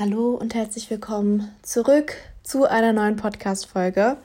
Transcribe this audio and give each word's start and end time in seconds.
Hallo 0.00 0.36
und 0.40 0.54
herzlich 0.54 0.88
willkommen 0.90 1.50
zurück 1.62 2.14
zu 2.44 2.70
einer 2.70 2.92
neuen 2.92 3.16
Podcast-Folge. 3.16 4.16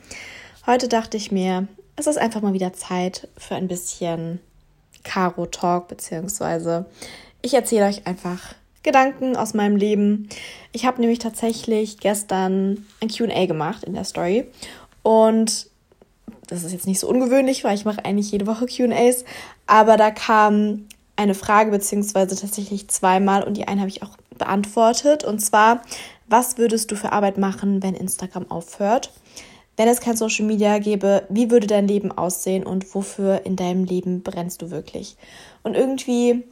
Heute 0.68 0.88
dachte 0.88 1.18
ich 1.18 1.32
mir, 1.32 1.68
es 1.96 2.06
ist 2.06 2.20
einfach 2.20 2.44
mal 2.44 2.54
wieder 2.54 2.74
Zeit 2.74 3.28
für 3.40 3.56
ein 3.56 3.68
bisschen 3.68 4.40
Caro-Talk, 5.04 5.88
beziehungsweise 5.88 6.86
ich 7.42 7.56
erzähle 7.56 7.88
euch 7.88 8.06
einfach 8.06 8.54
Gedanken 8.84 9.36
aus 9.36 9.56
meinem 9.56 9.76
Leben. 9.76 10.30
Ich 10.74 10.86
habe 10.86 11.02
nämlich 11.02 11.18
tatsächlich 11.18 11.98
gestern 11.98 12.86
ein 13.02 13.08
QA 13.08 13.48
gemacht 13.48 13.84
in 13.84 13.96
der 13.96 14.04
Story 14.04 14.46
und 15.02 15.72
das 16.46 16.64
ist 16.64 16.72
jetzt 16.72 16.86
nicht 16.86 17.00
so 17.00 17.10
ungewöhnlich, 17.10 17.64
weil 17.64 17.74
ich 17.74 17.86
mache 17.86 18.06
eigentlich 18.06 18.32
jede 18.32 18.46
Woche 18.46 18.68
QAs, 18.68 19.26
aber 19.66 19.98
da 19.98 20.12
kam 20.12 20.86
eine 21.16 21.34
Frage, 21.34 21.72
beziehungsweise 21.72 22.36
tatsächlich 22.36 22.90
zweimal 22.90 23.44
und 23.44 23.58
die 23.58 23.68
eine 23.68 23.82
habe 23.82 23.90
ich 23.90 24.04
auch 24.04 24.18
beantwortet. 24.38 25.24
Und 25.24 25.40
zwar, 25.40 25.82
was 26.28 26.58
würdest 26.58 26.92
du 26.92 26.96
für 26.96 27.12
Arbeit 27.12 27.38
machen, 27.38 27.84
wenn 27.84 27.96
Instagram 27.96 28.50
aufhört? 28.50 29.12
Wenn 29.76 29.88
es 29.88 30.02
kein 30.02 30.16
Social 30.16 30.46
Media 30.46 30.78
gäbe, 30.80 31.24
wie 31.30 31.50
würde 31.50 31.68
dein 31.68 31.88
Leben 31.88 32.12
aussehen 32.12 32.66
und 32.66 32.94
wofür 32.94 33.46
in 33.46 33.56
deinem 33.56 33.86
Leben 33.86 34.22
brennst 34.22 34.62
du 34.62 34.70
wirklich? 34.70 35.18
Und 35.64 35.76
irgendwie 35.76 36.44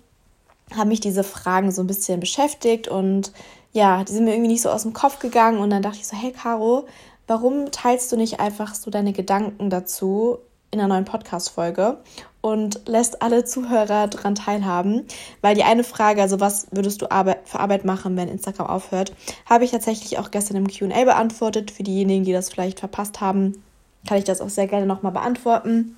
haben 0.76 0.88
mich 0.88 1.02
diese 1.02 1.24
Fragen 1.24 1.72
so 1.72 1.82
ein 1.84 1.88
bisschen 1.88 2.20
beschäftigt 2.20 2.88
und 2.88 3.32
ja, 3.74 4.04
die 4.04 4.12
sind 4.12 4.26
mir 4.26 4.32
irgendwie 4.32 4.52
nicht 4.52 4.62
so 4.62 4.70
aus 4.70 4.84
dem 4.84 4.94
Kopf 4.94 5.20
gegangen 5.20 5.60
und 5.60 5.70
dann 5.70 5.82
dachte 5.82 5.98
ich 5.98 6.08
so, 6.08 6.18
hey 6.18 6.32
Caro, 6.32 6.88
warum 7.28 7.72
teilst 7.72 8.12
du 8.12 8.18
nicht 8.18 8.40
einfach 8.40 8.76
so 8.76 8.90
deine 8.90 9.14
Gedanken 9.14 9.70
dazu 9.70 10.40
in 10.72 10.80
einer 10.80 10.90
neuen 10.90 11.06
Podcast-Folge 11.06 11.98
und 12.42 12.82
lässt 12.88 13.22
alle 13.22 13.46
Zuhörer 13.46 14.08
daran 14.08 14.36
teilhaben, 14.36 15.06
weil 15.42 15.56
die 15.56 15.64
eine 15.64 15.84
Frage, 15.84 16.22
also 16.22 16.40
was 16.40 16.68
würdest 16.72 17.02
du 17.02 17.06
für 17.46 17.60
Arbeit 17.60 17.86
machen, 17.86 18.18
wenn 18.18 18.28
Instagram 18.28 18.68
aufhört, 18.68 19.14
habe 19.46 19.64
ich 19.64 19.72
tatsächlich 19.72 20.18
auch 20.18 20.32
gestern 20.32 20.58
im 20.58 20.68
Q&A 20.68 21.06
beantwortet. 21.06 21.72
Für 21.72 21.84
diejenigen, 21.84 22.26
die 22.26 22.34
das 22.34 22.50
vielleicht 22.50 22.80
verpasst 22.80 23.22
haben, 23.22 23.64
kann 24.08 24.18
ich 24.18 24.24
das 24.24 24.42
auch 24.42 24.50
sehr 24.50 24.68
gerne 24.68 24.88
nochmal 24.88 25.12
beantworten. 25.12 25.96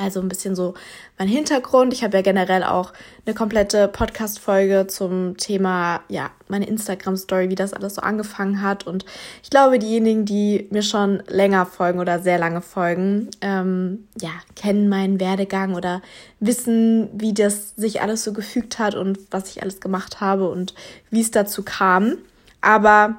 Also 0.00 0.20
ein 0.20 0.28
bisschen 0.28 0.56
so 0.56 0.72
mein 1.18 1.28
Hintergrund. 1.28 1.92
Ich 1.92 2.02
habe 2.02 2.16
ja 2.16 2.22
generell 2.22 2.64
auch 2.64 2.94
eine 3.26 3.34
komplette 3.34 3.86
Podcast-Folge 3.86 4.86
zum 4.86 5.36
Thema, 5.36 6.00
ja, 6.08 6.30
meine 6.48 6.66
Instagram-Story, 6.66 7.50
wie 7.50 7.54
das 7.54 7.74
alles 7.74 7.96
so 7.96 8.00
angefangen 8.00 8.62
hat. 8.62 8.86
Und 8.86 9.04
ich 9.42 9.50
glaube, 9.50 9.78
diejenigen, 9.78 10.24
die 10.24 10.68
mir 10.70 10.82
schon 10.82 11.22
länger 11.26 11.66
folgen 11.66 12.00
oder 12.00 12.18
sehr 12.18 12.38
lange 12.38 12.62
folgen, 12.62 13.28
ähm, 13.42 14.08
ja, 14.18 14.30
kennen 14.56 14.88
meinen 14.88 15.20
Werdegang 15.20 15.74
oder 15.74 16.00
wissen, 16.38 17.10
wie 17.12 17.34
das 17.34 17.76
sich 17.76 18.00
alles 18.00 18.24
so 18.24 18.32
gefügt 18.32 18.78
hat 18.78 18.94
und 18.94 19.18
was 19.30 19.50
ich 19.50 19.60
alles 19.62 19.80
gemacht 19.80 20.22
habe 20.22 20.48
und 20.48 20.74
wie 21.10 21.20
es 21.20 21.30
dazu 21.30 21.62
kam. 21.62 22.16
Aber 22.62 23.16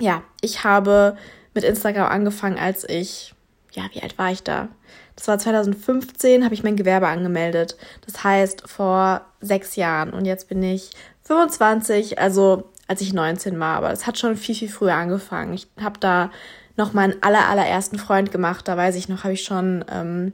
ja, 0.00 0.22
ich 0.40 0.64
habe 0.64 1.18
mit 1.52 1.64
Instagram 1.64 2.08
angefangen, 2.10 2.58
als 2.58 2.88
ich, 2.88 3.34
ja, 3.72 3.84
wie 3.92 4.02
alt 4.02 4.16
war 4.16 4.32
ich 4.32 4.42
da? 4.42 4.68
Das 5.16 5.28
war 5.28 5.38
2015, 5.38 6.44
habe 6.44 6.54
ich 6.54 6.62
mein 6.62 6.76
Gewerbe 6.76 7.08
angemeldet. 7.08 7.76
Das 8.04 8.22
heißt 8.22 8.68
vor 8.68 9.22
sechs 9.40 9.74
Jahren. 9.76 10.10
Und 10.10 10.26
jetzt 10.26 10.48
bin 10.48 10.62
ich 10.62 10.90
25, 11.22 12.18
also 12.18 12.70
als 12.86 13.00
ich 13.00 13.12
19 13.12 13.58
war. 13.58 13.76
Aber 13.76 13.90
es 13.90 14.06
hat 14.06 14.18
schon 14.18 14.36
viel, 14.36 14.54
viel 14.54 14.68
früher 14.68 14.94
angefangen. 14.94 15.54
Ich 15.54 15.68
habe 15.80 15.98
da 15.98 16.30
noch 16.76 16.92
meinen 16.92 17.14
aller, 17.22 17.48
allerersten 17.48 17.98
Freund 17.98 18.30
gemacht. 18.30 18.68
Da 18.68 18.76
weiß 18.76 18.96
ich 18.96 19.08
noch, 19.08 19.24
habe 19.24 19.34
ich 19.34 19.42
schon 19.42 19.84
ähm, 19.90 20.32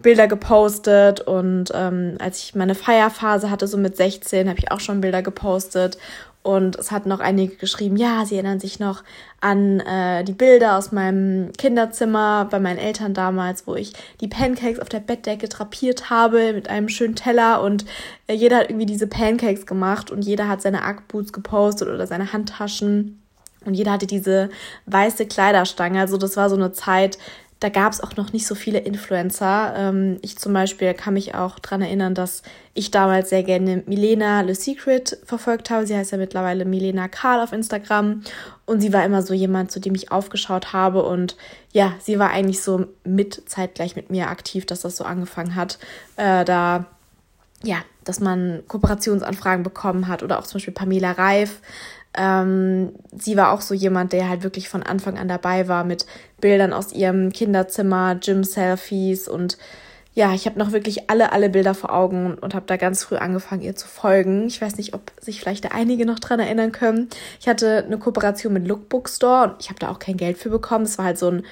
Bilder 0.00 0.26
gepostet. 0.26 1.20
Und 1.20 1.70
ähm, 1.72 2.16
als 2.18 2.40
ich 2.40 2.54
meine 2.54 2.74
Feierphase 2.74 3.50
hatte, 3.50 3.66
so 3.68 3.78
mit 3.78 3.96
16, 3.96 4.48
habe 4.48 4.58
ich 4.58 4.70
auch 4.70 4.80
schon 4.80 5.00
Bilder 5.00 5.22
gepostet. 5.22 5.96
Und 6.44 6.76
es 6.76 6.90
hat 6.90 7.06
noch 7.06 7.20
einige 7.20 7.56
geschrieben, 7.56 7.96
ja, 7.96 8.26
sie 8.26 8.34
erinnern 8.34 8.60
sich 8.60 8.78
noch 8.78 9.02
an 9.40 9.80
äh, 9.80 10.24
die 10.24 10.34
Bilder 10.34 10.76
aus 10.76 10.92
meinem 10.92 11.50
Kinderzimmer 11.56 12.46
bei 12.50 12.60
meinen 12.60 12.76
Eltern 12.76 13.14
damals, 13.14 13.66
wo 13.66 13.74
ich 13.76 13.94
die 14.20 14.28
Pancakes 14.28 14.78
auf 14.78 14.90
der 14.90 15.00
Bettdecke 15.00 15.48
drapiert 15.48 16.10
habe 16.10 16.52
mit 16.52 16.68
einem 16.68 16.90
schönen 16.90 17.16
Teller 17.16 17.62
und 17.62 17.86
äh, 18.26 18.34
jeder 18.34 18.58
hat 18.58 18.68
irgendwie 18.68 18.84
diese 18.84 19.06
Pancakes 19.06 19.64
gemacht 19.64 20.10
und 20.10 20.20
jeder 20.20 20.46
hat 20.46 20.60
seine 20.60 20.82
Ackboots 20.82 21.32
gepostet 21.32 21.88
oder 21.88 22.06
seine 22.06 22.34
Handtaschen. 22.34 23.22
Und 23.64 23.72
jeder 23.72 23.92
hatte 23.92 24.06
diese 24.06 24.50
weiße 24.84 25.24
Kleiderstange. 25.24 25.98
Also 25.98 26.18
das 26.18 26.36
war 26.36 26.50
so 26.50 26.56
eine 26.56 26.72
Zeit, 26.72 27.16
da 27.64 27.70
gab 27.70 27.94
es 27.94 28.02
auch 28.02 28.14
noch 28.16 28.34
nicht 28.34 28.46
so 28.46 28.54
viele 28.54 28.80
Influencer. 28.80 29.72
Ähm, 29.74 30.18
ich 30.20 30.36
zum 30.36 30.52
Beispiel 30.52 30.92
kann 30.92 31.14
mich 31.14 31.34
auch 31.34 31.58
daran 31.58 31.80
erinnern, 31.80 32.14
dass 32.14 32.42
ich 32.74 32.90
damals 32.90 33.30
sehr 33.30 33.42
gerne 33.42 33.82
Milena 33.86 34.42
Le 34.42 34.54
Secret 34.54 35.16
verfolgt 35.24 35.70
habe. 35.70 35.86
Sie 35.86 35.96
heißt 35.96 36.12
ja 36.12 36.18
mittlerweile 36.18 36.66
Milena 36.66 37.08
Karl 37.08 37.40
auf 37.40 37.54
Instagram. 37.54 38.22
Und 38.66 38.82
sie 38.82 38.92
war 38.92 39.02
immer 39.02 39.22
so 39.22 39.32
jemand, 39.32 39.72
zu 39.72 39.80
dem 39.80 39.94
ich 39.94 40.12
aufgeschaut 40.12 40.74
habe. 40.74 41.04
Und 41.04 41.38
ja, 41.72 41.94
sie 42.00 42.18
war 42.18 42.28
eigentlich 42.32 42.60
so 42.60 42.84
mit 43.02 43.48
zeitgleich 43.48 43.96
mit 43.96 44.10
mir 44.10 44.28
aktiv, 44.28 44.66
dass 44.66 44.82
das 44.82 44.98
so 44.98 45.04
angefangen 45.04 45.54
hat. 45.54 45.78
Äh, 46.16 46.44
da 46.44 46.84
ja, 47.62 47.78
dass 48.04 48.20
man 48.20 48.62
Kooperationsanfragen 48.68 49.62
bekommen 49.62 50.06
hat 50.06 50.22
oder 50.22 50.38
auch 50.38 50.44
zum 50.44 50.58
Beispiel 50.58 50.74
Pamela 50.74 51.12
Reif, 51.12 51.62
ähm, 52.16 52.92
sie 53.12 53.36
war 53.36 53.52
auch 53.52 53.60
so 53.60 53.74
jemand, 53.74 54.12
der 54.12 54.28
halt 54.28 54.42
wirklich 54.42 54.68
von 54.68 54.82
Anfang 54.82 55.18
an 55.18 55.28
dabei 55.28 55.68
war 55.68 55.84
mit 55.84 56.06
Bildern 56.40 56.72
aus 56.72 56.92
ihrem 56.92 57.32
Kinderzimmer, 57.32 58.16
Gym-Selfies 58.16 59.28
und 59.28 59.58
ja, 60.16 60.32
ich 60.32 60.46
habe 60.46 60.60
noch 60.60 60.70
wirklich 60.70 61.10
alle, 61.10 61.32
alle 61.32 61.50
Bilder 61.50 61.74
vor 61.74 61.92
Augen 61.92 62.34
und 62.34 62.54
habe 62.54 62.66
da 62.66 62.76
ganz 62.76 63.02
früh 63.02 63.16
angefangen, 63.16 63.62
ihr 63.62 63.74
zu 63.74 63.88
folgen. 63.88 64.46
Ich 64.46 64.62
weiß 64.62 64.76
nicht, 64.76 64.94
ob 64.94 65.10
sich 65.20 65.40
vielleicht 65.40 65.72
einige 65.72 66.06
noch 66.06 66.20
dran 66.20 66.38
erinnern 66.38 66.70
können. 66.70 67.08
Ich 67.40 67.48
hatte 67.48 67.82
eine 67.84 67.98
Kooperation 67.98 68.52
mit 68.52 68.68
Lookbook 68.68 69.08
Store 69.08 69.48
und 69.48 69.54
ich 69.58 69.70
habe 69.70 69.80
da 69.80 69.90
auch 69.90 69.98
kein 69.98 70.16
Geld 70.16 70.38
für 70.38 70.50
bekommen. 70.50 70.84
Es 70.84 70.98
war 70.98 71.06
halt 71.06 71.18
so 71.18 71.28
ein, 71.28 71.44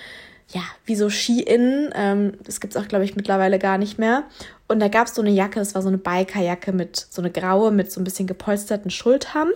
ja, 0.52 0.60
wie 0.84 0.94
so 0.94 1.10
Ski-In. 1.10 1.90
Ähm, 1.96 2.34
das 2.44 2.60
gibt's 2.60 2.76
auch, 2.76 2.86
glaube 2.86 3.04
ich, 3.04 3.16
mittlerweile 3.16 3.58
gar 3.58 3.78
nicht 3.78 3.98
mehr. 3.98 4.22
Und 4.68 4.78
da 4.78 4.86
gab's 4.86 5.16
so 5.16 5.22
eine 5.22 5.30
Jacke, 5.32 5.58
das 5.58 5.74
war 5.74 5.82
so 5.82 5.88
eine 5.88 5.98
Bikerjacke 5.98 6.70
mit 6.70 7.04
so 7.10 7.20
eine 7.20 7.32
graue, 7.32 7.72
mit 7.72 7.90
so 7.90 8.00
ein 8.00 8.04
bisschen 8.04 8.28
gepolsterten 8.28 8.92
Schultern 8.92 9.50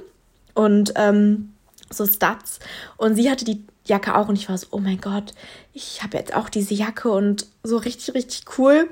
und 0.56 0.94
ähm, 0.96 1.52
so 1.90 2.06
Studs. 2.06 2.58
Und 2.96 3.14
sie 3.14 3.30
hatte 3.30 3.44
die 3.44 3.64
Jacke 3.84 4.16
auch 4.16 4.28
und 4.28 4.36
ich 4.36 4.48
war 4.48 4.58
so, 4.58 4.66
oh 4.72 4.78
mein 4.78 5.00
Gott, 5.00 5.32
ich 5.72 6.02
habe 6.02 6.16
jetzt 6.16 6.34
auch 6.34 6.48
diese 6.48 6.74
Jacke 6.74 7.10
und 7.10 7.46
so 7.62 7.76
richtig, 7.76 8.14
richtig 8.14 8.58
cool. 8.58 8.88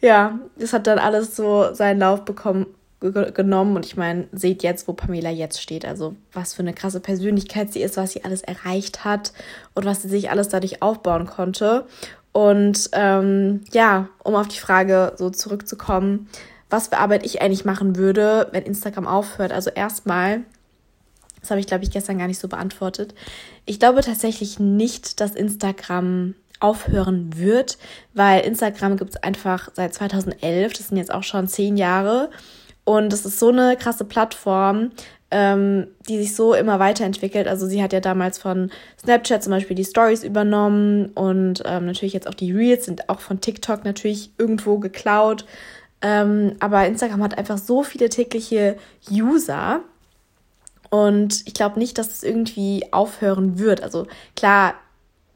Ja, 0.00 0.38
das 0.58 0.72
hat 0.72 0.86
dann 0.86 0.98
alles 0.98 1.34
so 1.34 1.72
seinen 1.72 2.00
Lauf 2.00 2.24
bekommen, 2.24 2.66
genommen 3.00 3.76
und 3.76 3.86
ich 3.86 3.96
meine, 3.96 4.26
seht 4.32 4.62
jetzt, 4.62 4.88
wo 4.88 4.92
Pamela 4.92 5.30
jetzt 5.30 5.62
steht. 5.62 5.86
Also 5.86 6.16
was 6.32 6.54
für 6.54 6.62
eine 6.62 6.74
krasse 6.74 7.00
Persönlichkeit 7.00 7.72
sie 7.72 7.82
ist, 7.82 7.96
was 7.96 8.12
sie 8.12 8.24
alles 8.24 8.42
erreicht 8.42 9.04
hat 9.04 9.32
und 9.74 9.84
was 9.84 10.02
sie 10.02 10.08
sich 10.08 10.30
alles 10.30 10.48
dadurch 10.48 10.82
aufbauen 10.82 11.26
konnte. 11.26 11.86
Und 12.32 12.90
ähm, 12.92 13.64
ja, 13.72 14.08
um 14.22 14.34
auf 14.34 14.48
die 14.48 14.58
Frage 14.58 15.14
so 15.16 15.30
zurückzukommen, 15.30 16.28
was 16.68 16.88
für 16.88 16.98
Arbeit 16.98 17.24
ich 17.24 17.40
eigentlich 17.40 17.64
machen 17.64 17.96
würde, 17.96 18.48
wenn 18.52 18.64
Instagram 18.64 19.06
aufhört. 19.06 19.52
Also 19.52 19.70
erstmal 19.70 20.42
das 21.46 21.50
habe 21.52 21.60
ich, 21.60 21.68
glaube 21.68 21.84
ich, 21.84 21.92
gestern 21.92 22.18
gar 22.18 22.26
nicht 22.26 22.40
so 22.40 22.48
beantwortet. 22.48 23.14
Ich 23.66 23.78
glaube 23.78 24.00
tatsächlich 24.00 24.58
nicht, 24.58 25.20
dass 25.20 25.36
Instagram 25.36 26.34
aufhören 26.58 27.36
wird, 27.36 27.78
weil 28.14 28.40
Instagram 28.40 28.96
gibt 28.96 29.10
es 29.10 29.22
einfach 29.22 29.70
seit 29.74 29.94
2011. 29.94 30.72
Das 30.72 30.88
sind 30.88 30.96
jetzt 30.96 31.14
auch 31.14 31.22
schon 31.22 31.46
zehn 31.46 31.76
Jahre. 31.76 32.30
Und 32.84 33.12
es 33.12 33.24
ist 33.24 33.38
so 33.38 33.50
eine 33.50 33.76
krasse 33.76 34.04
Plattform, 34.04 34.90
ähm, 35.30 35.86
die 36.08 36.18
sich 36.18 36.34
so 36.34 36.54
immer 36.54 36.80
weiterentwickelt. 36.80 37.46
Also 37.46 37.66
sie 37.66 37.82
hat 37.82 37.92
ja 37.92 38.00
damals 38.00 38.38
von 38.38 38.70
Snapchat 39.00 39.44
zum 39.44 39.52
Beispiel 39.52 39.76
die 39.76 39.84
Stories 39.84 40.24
übernommen 40.24 41.10
und 41.14 41.62
ähm, 41.64 41.86
natürlich 41.86 42.14
jetzt 42.14 42.28
auch 42.28 42.34
die 42.34 42.52
Reels 42.52 42.86
sind 42.86 43.08
auch 43.08 43.20
von 43.20 43.40
TikTok 43.40 43.84
natürlich 43.84 44.30
irgendwo 44.38 44.78
geklaut. 44.78 45.46
Ähm, 46.02 46.56
aber 46.58 46.86
Instagram 46.86 47.22
hat 47.22 47.38
einfach 47.38 47.58
so 47.58 47.84
viele 47.84 48.08
tägliche 48.08 48.76
User 49.10 49.82
und 50.90 51.42
ich 51.46 51.54
glaube 51.54 51.78
nicht, 51.78 51.98
dass 51.98 52.10
es 52.10 52.22
irgendwie 52.22 52.84
aufhören 52.92 53.58
wird. 53.58 53.82
Also 53.82 54.06
klar 54.34 54.74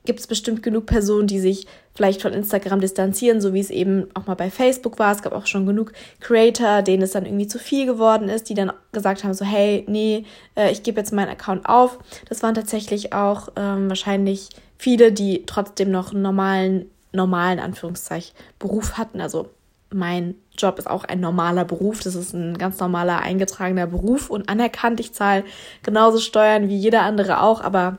gibt 0.05 0.21
es 0.21 0.27
bestimmt 0.27 0.63
genug 0.63 0.87
Personen, 0.87 1.27
die 1.27 1.41
sich 1.41 1.67
vielleicht 1.95 2.23
von 2.23 2.33
Instagram 2.33 2.81
distanzieren, 2.81 3.41
so 3.41 3.53
wie 3.53 3.61
es 3.61 3.71
eben 3.71 4.09
auch 4.15 4.27
mal 4.27 4.35
bei 4.35 4.51
Facebook 4.51 4.99
war. 4.99 5.13
Es 5.13 5.23
gab 5.23 5.33
auch 5.33 5.47
schon 5.47 5.67
genug 5.67 5.93
Creator, 6.21 6.83
denen 6.83 7.03
es 7.03 7.13
dann 7.13 7.27
irgendwie 7.27 7.47
zu 7.47 7.59
viel 7.59 7.85
geworden 7.85 8.29
ist, 8.29 8.49
die 8.49 8.55
dann 8.55 8.73
gesagt 8.93 9.25
haben, 9.25 9.35
so 9.35 9.45
hey, 9.45 9.85
nee, 9.89 10.25
äh, 10.57 10.71
ich 10.73 10.83
gebe 10.83 10.99
jetzt 10.99 11.13
meinen 11.13 11.29
Account 11.29 11.69
auf. 11.69 11.99
Das 12.29 12.43
waren 12.43 12.55
tatsächlich 12.55 13.13
auch 13.13 13.51
ähm, 13.57 13.89
wahrscheinlich 13.89 14.49
viele, 14.79 15.13
die 15.13 15.45
trotzdem 15.45 15.91
noch 15.91 16.13
einen 16.13 16.23
normalen, 16.23 16.91
normalen 17.13 17.59
Anführungszeichen 17.59 18.35
Beruf 18.59 18.97
hatten. 18.97 19.21
Also 19.21 19.51
mein 19.93 20.35
Job 20.57 20.79
ist 20.79 20.89
auch 20.89 21.05
ein 21.05 21.21
normaler 21.21 21.65
Beruf. 21.65 22.01
Das 22.03 22.15
ist 22.15 22.33
ein 22.33 22.57
ganz 22.59 22.79
normaler 22.79 23.21
eingetragener 23.21 23.87
Beruf 23.87 24.31
und 24.31 24.49
anerkannt. 24.49 25.01
Ich 25.01 25.13
zahle 25.13 25.45
genauso 25.83 26.21
Steuern 26.21 26.69
wie 26.69 26.77
jeder 26.77 27.03
andere 27.03 27.43
auch, 27.43 27.61
aber 27.61 27.99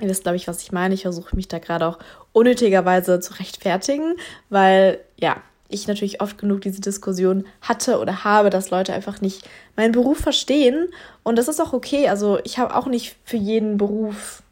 ihr 0.00 0.08
wisst, 0.08 0.22
glaube 0.24 0.36
ich, 0.36 0.48
was 0.48 0.62
ich 0.62 0.72
meine. 0.72 0.94
Ich 0.94 1.02
versuche 1.02 1.36
mich 1.36 1.48
da 1.48 1.58
gerade 1.58 1.86
auch 1.86 1.98
unnötigerweise 2.32 3.20
zu 3.20 3.34
rechtfertigen, 3.34 4.16
weil 4.48 5.00
ja, 5.18 5.36
ich 5.68 5.86
natürlich 5.86 6.20
oft 6.20 6.38
genug 6.38 6.60
diese 6.62 6.80
Diskussion 6.80 7.46
hatte 7.60 7.98
oder 7.98 8.24
habe, 8.24 8.50
dass 8.50 8.70
Leute 8.70 8.92
einfach 8.92 9.20
nicht 9.20 9.48
meinen 9.76 9.92
Beruf 9.92 10.18
verstehen. 10.18 10.88
Und 11.22 11.36
das 11.36 11.48
ist 11.48 11.60
auch 11.60 11.72
okay. 11.72 12.08
Also 12.08 12.38
ich 12.44 12.58
habe 12.58 12.76
auch 12.76 12.86
nicht 12.86 13.16
für 13.24 13.36
jeden 13.36 13.78
Beruf, 13.78 14.42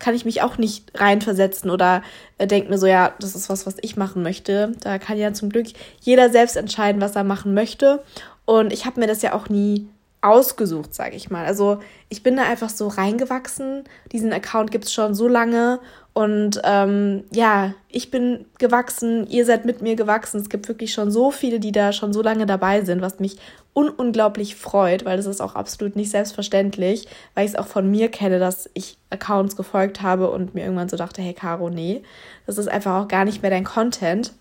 kann 0.00 0.14
ich 0.14 0.24
mich 0.24 0.42
auch 0.42 0.58
nicht 0.58 0.98
reinversetzen 0.98 1.70
oder 1.70 2.02
äh, 2.38 2.48
denke 2.48 2.70
mir 2.70 2.78
so, 2.78 2.86
ja, 2.86 3.14
das 3.20 3.36
ist 3.36 3.48
was, 3.48 3.66
was 3.66 3.76
ich 3.80 3.96
machen 3.96 4.22
möchte. 4.24 4.72
Da 4.80 4.98
kann 4.98 5.18
ja 5.18 5.32
zum 5.32 5.50
Glück 5.50 5.68
jeder 6.00 6.30
selbst 6.30 6.56
entscheiden, 6.56 7.00
was 7.00 7.14
er 7.14 7.22
machen 7.22 7.54
möchte. 7.54 8.02
Und 8.46 8.72
ich 8.72 8.86
habe 8.86 8.98
mir 8.98 9.06
das 9.06 9.22
ja 9.22 9.34
auch 9.34 9.48
nie 9.48 9.86
ausgesucht, 10.22 10.94
sage 10.94 11.16
ich 11.16 11.30
mal. 11.30 11.46
Also 11.46 11.80
ich 12.08 12.22
bin 12.22 12.36
da 12.36 12.42
einfach 12.42 12.68
so 12.68 12.88
reingewachsen. 12.88 13.84
Diesen 14.12 14.32
Account 14.32 14.70
gibt 14.70 14.84
es 14.84 14.92
schon 14.92 15.14
so 15.14 15.28
lange 15.28 15.80
und 16.12 16.60
ähm, 16.64 17.24
ja, 17.30 17.74
ich 17.88 18.10
bin 18.10 18.44
gewachsen, 18.58 19.26
ihr 19.28 19.46
seid 19.46 19.64
mit 19.64 19.80
mir 19.80 19.96
gewachsen. 19.96 20.40
Es 20.40 20.50
gibt 20.50 20.68
wirklich 20.68 20.92
schon 20.92 21.10
so 21.10 21.30
viele, 21.30 21.60
die 21.60 21.72
da 21.72 21.92
schon 21.92 22.12
so 22.12 22.20
lange 22.20 22.46
dabei 22.46 22.82
sind, 22.82 23.00
was 23.00 23.20
mich 23.20 23.38
un 23.74 23.88
unglaublich 23.88 24.56
freut, 24.56 25.04
weil 25.04 25.16
das 25.16 25.26
ist 25.26 25.40
auch 25.40 25.54
absolut 25.54 25.94
nicht 25.96 26.10
selbstverständlich, 26.10 27.06
weil 27.34 27.44
ich 27.46 27.52
es 27.52 27.56
auch 27.56 27.68
von 27.68 27.88
mir 27.88 28.10
kenne, 28.10 28.40
dass 28.40 28.68
ich 28.74 28.98
Accounts 29.10 29.54
gefolgt 29.56 30.02
habe 30.02 30.30
und 30.30 30.54
mir 30.54 30.64
irgendwann 30.64 30.88
so 30.88 30.96
dachte, 30.96 31.22
hey 31.22 31.32
Caro, 31.32 31.70
nee, 31.70 32.02
das 32.46 32.58
ist 32.58 32.68
einfach 32.68 33.04
auch 33.04 33.08
gar 33.08 33.24
nicht 33.24 33.42
mehr 33.42 33.50
dein 33.50 33.64
Content, 33.64 34.32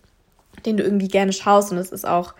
den 0.65 0.77
du 0.77 0.83
irgendwie 0.83 1.07
gerne 1.07 1.31
schaust 1.31 1.71
und 1.71 1.77
es 1.77 1.91
ist 1.91 2.07
auch 2.07 2.33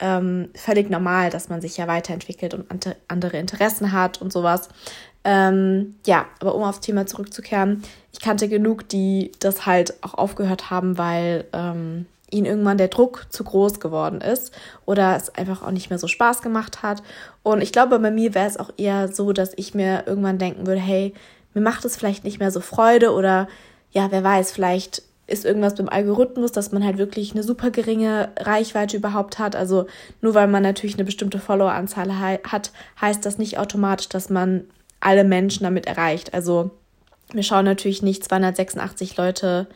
ähm, 0.00 0.48
völlig 0.54 0.90
normal, 0.90 1.30
dass 1.30 1.48
man 1.48 1.60
sich 1.60 1.76
ja 1.76 1.86
weiterentwickelt 1.86 2.54
und 2.54 2.66
andere 3.08 3.38
Interessen 3.38 3.92
hat 3.92 4.20
und 4.20 4.32
sowas. 4.32 4.68
Ähm, 5.24 5.94
ja, 6.06 6.26
aber 6.40 6.54
um 6.54 6.62
aufs 6.62 6.80
Thema 6.80 7.06
zurückzukehren, 7.06 7.82
ich 8.12 8.20
kannte 8.20 8.48
genug, 8.48 8.88
die 8.88 9.32
das 9.40 9.66
halt 9.66 9.94
auch 10.02 10.14
aufgehört 10.14 10.70
haben, 10.70 10.98
weil 10.98 11.46
ähm, 11.52 12.06
ihnen 12.30 12.46
irgendwann 12.46 12.78
der 12.78 12.88
Druck 12.88 13.26
zu 13.30 13.44
groß 13.44 13.80
geworden 13.80 14.20
ist 14.20 14.52
oder 14.84 15.16
es 15.16 15.34
einfach 15.34 15.62
auch 15.62 15.70
nicht 15.70 15.88
mehr 15.88 15.98
so 15.98 16.08
Spaß 16.08 16.42
gemacht 16.42 16.82
hat. 16.82 17.02
Und 17.42 17.62
ich 17.62 17.72
glaube, 17.72 17.98
bei 17.98 18.10
mir 18.10 18.34
wäre 18.34 18.48
es 18.48 18.58
auch 18.58 18.70
eher 18.76 19.08
so, 19.08 19.32
dass 19.32 19.52
ich 19.56 19.74
mir 19.74 20.04
irgendwann 20.06 20.38
denken 20.38 20.66
würde, 20.66 20.80
hey, 20.80 21.14
mir 21.54 21.60
macht 21.60 21.84
es 21.84 21.96
vielleicht 21.96 22.24
nicht 22.24 22.40
mehr 22.40 22.50
so 22.50 22.60
Freude 22.60 23.12
oder 23.12 23.48
ja, 23.92 24.10
wer 24.10 24.24
weiß, 24.24 24.50
vielleicht 24.50 25.02
ist 25.26 25.44
irgendwas 25.44 25.74
beim 25.74 25.88
Algorithmus, 25.88 26.52
dass 26.52 26.72
man 26.72 26.84
halt 26.84 26.98
wirklich 26.98 27.32
eine 27.32 27.42
super 27.42 27.70
geringe 27.70 28.30
Reichweite 28.38 28.96
überhaupt 28.96 29.38
hat. 29.38 29.56
Also 29.56 29.86
nur 30.20 30.34
weil 30.34 30.48
man 30.48 30.62
natürlich 30.62 30.96
eine 30.96 31.04
bestimmte 31.04 31.38
Followeranzahl 31.38 32.20
hat, 32.20 32.72
heißt 33.00 33.24
das 33.24 33.38
nicht 33.38 33.58
automatisch, 33.58 34.08
dass 34.08 34.28
man 34.28 34.64
alle 35.00 35.24
Menschen 35.24 35.64
damit 35.64 35.86
erreicht. 35.86 36.34
Also 36.34 36.70
wir 37.32 37.42
schauen 37.42 37.64
natürlich 37.64 38.02
nicht 38.02 38.24
286 38.24 39.16
Leute, 39.16 39.66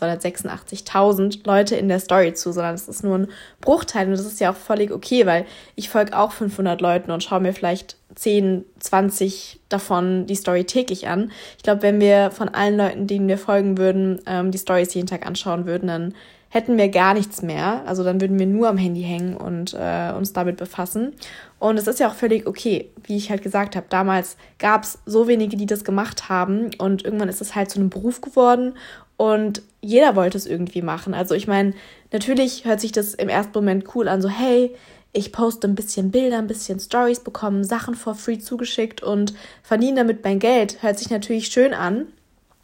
286.000 0.00 1.46
Leute 1.46 1.76
in 1.76 1.88
der 1.88 2.00
Story 2.00 2.34
zu, 2.34 2.52
sondern 2.52 2.74
es 2.74 2.88
ist 2.88 3.04
nur 3.04 3.18
ein 3.18 3.28
Bruchteil 3.60 4.06
und 4.06 4.12
das 4.12 4.26
ist 4.26 4.40
ja 4.40 4.50
auch 4.50 4.56
völlig 4.56 4.92
okay, 4.92 5.26
weil 5.26 5.46
ich 5.74 5.88
folge 5.88 6.16
auch 6.16 6.32
500 6.32 6.80
Leuten 6.80 7.10
und 7.10 7.22
schaue 7.22 7.40
mir 7.40 7.52
vielleicht 7.52 7.96
10, 8.14 8.64
20 8.78 9.60
davon 9.68 10.26
die 10.26 10.34
Story 10.34 10.64
täglich 10.64 11.08
an. 11.08 11.30
Ich 11.56 11.62
glaube, 11.62 11.82
wenn 11.82 12.00
wir 12.00 12.30
von 12.30 12.48
allen 12.48 12.76
Leuten, 12.76 13.06
denen 13.06 13.28
wir 13.28 13.38
folgen 13.38 13.78
würden, 13.78 14.20
ähm, 14.26 14.50
die 14.50 14.58
Stories 14.58 14.94
jeden 14.94 15.06
Tag 15.06 15.26
anschauen 15.26 15.66
würden, 15.66 15.88
dann 15.88 16.14
hätten 16.48 16.78
wir 16.78 16.88
gar 16.88 17.14
nichts 17.14 17.42
mehr. 17.42 17.82
Also 17.86 18.02
dann 18.04 18.20
würden 18.20 18.38
wir 18.38 18.46
nur 18.46 18.68
am 18.68 18.78
Handy 18.78 19.02
hängen 19.02 19.36
und 19.36 19.74
äh, 19.74 20.12
uns 20.16 20.32
damit 20.32 20.56
befassen. 20.56 21.12
Und 21.58 21.76
es 21.78 21.86
ist 21.86 22.00
ja 22.00 22.08
auch 22.08 22.14
völlig 22.14 22.46
okay, 22.46 22.90
wie 23.04 23.16
ich 23.16 23.30
halt 23.30 23.42
gesagt 23.42 23.76
habe. 23.76 23.86
Damals 23.88 24.36
gab 24.58 24.84
es 24.84 24.98
so 25.04 25.28
wenige, 25.28 25.56
die 25.56 25.66
das 25.66 25.84
gemacht 25.84 26.28
haben 26.28 26.70
und 26.78 27.04
irgendwann 27.04 27.28
ist 27.28 27.42
es 27.42 27.54
halt 27.54 27.70
zu 27.70 27.78
einem 27.78 27.90
Beruf 27.90 28.20
geworden 28.20 28.74
und 29.16 29.62
jeder 29.86 30.16
wollte 30.16 30.36
es 30.36 30.46
irgendwie 30.46 30.82
machen. 30.82 31.14
Also 31.14 31.34
ich 31.34 31.46
meine, 31.46 31.74
natürlich 32.12 32.64
hört 32.64 32.80
sich 32.80 32.92
das 32.92 33.14
im 33.14 33.28
ersten 33.28 33.52
Moment 33.54 33.94
cool 33.94 34.08
an, 34.08 34.20
so 34.20 34.28
hey, 34.28 34.74
ich 35.12 35.32
poste 35.32 35.66
ein 35.66 35.74
bisschen 35.74 36.10
Bilder, 36.10 36.38
ein 36.38 36.46
bisschen 36.46 36.78
Stories, 36.78 37.20
bekomme 37.20 37.64
Sachen 37.64 37.94
for 37.94 38.14
free 38.14 38.38
zugeschickt 38.38 39.02
und 39.02 39.32
verdiene 39.62 39.96
damit 39.96 40.22
mein 40.22 40.38
Geld. 40.38 40.82
Hört 40.82 40.98
sich 40.98 41.08
natürlich 41.08 41.46
schön 41.46 41.72
an. 41.72 42.06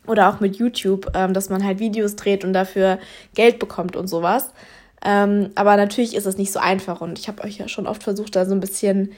Oder 0.06 0.28
auch 0.28 0.40
mit 0.40 0.56
YouTube, 0.56 1.12
ähm, 1.14 1.32
dass 1.32 1.48
man 1.48 1.64
halt 1.64 1.78
Videos 1.78 2.16
dreht 2.16 2.44
und 2.44 2.52
dafür 2.52 2.98
Geld 3.34 3.60
bekommt 3.60 3.94
und 3.94 4.08
sowas. 4.08 4.50
Ähm, 5.04 5.50
aber 5.54 5.76
natürlich 5.76 6.16
ist 6.16 6.26
es 6.26 6.36
nicht 6.36 6.52
so 6.52 6.58
einfach 6.58 7.00
und 7.00 7.20
ich 7.20 7.28
habe 7.28 7.44
euch 7.44 7.58
ja 7.58 7.68
schon 7.68 7.86
oft 7.86 8.02
versucht, 8.02 8.34
da 8.34 8.44
so 8.44 8.52
ein 8.52 8.60
bisschen 8.60 9.12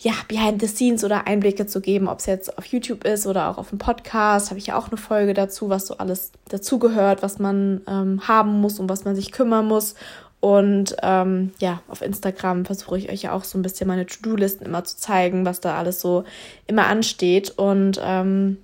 ja, 0.00 0.12
Behind 0.28 0.60
the 0.60 0.68
Scenes 0.68 1.02
oder 1.02 1.26
Einblicke 1.26 1.66
zu 1.66 1.80
geben, 1.80 2.08
ob 2.08 2.20
es 2.20 2.26
jetzt 2.26 2.56
auf 2.56 2.64
YouTube 2.66 3.04
ist 3.04 3.26
oder 3.26 3.48
auch 3.48 3.58
auf 3.58 3.70
dem 3.70 3.78
Podcast. 3.78 4.50
Habe 4.50 4.58
ich 4.58 4.68
ja 4.68 4.78
auch 4.78 4.88
eine 4.88 4.96
Folge 4.96 5.34
dazu, 5.34 5.68
was 5.70 5.88
so 5.88 5.98
alles 5.98 6.30
dazugehört, 6.48 7.22
was 7.22 7.40
man 7.40 7.80
ähm, 7.88 8.28
haben 8.28 8.60
muss 8.60 8.78
und 8.78 8.88
was 8.88 9.04
man 9.04 9.16
sich 9.16 9.32
kümmern 9.32 9.66
muss. 9.66 9.96
Und 10.40 10.94
ähm, 11.02 11.52
ja, 11.58 11.82
auf 11.88 12.00
Instagram 12.00 12.64
versuche 12.64 12.96
ich 12.96 13.10
euch 13.10 13.22
ja 13.22 13.32
auch 13.32 13.42
so 13.42 13.58
ein 13.58 13.62
bisschen 13.62 13.88
meine 13.88 14.06
To-Do-Listen 14.06 14.66
immer 14.66 14.84
zu 14.84 14.96
zeigen, 14.96 15.44
was 15.44 15.60
da 15.60 15.76
alles 15.76 16.00
so 16.00 16.22
immer 16.68 16.86
ansteht. 16.86 17.50
Und 17.58 18.00
ähm, 18.00 18.58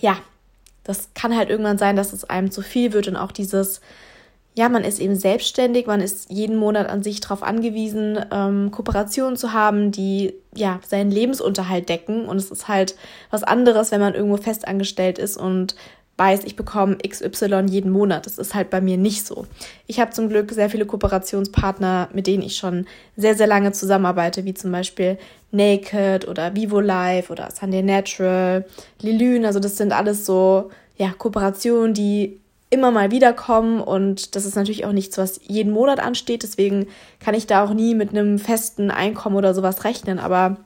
ja, 0.00 0.16
das 0.84 1.10
kann 1.14 1.36
halt 1.36 1.50
irgendwann 1.50 1.76
sein, 1.76 1.96
dass 1.96 2.14
es 2.14 2.24
einem 2.24 2.50
zu 2.50 2.62
viel 2.62 2.94
wird 2.94 3.08
und 3.08 3.16
auch 3.16 3.32
dieses, 3.32 3.82
ja, 4.54 4.68
man 4.68 4.84
ist 4.84 5.00
eben 5.00 5.16
selbstständig, 5.16 5.86
man 5.86 6.00
ist 6.00 6.30
jeden 6.30 6.56
Monat 6.56 6.88
an 6.88 7.02
sich 7.02 7.20
darauf 7.20 7.42
angewiesen, 7.42 8.18
ähm, 8.30 8.70
Kooperationen 8.70 9.36
zu 9.36 9.52
haben, 9.54 9.92
die 9.92 10.34
ja 10.54 10.78
seinen 10.86 11.10
Lebensunterhalt 11.10 11.88
decken. 11.88 12.26
Und 12.26 12.36
es 12.36 12.50
ist 12.50 12.68
halt 12.68 12.94
was 13.30 13.44
anderes, 13.44 13.92
wenn 13.92 14.00
man 14.00 14.14
irgendwo 14.14 14.36
festangestellt 14.36 15.18
ist 15.18 15.38
und 15.38 15.74
weiß, 16.18 16.44
ich 16.44 16.56
bekomme 16.56 16.98
XY 16.98 17.64
jeden 17.68 17.90
Monat. 17.90 18.26
Das 18.26 18.36
ist 18.36 18.54
halt 18.54 18.68
bei 18.68 18.82
mir 18.82 18.98
nicht 18.98 19.26
so. 19.26 19.46
Ich 19.86 19.98
habe 19.98 20.10
zum 20.10 20.28
Glück 20.28 20.52
sehr 20.52 20.68
viele 20.68 20.84
Kooperationspartner, 20.84 22.10
mit 22.12 22.26
denen 22.26 22.42
ich 22.42 22.56
schon 22.56 22.86
sehr, 23.16 23.34
sehr 23.34 23.46
lange 23.46 23.72
zusammenarbeite, 23.72 24.44
wie 24.44 24.52
zum 24.52 24.70
Beispiel 24.70 25.18
Naked 25.50 26.28
oder 26.28 26.54
Vivo 26.54 26.80
Life 26.80 27.32
oder 27.32 27.50
Sunday 27.50 27.82
Natural, 27.82 28.66
Lilune. 29.00 29.46
Also 29.46 29.60
das 29.60 29.78
sind 29.78 29.92
alles 29.92 30.26
so 30.26 30.70
ja, 30.98 31.10
Kooperationen, 31.16 31.94
die 31.94 32.41
immer 32.72 32.90
mal 32.90 33.10
wieder 33.10 33.34
kommen 33.34 33.82
und 33.82 34.34
das 34.34 34.46
ist 34.46 34.56
natürlich 34.56 34.86
auch 34.86 34.92
nichts, 34.92 35.18
was 35.18 35.40
jeden 35.42 35.72
Monat 35.72 36.00
ansteht. 36.00 36.42
Deswegen 36.42 36.86
kann 37.20 37.34
ich 37.34 37.46
da 37.46 37.62
auch 37.62 37.74
nie 37.74 37.94
mit 37.94 38.10
einem 38.10 38.38
festen 38.38 38.90
Einkommen 38.90 39.36
oder 39.36 39.52
sowas 39.52 39.84
rechnen. 39.84 40.18
Aber 40.18 40.56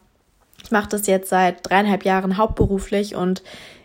ich 0.62 0.70
mache 0.70 0.88
das 0.88 1.08
jetzt 1.08 1.28
seit 1.30 1.68
dreieinhalb 1.68 2.04
Jahren 2.04 2.36
hauptberuflich 2.36 3.16
und 3.16 3.42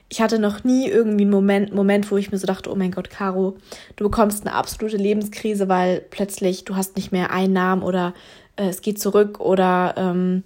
ich 0.08 0.22
hatte 0.22 0.38
noch 0.38 0.64
nie 0.64 0.88
irgendwie 0.88 1.24
einen 1.24 1.32
Moment, 1.32 1.74
Moment, 1.74 2.12
wo 2.12 2.18
ich 2.18 2.32
mir 2.32 2.38
so 2.38 2.46
dachte, 2.46 2.72
oh 2.72 2.76
mein 2.76 2.92
Gott, 2.92 3.10
Caro, 3.10 3.56
du 3.96 4.04
bekommst 4.04 4.46
eine 4.46 4.56
absolute 4.56 4.98
Lebenskrise, 4.98 5.68
weil 5.68 6.02
plötzlich 6.12 6.64
du 6.64 6.76
hast 6.76 6.98
nicht 6.98 7.12
mehr 7.12 7.32
Einnahmen 7.32 7.82
oder 7.82 8.14
äh, 8.56 8.68
es 8.68 8.82
geht 8.82 9.00
zurück 9.00 9.40
oder 9.40 9.96
ähm, 9.98 10.44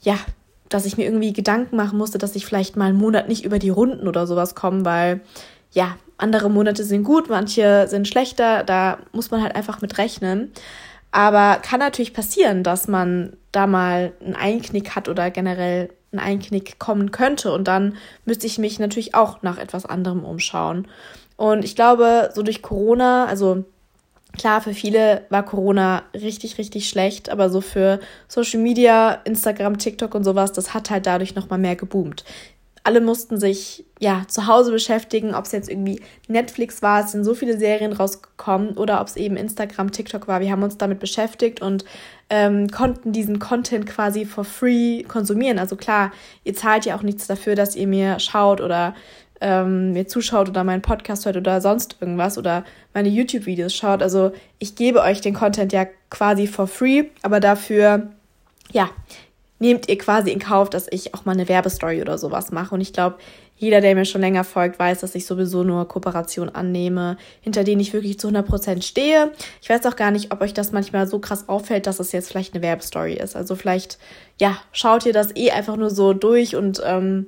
ja, 0.00 0.16
dass 0.70 0.86
ich 0.86 0.96
mir 0.96 1.04
irgendwie 1.04 1.34
Gedanken 1.34 1.76
machen 1.76 1.98
musste, 1.98 2.16
dass 2.16 2.34
ich 2.34 2.46
vielleicht 2.46 2.76
mal 2.76 2.86
einen 2.86 2.98
Monat 2.98 3.28
nicht 3.28 3.44
über 3.44 3.58
die 3.58 3.68
Runden 3.68 4.08
oder 4.08 4.26
sowas 4.26 4.54
komme, 4.54 4.86
weil 4.86 5.20
ja, 5.72 5.96
andere 6.20 6.50
Monate 6.50 6.84
sind 6.84 7.04
gut, 7.04 7.28
manche 7.28 7.86
sind 7.88 8.08
schlechter, 8.08 8.64
da 8.64 8.98
muss 9.12 9.30
man 9.30 9.42
halt 9.42 9.54
einfach 9.54 9.80
mit 9.80 9.98
rechnen. 9.98 10.52
Aber 11.12 11.56
kann 11.56 11.80
natürlich 11.80 12.14
passieren, 12.14 12.62
dass 12.62 12.86
man 12.86 13.36
da 13.52 13.66
mal 13.66 14.12
einen 14.24 14.36
Einknick 14.36 14.94
hat 14.94 15.08
oder 15.08 15.30
generell 15.30 15.90
ein 16.12 16.20
Einknick 16.20 16.78
kommen 16.78 17.10
könnte. 17.10 17.52
Und 17.52 17.66
dann 17.66 17.96
müsste 18.24 18.46
ich 18.46 18.58
mich 18.58 18.78
natürlich 18.78 19.14
auch 19.14 19.42
nach 19.42 19.58
etwas 19.58 19.86
anderem 19.86 20.24
umschauen. 20.24 20.86
Und 21.36 21.64
ich 21.64 21.74
glaube, 21.74 22.30
so 22.34 22.42
durch 22.42 22.62
Corona, 22.62 23.26
also 23.26 23.64
klar, 24.36 24.60
für 24.60 24.74
viele 24.74 25.24
war 25.30 25.44
Corona 25.44 26.02
richtig, 26.14 26.58
richtig 26.58 26.88
schlecht, 26.88 27.30
aber 27.30 27.50
so 27.50 27.60
für 27.60 27.98
Social 28.28 28.60
Media, 28.60 29.14
Instagram, 29.24 29.78
TikTok 29.78 30.14
und 30.14 30.22
sowas, 30.22 30.52
das 30.52 30.74
hat 30.74 30.90
halt 30.90 31.06
dadurch 31.06 31.34
nochmal 31.34 31.58
mehr 31.58 31.76
geboomt 31.76 32.24
alle 32.82 33.00
mussten 33.00 33.38
sich 33.38 33.84
ja 33.98 34.24
zu 34.28 34.46
Hause 34.46 34.72
beschäftigen, 34.72 35.34
ob 35.34 35.44
es 35.44 35.52
jetzt 35.52 35.68
irgendwie 35.68 36.00
Netflix 36.28 36.82
war, 36.82 37.04
es 37.04 37.12
sind 37.12 37.24
so 37.24 37.34
viele 37.34 37.58
Serien 37.58 37.92
rausgekommen 37.92 38.78
oder 38.78 39.00
ob 39.00 39.08
es 39.08 39.16
eben 39.16 39.36
Instagram, 39.36 39.92
TikTok 39.92 40.28
war. 40.28 40.40
Wir 40.40 40.50
haben 40.50 40.62
uns 40.62 40.78
damit 40.78 40.98
beschäftigt 40.98 41.60
und 41.60 41.84
ähm, 42.30 42.68
konnten 42.70 43.12
diesen 43.12 43.38
Content 43.38 43.86
quasi 43.86 44.24
for 44.24 44.44
free 44.44 45.02
konsumieren. 45.02 45.58
Also 45.58 45.76
klar, 45.76 46.12
ihr 46.44 46.54
zahlt 46.54 46.86
ja 46.86 46.96
auch 46.96 47.02
nichts 47.02 47.26
dafür, 47.26 47.54
dass 47.54 47.76
ihr 47.76 47.86
mir 47.86 48.18
schaut 48.18 48.60
oder 48.60 48.94
ähm, 49.42 49.92
mir 49.92 50.06
zuschaut 50.06 50.48
oder 50.48 50.64
meinen 50.64 50.82
Podcast 50.82 51.26
hört 51.26 51.36
oder 51.36 51.60
sonst 51.60 51.96
irgendwas 52.00 52.38
oder 52.38 52.64
meine 52.94 53.08
YouTube-Videos 53.08 53.74
schaut. 53.74 54.02
Also 54.02 54.32
ich 54.58 54.74
gebe 54.74 55.00
euch 55.00 55.20
den 55.20 55.34
Content 55.34 55.72
ja 55.72 55.86
quasi 56.08 56.46
for 56.46 56.66
free, 56.66 57.04
aber 57.22 57.40
dafür 57.40 58.10
ja, 58.72 58.88
nehmt 59.60 59.88
ihr 59.88 59.98
quasi 59.98 60.30
in 60.32 60.40
Kauf, 60.40 60.70
dass 60.70 60.88
ich 60.90 61.14
auch 61.14 61.24
mal 61.24 61.32
eine 61.32 61.48
Werbestory 61.48 62.00
oder 62.00 62.18
sowas 62.18 62.50
mache. 62.50 62.74
Und 62.74 62.80
ich 62.80 62.92
glaube, 62.92 63.18
jeder, 63.56 63.82
der 63.82 63.94
mir 63.94 64.06
schon 64.06 64.22
länger 64.22 64.42
folgt, 64.42 64.78
weiß, 64.78 65.00
dass 65.00 65.14
ich 65.14 65.26
sowieso 65.26 65.62
nur 65.64 65.86
Kooperationen 65.86 66.54
annehme, 66.54 67.18
hinter 67.42 67.62
denen 67.62 67.80
ich 67.80 67.92
wirklich 67.92 68.18
zu 68.18 68.28
100% 68.28 68.82
stehe. 68.82 69.32
Ich 69.60 69.68
weiß 69.68 69.84
auch 69.84 69.96
gar 69.96 70.10
nicht, 70.10 70.32
ob 70.32 70.40
euch 70.40 70.54
das 70.54 70.72
manchmal 70.72 71.06
so 71.06 71.18
krass 71.18 71.46
auffällt, 71.46 71.86
dass 71.86 72.00
es 72.00 72.10
jetzt 72.12 72.28
vielleicht 72.28 72.54
eine 72.54 72.62
Werbestory 72.62 73.12
ist. 73.12 73.36
Also 73.36 73.54
vielleicht, 73.54 73.98
ja, 74.40 74.56
schaut 74.72 75.04
ihr 75.04 75.12
das 75.12 75.36
eh 75.36 75.50
einfach 75.50 75.76
nur 75.76 75.90
so 75.90 76.14
durch 76.14 76.56
und 76.56 76.80
ähm, 76.86 77.26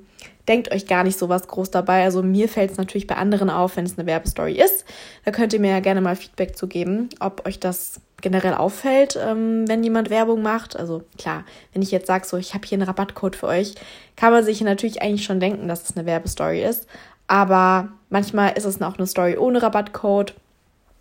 denkt 0.48 0.72
euch 0.72 0.86
gar 0.86 1.04
nicht 1.04 1.18
so 1.18 1.28
was 1.28 1.48
groß 1.48 1.70
dabei. 1.70 2.02
Also 2.04 2.22
mir 2.22 2.48
fällt 2.48 2.70
es 2.70 2.78
natürlich 2.78 3.06
bei 3.06 3.16
anderen 3.16 3.50
auf, 3.50 3.76
wenn 3.76 3.84
es 3.84 3.98
eine 3.98 4.06
Werbestory 4.06 4.54
ist. 4.54 4.86
Da 5.26 5.32
könnt 5.32 5.52
ihr 5.52 5.60
mir 5.60 5.72
ja 5.72 5.80
gerne 5.80 6.00
mal 6.00 6.16
Feedback 6.16 6.56
zu 6.56 6.66
geben, 6.66 7.10
ob 7.20 7.46
euch 7.46 7.60
das 7.60 8.00
generell 8.22 8.54
auffällt, 8.54 9.18
ähm, 9.20 9.68
wenn 9.68 9.84
jemand 9.84 10.08
Werbung 10.08 10.40
macht. 10.40 10.76
Also 10.76 11.02
klar, 11.18 11.44
wenn 11.72 11.82
ich 11.82 11.90
jetzt 11.90 12.06
sage, 12.06 12.26
so 12.26 12.38
ich 12.38 12.54
habe 12.54 12.66
hier 12.66 12.76
einen 12.76 12.86
Rabattcode 12.86 13.36
für 13.36 13.48
euch, 13.48 13.74
kann 14.16 14.32
man 14.32 14.44
sich 14.44 14.60
natürlich 14.62 15.02
eigentlich 15.02 15.24
schon 15.24 15.40
denken, 15.40 15.68
dass 15.68 15.88
es 15.88 15.96
eine 15.96 16.06
Werbestory 16.06 16.62
ist. 16.62 16.86
Aber 17.26 17.88
manchmal 18.08 18.52
ist 18.56 18.64
es 18.64 18.80
auch 18.80 18.96
eine 18.96 19.06
Story 19.06 19.36
ohne 19.36 19.62
Rabattcode. 19.62 20.34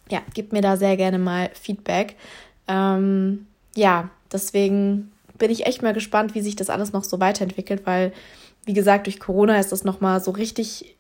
Ja, 0.10 0.22
gebt 0.34 0.52
mir 0.52 0.62
da 0.62 0.76
sehr 0.76 0.98
gerne 0.98 1.20
mal 1.20 1.50
Feedback. 1.54 2.16
Ähm, 2.68 3.48
ja, 3.76 4.10
deswegen 4.32 5.12
bin 5.38 5.52
ich 5.52 5.66
echt 5.66 5.82
mal 5.82 5.94
gespannt, 5.94 6.36
wie 6.36 6.42
sich 6.42 6.56
das 6.56 6.70
alles 6.70 6.94
noch 6.94 7.04
so 7.04 7.20
weiterentwickelt, 7.20 7.86
weil, 7.86 8.12
wie 8.66 8.74
gesagt, 8.74 9.08
durch 9.08 9.20
Corona 9.20 9.60
ist 9.60 9.72
das 9.72 9.84
nochmal 9.84 10.22
so 10.22 10.32
richtig 10.32 10.96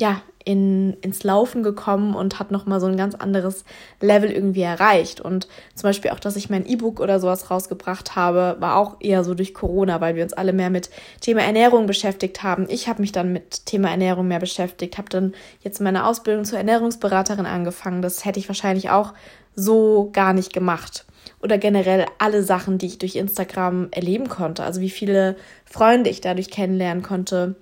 ja, 0.00 0.22
in, 0.42 0.94
ins 1.02 1.22
Laufen 1.22 1.62
gekommen 1.62 2.14
und 2.14 2.38
hat 2.38 2.50
nochmal 2.50 2.80
so 2.80 2.86
ein 2.86 2.96
ganz 2.96 3.14
anderes 3.14 3.64
Level 4.00 4.30
irgendwie 4.30 4.62
erreicht. 4.62 5.20
Und 5.20 5.46
zum 5.74 5.88
Beispiel 5.88 6.10
auch, 6.12 6.18
dass 6.18 6.36
ich 6.36 6.48
mein 6.48 6.66
E-Book 6.66 6.98
oder 6.98 7.20
sowas 7.20 7.50
rausgebracht 7.50 8.16
habe, 8.16 8.56
war 8.58 8.76
auch 8.76 8.96
eher 9.00 9.22
so 9.22 9.34
durch 9.34 9.52
Corona, 9.52 10.00
weil 10.00 10.16
wir 10.16 10.24
uns 10.24 10.32
alle 10.32 10.54
mehr 10.54 10.70
mit 10.70 10.88
Thema 11.20 11.42
Ernährung 11.42 11.86
beschäftigt 11.86 12.42
haben. 12.42 12.66
Ich 12.70 12.88
habe 12.88 13.02
mich 13.02 13.12
dann 13.12 13.32
mit 13.34 13.66
Thema 13.66 13.90
Ernährung 13.90 14.28
mehr 14.28 14.40
beschäftigt, 14.40 14.96
habe 14.96 15.10
dann 15.10 15.34
jetzt 15.60 15.80
meine 15.80 16.06
Ausbildung 16.06 16.46
zur 16.46 16.58
Ernährungsberaterin 16.58 17.46
angefangen. 17.46 18.00
Das 18.00 18.24
hätte 18.24 18.40
ich 18.40 18.48
wahrscheinlich 18.48 18.88
auch 18.88 19.12
so 19.54 20.08
gar 20.12 20.32
nicht 20.32 20.54
gemacht. 20.54 21.04
Oder 21.42 21.58
generell 21.58 22.06
alle 22.18 22.42
Sachen, 22.42 22.78
die 22.78 22.86
ich 22.86 22.98
durch 22.98 23.16
Instagram 23.16 23.88
erleben 23.90 24.30
konnte. 24.30 24.62
Also 24.62 24.80
wie 24.80 24.90
viele 24.90 25.36
Freunde 25.66 26.08
ich 26.08 26.22
dadurch 26.22 26.50
kennenlernen 26.50 27.02
konnte 27.02 27.56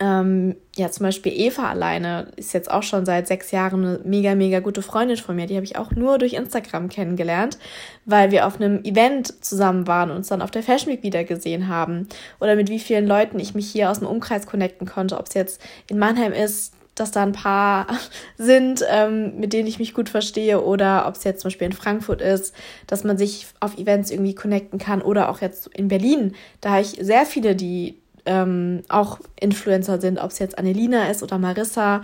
ähm, 0.00 0.56
ja, 0.76 0.90
zum 0.90 1.04
Beispiel 1.04 1.32
Eva 1.32 1.70
alleine 1.70 2.28
ist 2.36 2.52
jetzt 2.52 2.70
auch 2.70 2.82
schon 2.82 3.06
seit 3.06 3.26
sechs 3.26 3.50
Jahren 3.50 3.84
eine 3.84 4.00
mega, 4.04 4.34
mega 4.34 4.60
gute 4.60 4.82
Freundin 4.82 5.16
von 5.16 5.36
mir. 5.36 5.46
Die 5.46 5.56
habe 5.56 5.64
ich 5.64 5.76
auch 5.76 5.90
nur 5.92 6.18
durch 6.18 6.34
Instagram 6.34 6.88
kennengelernt, 6.88 7.58
weil 8.04 8.30
wir 8.30 8.46
auf 8.46 8.60
einem 8.60 8.84
Event 8.84 9.44
zusammen 9.44 9.86
waren 9.86 10.10
und 10.10 10.18
uns 10.18 10.28
dann 10.28 10.42
auf 10.42 10.50
der 10.50 10.62
Fashion 10.62 10.92
Week 10.92 11.02
wieder 11.02 11.24
gesehen 11.24 11.68
haben. 11.68 12.08
Oder 12.40 12.56
mit 12.56 12.68
wie 12.68 12.78
vielen 12.78 13.06
Leuten 13.06 13.38
ich 13.38 13.54
mich 13.54 13.70
hier 13.70 13.90
aus 13.90 14.00
dem 14.00 14.08
Umkreis 14.08 14.46
connecten 14.46 14.86
konnte, 14.86 15.18
ob 15.18 15.28
es 15.28 15.34
jetzt 15.34 15.60
in 15.88 15.98
Mannheim 15.98 16.32
ist, 16.32 16.74
dass 16.94 17.10
da 17.10 17.22
ein 17.22 17.32
paar 17.32 17.86
sind, 18.36 18.84
ähm, 18.90 19.38
mit 19.38 19.52
denen 19.52 19.68
ich 19.68 19.78
mich 19.78 19.94
gut 19.94 20.08
verstehe, 20.08 20.62
oder 20.62 21.06
ob 21.06 21.14
es 21.14 21.24
jetzt 21.24 21.40
zum 21.42 21.48
Beispiel 21.48 21.68
in 21.68 21.72
Frankfurt 21.72 22.20
ist, 22.20 22.54
dass 22.86 23.04
man 23.04 23.16
sich 23.16 23.46
auf 23.60 23.78
Events 23.78 24.10
irgendwie 24.10 24.34
connecten 24.34 24.78
kann, 24.78 25.00
oder 25.00 25.28
auch 25.28 25.40
jetzt 25.40 25.68
in 25.68 25.88
Berlin. 25.88 26.34
Da 26.60 26.70
habe 26.70 26.82
ich 26.82 26.98
sehr 27.00 27.24
viele, 27.24 27.54
die 27.54 27.98
ähm, 28.26 28.82
auch 28.88 29.18
Influencer 29.40 30.00
sind, 30.00 30.18
ob 30.18 30.30
es 30.30 30.38
jetzt 30.38 30.58
Annelina 30.58 31.08
ist 31.08 31.22
oder 31.22 31.38
Marissa. 31.38 32.02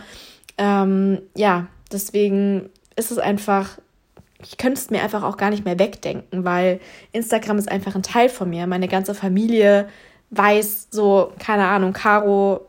Ähm, 0.58 1.20
ja, 1.36 1.66
deswegen 1.90 2.70
ist 2.96 3.10
es 3.10 3.18
einfach, 3.18 3.78
ich 4.42 4.56
könnte 4.56 4.80
es 4.80 4.90
mir 4.90 5.02
einfach 5.02 5.22
auch 5.22 5.36
gar 5.36 5.50
nicht 5.50 5.64
mehr 5.64 5.78
wegdenken, 5.78 6.44
weil 6.44 6.80
Instagram 7.12 7.58
ist 7.58 7.70
einfach 7.70 7.94
ein 7.94 8.02
Teil 8.02 8.28
von 8.28 8.50
mir. 8.50 8.66
Meine 8.66 8.88
ganze 8.88 9.14
Familie 9.14 9.88
weiß 10.30 10.88
so, 10.90 11.32
keine 11.38 11.66
Ahnung, 11.66 11.92
Caro 11.92 12.66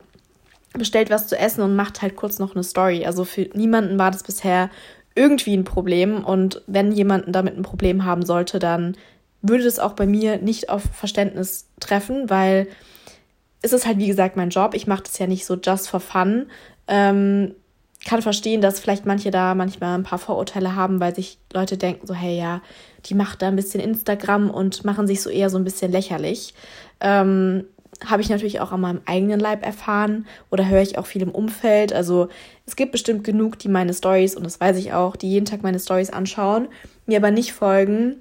bestellt 0.72 1.10
was 1.10 1.28
zu 1.28 1.38
essen 1.38 1.62
und 1.62 1.76
macht 1.76 2.02
halt 2.02 2.16
kurz 2.16 2.38
noch 2.38 2.54
eine 2.54 2.64
Story. 2.64 3.06
Also 3.06 3.24
für 3.24 3.48
niemanden 3.54 3.98
war 3.98 4.10
das 4.10 4.22
bisher 4.22 4.70
irgendwie 5.14 5.56
ein 5.56 5.64
Problem 5.64 6.24
und 6.24 6.62
wenn 6.66 6.90
jemanden 6.90 7.32
damit 7.32 7.56
ein 7.56 7.62
Problem 7.62 8.04
haben 8.04 8.24
sollte, 8.26 8.58
dann 8.58 8.96
würde 9.42 9.64
es 9.64 9.78
auch 9.78 9.92
bei 9.92 10.06
mir 10.06 10.38
nicht 10.38 10.70
auf 10.70 10.82
Verständnis 10.92 11.68
treffen, 11.78 12.28
weil 12.30 12.66
ist 13.64 13.72
es 13.72 13.86
halt, 13.86 13.98
wie 13.98 14.06
gesagt, 14.06 14.36
mein 14.36 14.50
Job. 14.50 14.74
Ich 14.74 14.86
mache 14.86 15.02
das 15.02 15.18
ja 15.18 15.26
nicht 15.26 15.46
so 15.46 15.56
just 15.56 15.88
for 15.88 16.00
fun. 16.00 16.46
Ähm, 16.86 17.54
kann 18.04 18.20
verstehen, 18.20 18.60
dass 18.60 18.78
vielleicht 18.78 19.06
manche 19.06 19.30
da 19.30 19.54
manchmal 19.54 19.96
ein 19.96 20.02
paar 20.02 20.18
Vorurteile 20.18 20.76
haben, 20.76 21.00
weil 21.00 21.14
sich 21.14 21.38
Leute 21.52 21.78
denken 21.78 22.06
so, 22.06 22.14
hey, 22.14 22.36
ja, 22.36 22.60
die 23.06 23.14
macht 23.14 23.40
da 23.40 23.48
ein 23.48 23.56
bisschen 23.56 23.80
Instagram 23.80 24.50
und 24.50 24.84
machen 24.84 25.06
sich 25.06 25.22
so 25.22 25.30
eher 25.30 25.48
so 25.48 25.56
ein 25.56 25.64
bisschen 25.64 25.90
lächerlich. 25.90 26.52
Ähm, 27.00 27.64
habe 28.04 28.20
ich 28.20 28.28
natürlich 28.28 28.60
auch 28.60 28.72
an 28.72 28.82
meinem 28.82 29.00
eigenen 29.06 29.40
Leib 29.40 29.64
erfahren 29.64 30.26
oder 30.50 30.68
höre 30.68 30.82
ich 30.82 30.98
auch 30.98 31.06
viel 31.06 31.22
im 31.22 31.30
Umfeld. 31.30 31.92
Also 31.94 32.28
es 32.66 32.76
gibt 32.76 32.92
bestimmt 32.92 33.24
genug, 33.24 33.58
die 33.58 33.68
meine 33.68 33.94
Stories, 33.94 34.36
und 34.36 34.44
das 34.44 34.60
weiß 34.60 34.76
ich 34.76 34.92
auch, 34.92 35.16
die 35.16 35.30
jeden 35.30 35.46
Tag 35.46 35.62
meine 35.62 35.78
Stories 35.78 36.10
anschauen, 36.10 36.68
mir 37.06 37.16
aber 37.16 37.30
nicht 37.30 37.54
folgen 37.54 38.16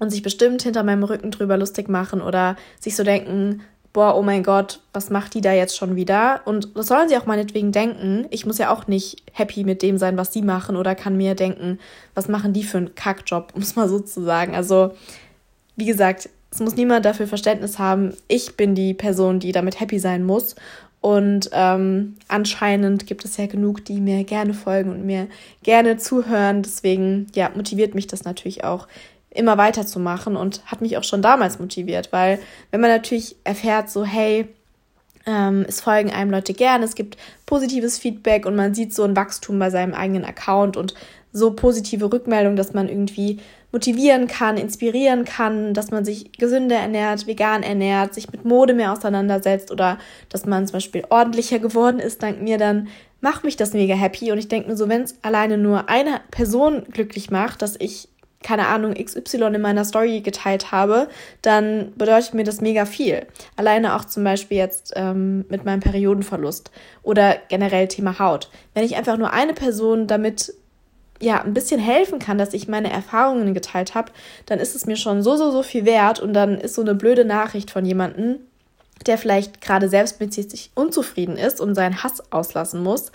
und 0.00 0.10
sich 0.10 0.22
bestimmt 0.22 0.62
hinter 0.62 0.82
meinem 0.82 1.04
Rücken 1.04 1.30
drüber 1.30 1.56
lustig 1.56 1.88
machen 1.88 2.20
oder 2.20 2.56
sich 2.80 2.96
so 2.96 3.04
denken, 3.04 3.62
boah, 3.92 4.16
oh 4.16 4.22
mein 4.22 4.42
Gott, 4.42 4.80
was 4.92 5.10
macht 5.10 5.34
die 5.34 5.40
da 5.40 5.52
jetzt 5.52 5.76
schon 5.76 5.96
wieder? 5.96 6.40
Und 6.44 6.76
das 6.76 6.86
sollen 6.86 7.08
sie 7.08 7.16
auch 7.16 7.26
meinetwegen 7.26 7.72
denken. 7.72 8.26
Ich 8.30 8.46
muss 8.46 8.58
ja 8.58 8.70
auch 8.70 8.86
nicht 8.86 9.22
happy 9.32 9.64
mit 9.64 9.82
dem 9.82 9.98
sein, 9.98 10.16
was 10.16 10.32
sie 10.32 10.42
machen 10.42 10.76
oder 10.76 10.94
kann 10.94 11.16
mir 11.16 11.34
denken, 11.34 11.78
was 12.14 12.28
machen 12.28 12.52
die 12.52 12.64
für 12.64 12.78
einen 12.78 12.94
Kackjob, 12.94 13.52
um 13.54 13.62
es 13.62 13.76
mal 13.76 13.88
so 13.88 14.00
zu 14.00 14.22
sagen. 14.22 14.54
Also, 14.54 14.92
wie 15.76 15.86
gesagt, 15.86 16.28
es 16.50 16.60
muss 16.60 16.76
niemand 16.76 17.04
dafür 17.04 17.26
Verständnis 17.26 17.78
haben. 17.78 18.14
Ich 18.28 18.56
bin 18.56 18.74
die 18.74 18.94
Person, 18.94 19.40
die 19.40 19.52
damit 19.52 19.80
happy 19.80 19.98
sein 19.98 20.24
muss. 20.24 20.54
Und 21.00 21.50
ähm, 21.52 22.16
anscheinend 22.28 23.06
gibt 23.06 23.24
es 23.24 23.36
ja 23.36 23.46
genug, 23.46 23.84
die 23.84 24.00
mir 24.00 24.22
gerne 24.22 24.54
folgen 24.54 24.90
und 24.90 25.04
mir 25.04 25.26
gerne 25.64 25.96
zuhören. 25.96 26.62
Deswegen, 26.62 27.26
ja, 27.34 27.50
motiviert 27.54 27.94
mich 27.94 28.06
das 28.06 28.24
natürlich 28.24 28.62
auch, 28.64 28.86
immer 29.34 29.58
weiterzumachen 29.58 30.36
und 30.36 30.62
hat 30.66 30.80
mich 30.80 30.96
auch 30.96 31.04
schon 31.04 31.22
damals 31.22 31.58
motiviert, 31.58 32.12
weil 32.12 32.38
wenn 32.70 32.80
man 32.80 32.90
natürlich 32.90 33.36
erfährt, 33.44 33.90
so 33.90 34.04
hey, 34.04 34.46
ähm, 35.26 35.64
es 35.68 35.80
folgen 35.80 36.10
einem 36.10 36.30
Leute 36.30 36.52
gern, 36.52 36.82
es 36.82 36.94
gibt 36.94 37.16
positives 37.46 37.98
Feedback 37.98 38.46
und 38.46 38.56
man 38.56 38.74
sieht 38.74 38.92
so 38.92 39.04
ein 39.04 39.16
Wachstum 39.16 39.58
bei 39.58 39.70
seinem 39.70 39.94
eigenen 39.94 40.24
Account 40.24 40.76
und 40.76 40.94
so 41.32 41.52
positive 41.52 42.12
Rückmeldungen, 42.12 42.56
dass 42.56 42.74
man 42.74 42.88
irgendwie 42.88 43.38
motivieren 43.72 44.26
kann, 44.26 44.58
inspirieren 44.58 45.24
kann, 45.24 45.72
dass 45.72 45.90
man 45.90 46.04
sich 46.04 46.32
gesünder 46.32 46.76
ernährt, 46.76 47.26
vegan 47.26 47.62
ernährt, 47.62 48.12
sich 48.12 48.30
mit 48.30 48.44
Mode 48.44 48.74
mehr 48.74 48.92
auseinandersetzt 48.92 49.70
oder 49.70 49.98
dass 50.28 50.44
man 50.44 50.66
zum 50.66 50.74
Beispiel 50.74 51.04
ordentlicher 51.08 51.58
geworden 51.58 51.98
ist 51.98 52.22
dank 52.22 52.42
mir, 52.42 52.58
dann 52.58 52.88
macht 53.22 53.44
mich 53.44 53.56
das 53.56 53.72
mega 53.72 53.94
happy. 53.94 54.30
Und 54.30 54.38
ich 54.38 54.48
denke 54.48 54.68
mir 54.68 54.76
so, 54.76 54.90
wenn 54.90 55.02
es 55.02 55.16
alleine 55.22 55.56
nur 55.56 55.88
eine 55.88 56.20
Person 56.30 56.82
glücklich 56.90 57.30
macht, 57.30 57.62
dass 57.62 57.76
ich 57.78 58.08
keine 58.42 58.66
Ahnung, 58.68 58.94
XY 58.94 59.54
in 59.54 59.60
meiner 59.60 59.84
Story 59.84 60.20
geteilt 60.20 60.72
habe, 60.72 61.08
dann 61.42 61.92
bedeutet 61.96 62.34
mir 62.34 62.44
das 62.44 62.60
mega 62.60 62.84
viel. 62.84 63.26
Alleine 63.56 63.96
auch 63.96 64.04
zum 64.04 64.24
Beispiel 64.24 64.58
jetzt 64.58 64.92
ähm, 64.96 65.44
mit 65.48 65.64
meinem 65.64 65.80
Periodenverlust 65.80 66.70
oder 67.02 67.36
generell 67.48 67.88
Thema 67.88 68.18
Haut. 68.18 68.50
Wenn 68.74 68.84
ich 68.84 68.96
einfach 68.96 69.16
nur 69.16 69.32
eine 69.32 69.54
Person 69.54 70.06
damit 70.06 70.54
ja 71.20 71.40
ein 71.40 71.54
bisschen 71.54 71.80
helfen 71.80 72.18
kann, 72.18 72.36
dass 72.36 72.52
ich 72.52 72.68
meine 72.68 72.90
Erfahrungen 72.90 73.54
geteilt 73.54 73.94
habe, 73.94 74.12
dann 74.46 74.58
ist 74.58 74.74
es 74.74 74.86
mir 74.86 74.96
schon 74.96 75.22
so, 75.22 75.36
so, 75.36 75.50
so 75.50 75.62
viel 75.62 75.84
wert 75.84 76.20
und 76.20 76.34
dann 76.34 76.58
ist 76.58 76.74
so 76.74 76.82
eine 76.82 76.94
blöde 76.94 77.24
Nachricht 77.24 77.70
von 77.70 77.84
jemandem, 77.84 78.40
der 79.06 79.18
vielleicht 79.18 79.60
gerade 79.60 79.88
selbst 79.88 80.20
mit 80.20 80.34
sich 80.34 80.70
unzufrieden 80.74 81.36
ist 81.36 81.60
und 81.60 81.74
seinen 81.74 82.02
Hass 82.02 82.32
auslassen 82.32 82.82
muss, 82.82 83.12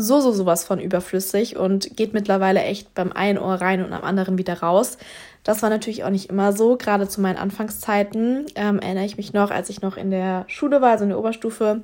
so, 0.00 0.20
so 0.20 0.32
sowas 0.32 0.64
von 0.64 0.80
überflüssig 0.80 1.56
und 1.56 1.96
geht 1.96 2.14
mittlerweile 2.14 2.62
echt 2.62 2.94
beim 2.94 3.12
einen 3.12 3.38
Ohr 3.38 3.54
rein 3.54 3.84
und 3.84 3.92
am 3.92 4.02
anderen 4.02 4.38
wieder 4.38 4.60
raus. 4.60 4.98
Das 5.44 5.62
war 5.62 5.70
natürlich 5.70 6.04
auch 6.04 6.10
nicht 6.10 6.30
immer 6.30 6.52
so. 6.52 6.76
Gerade 6.76 7.08
zu 7.08 7.20
meinen 7.20 7.36
Anfangszeiten 7.38 8.46
ähm, 8.54 8.78
erinnere 8.78 9.04
ich 9.04 9.16
mich 9.16 9.32
noch, 9.32 9.50
als 9.50 9.70
ich 9.70 9.82
noch 9.82 9.96
in 9.96 10.10
der 10.10 10.44
Schule 10.48 10.80
war, 10.80 10.90
also 10.90 11.04
in 11.04 11.10
der 11.10 11.18
Oberstufe. 11.18 11.82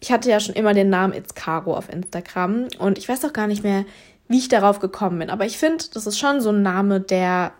Ich 0.00 0.12
hatte 0.12 0.30
ja 0.30 0.40
schon 0.40 0.54
immer 0.54 0.74
den 0.74 0.90
Namen 0.90 1.14
It's 1.14 1.34
Caro 1.34 1.76
auf 1.76 1.92
Instagram 1.92 2.68
und 2.78 2.98
ich 2.98 3.08
weiß 3.08 3.24
auch 3.24 3.32
gar 3.32 3.46
nicht 3.46 3.62
mehr, 3.62 3.84
wie 4.28 4.38
ich 4.38 4.48
darauf 4.48 4.80
gekommen 4.80 5.18
bin. 5.18 5.30
Aber 5.30 5.46
ich 5.46 5.58
finde, 5.58 5.84
das 5.92 6.06
ist 6.06 6.18
schon 6.18 6.40
so 6.40 6.50
ein 6.50 6.62
Name, 6.62 7.00
der, 7.00 7.52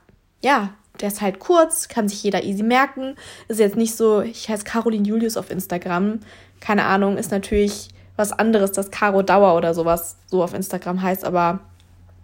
ja, 0.42 0.70
der 1.00 1.08
ist 1.08 1.20
halt 1.20 1.38
kurz, 1.38 1.88
kann 1.88 2.08
sich 2.08 2.22
jeder 2.22 2.44
easy 2.44 2.62
merken. 2.62 3.16
Ist 3.48 3.60
jetzt 3.60 3.76
nicht 3.76 3.94
so, 3.94 4.22
ich 4.22 4.48
heiße 4.48 4.64
Caroline 4.64 5.06
Julius 5.06 5.36
auf 5.36 5.50
Instagram. 5.50 6.20
Keine 6.60 6.84
Ahnung, 6.84 7.18
ist 7.18 7.30
natürlich 7.30 7.88
was 8.16 8.32
anderes, 8.32 8.72
das 8.72 8.90
Caro 8.90 9.22
Dauer 9.22 9.54
oder 9.54 9.74
sowas 9.74 10.16
so 10.26 10.42
auf 10.42 10.54
Instagram 10.54 11.02
heißt. 11.02 11.24
Aber 11.24 11.60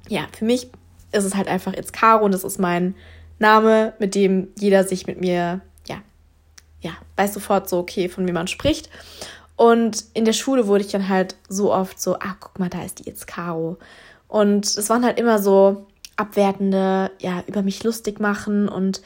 ja, 0.09 0.27
für 0.37 0.45
mich 0.45 0.71
ist 1.13 1.25
es 1.25 1.37
halt 1.37 1.49
einfach 1.49 1.75
jetzt 1.75 1.93
Caro 1.93 2.25
und 2.25 2.33
das 2.33 2.45
ist 2.45 2.59
mein 2.59 2.95
Name, 3.39 3.93
mit 3.99 4.15
dem 4.15 4.49
jeder 4.59 4.85
sich 4.85 5.07
mit 5.07 5.21
mir, 5.21 5.61
ja, 5.87 6.03
ja, 6.81 6.93
weiß 7.17 7.35
sofort 7.35 7.69
so, 7.69 7.79
okay, 7.79 8.09
von 8.09 8.27
wem 8.27 8.35
man 8.35 8.49
spricht. 8.49 8.89
Und 9.57 10.05
in 10.15 10.25
der 10.25 10.33
Schule 10.33 10.67
wurde 10.67 10.85
ich 10.85 10.91
dann 10.91 11.09
halt 11.09 11.37
so 11.49 11.73
oft 11.73 12.01
so, 12.01 12.17
ah, 12.17 12.37
guck 12.41 12.59
mal, 12.59 12.71
da 12.71 12.83
ist 12.83 13.01
die 13.01 13.05
jetzt 13.05 13.27
Caro. 13.27 13.79
Und 14.29 14.65
es 14.65 14.89
waren 14.89 15.05
halt 15.05 15.21
immer 15.21 15.39
so 15.39 15.87
abwertende, 16.17 17.11
ja, 17.19 17.45
über 17.47 17.63
mich 17.63 17.85
lustig 17.85 18.19
machen. 18.19 18.69
Und 18.69 19.03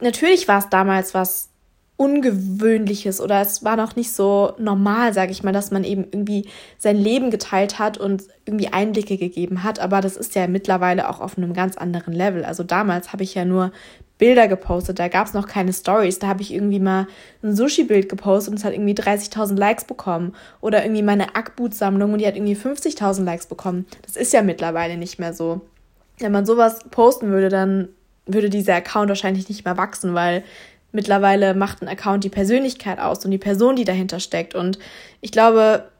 natürlich 0.00 0.46
war 0.46 0.58
es 0.58 0.68
damals 0.68 1.14
was 1.14 1.48
Ungewöhnliches 1.96 3.20
oder 3.20 3.40
es 3.40 3.62
war 3.62 3.76
noch 3.76 3.94
nicht 3.94 4.12
so 4.12 4.54
normal, 4.58 5.14
sage 5.14 5.30
ich 5.30 5.44
mal, 5.44 5.52
dass 5.52 5.70
man 5.70 5.84
eben 5.84 6.04
irgendwie 6.10 6.48
sein 6.76 6.96
Leben 6.96 7.30
geteilt 7.30 7.78
hat 7.78 7.98
und 7.98 8.24
irgendwie 8.46 8.68
Einblicke 8.68 9.16
gegeben 9.16 9.62
hat. 9.62 9.78
Aber 9.78 10.00
das 10.00 10.16
ist 10.16 10.34
ja 10.34 10.48
mittlerweile 10.48 11.08
auch 11.08 11.20
auf 11.20 11.38
einem 11.38 11.54
ganz 11.54 11.76
anderen 11.76 12.12
Level. 12.12 12.44
Also 12.44 12.64
damals 12.64 13.12
habe 13.12 13.22
ich 13.22 13.34
ja 13.34 13.44
nur 13.44 13.70
Bilder 14.18 14.48
gepostet, 14.48 14.98
da 14.98 15.08
gab 15.08 15.26
es 15.26 15.34
noch 15.34 15.46
keine 15.46 15.72
Stories. 15.72 16.18
Da 16.18 16.28
habe 16.28 16.42
ich 16.42 16.52
irgendwie 16.52 16.80
mal 16.80 17.06
ein 17.42 17.54
Sushi-Bild 17.54 18.08
gepostet 18.08 18.52
und 18.52 18.58
es 18.58 18.64
hat 18.64 18.72
irgendwie 18.72 18.94
30.000 18.94 19.56
Likes 19.56 19.84
bekommen. 19.84 20.34
Oder 20.60 20.84
irgendwie 20.84 21.02
meine 21.02 21.34
Ackboot-Sammlung 21.36 22.12
und 22.12 22.20
die 22.20 22.26
hat 22.26 22.36
irgendwie 22.36 22.56
50.000 22.56 23.24
Likes 23.24 23.46
bekommen. 23.46 23.86
Das 24.02 24.16
ist 24.16 24.32
ja 24.32 24.42
mittlerweile 24.42 24.96
nicht 24.96 25.18
mehr 25.18 25.32
so. 25.32 25.60
wenn 26.18 26.32
man 26.32 26.46
sowas 26.46 26.80
posten 26.90 27.30
würde, 27.30 27.48
dann 27.48 27.88
würde 28.26 28.50
dieser 28.50 28.76
Account 28.76 29.08
wahrscheinlich 29.08 29.48
nicht 29.48 29.64
mehr 29.64 29.76
wachsen, 29.76 30.14
weil 30.14 30.44
mittlerweile 30.94 31.54
macht 31.54 31.82
ein 31.82 31.88
Account 31.88 32.24
die 32.24 32.30
Persönlichkeit 32.30 32.98
aus 32.98 33.24
und 33.24 33.30
die 33.30 33.38
Person, 33.38 33.76
die 33.76 33.84
dahinter 33.84 34.20
steckt. 34.20 34.54
Und 34.54 34.78
ich 35.20 35.32
glaube, 35.32 35.90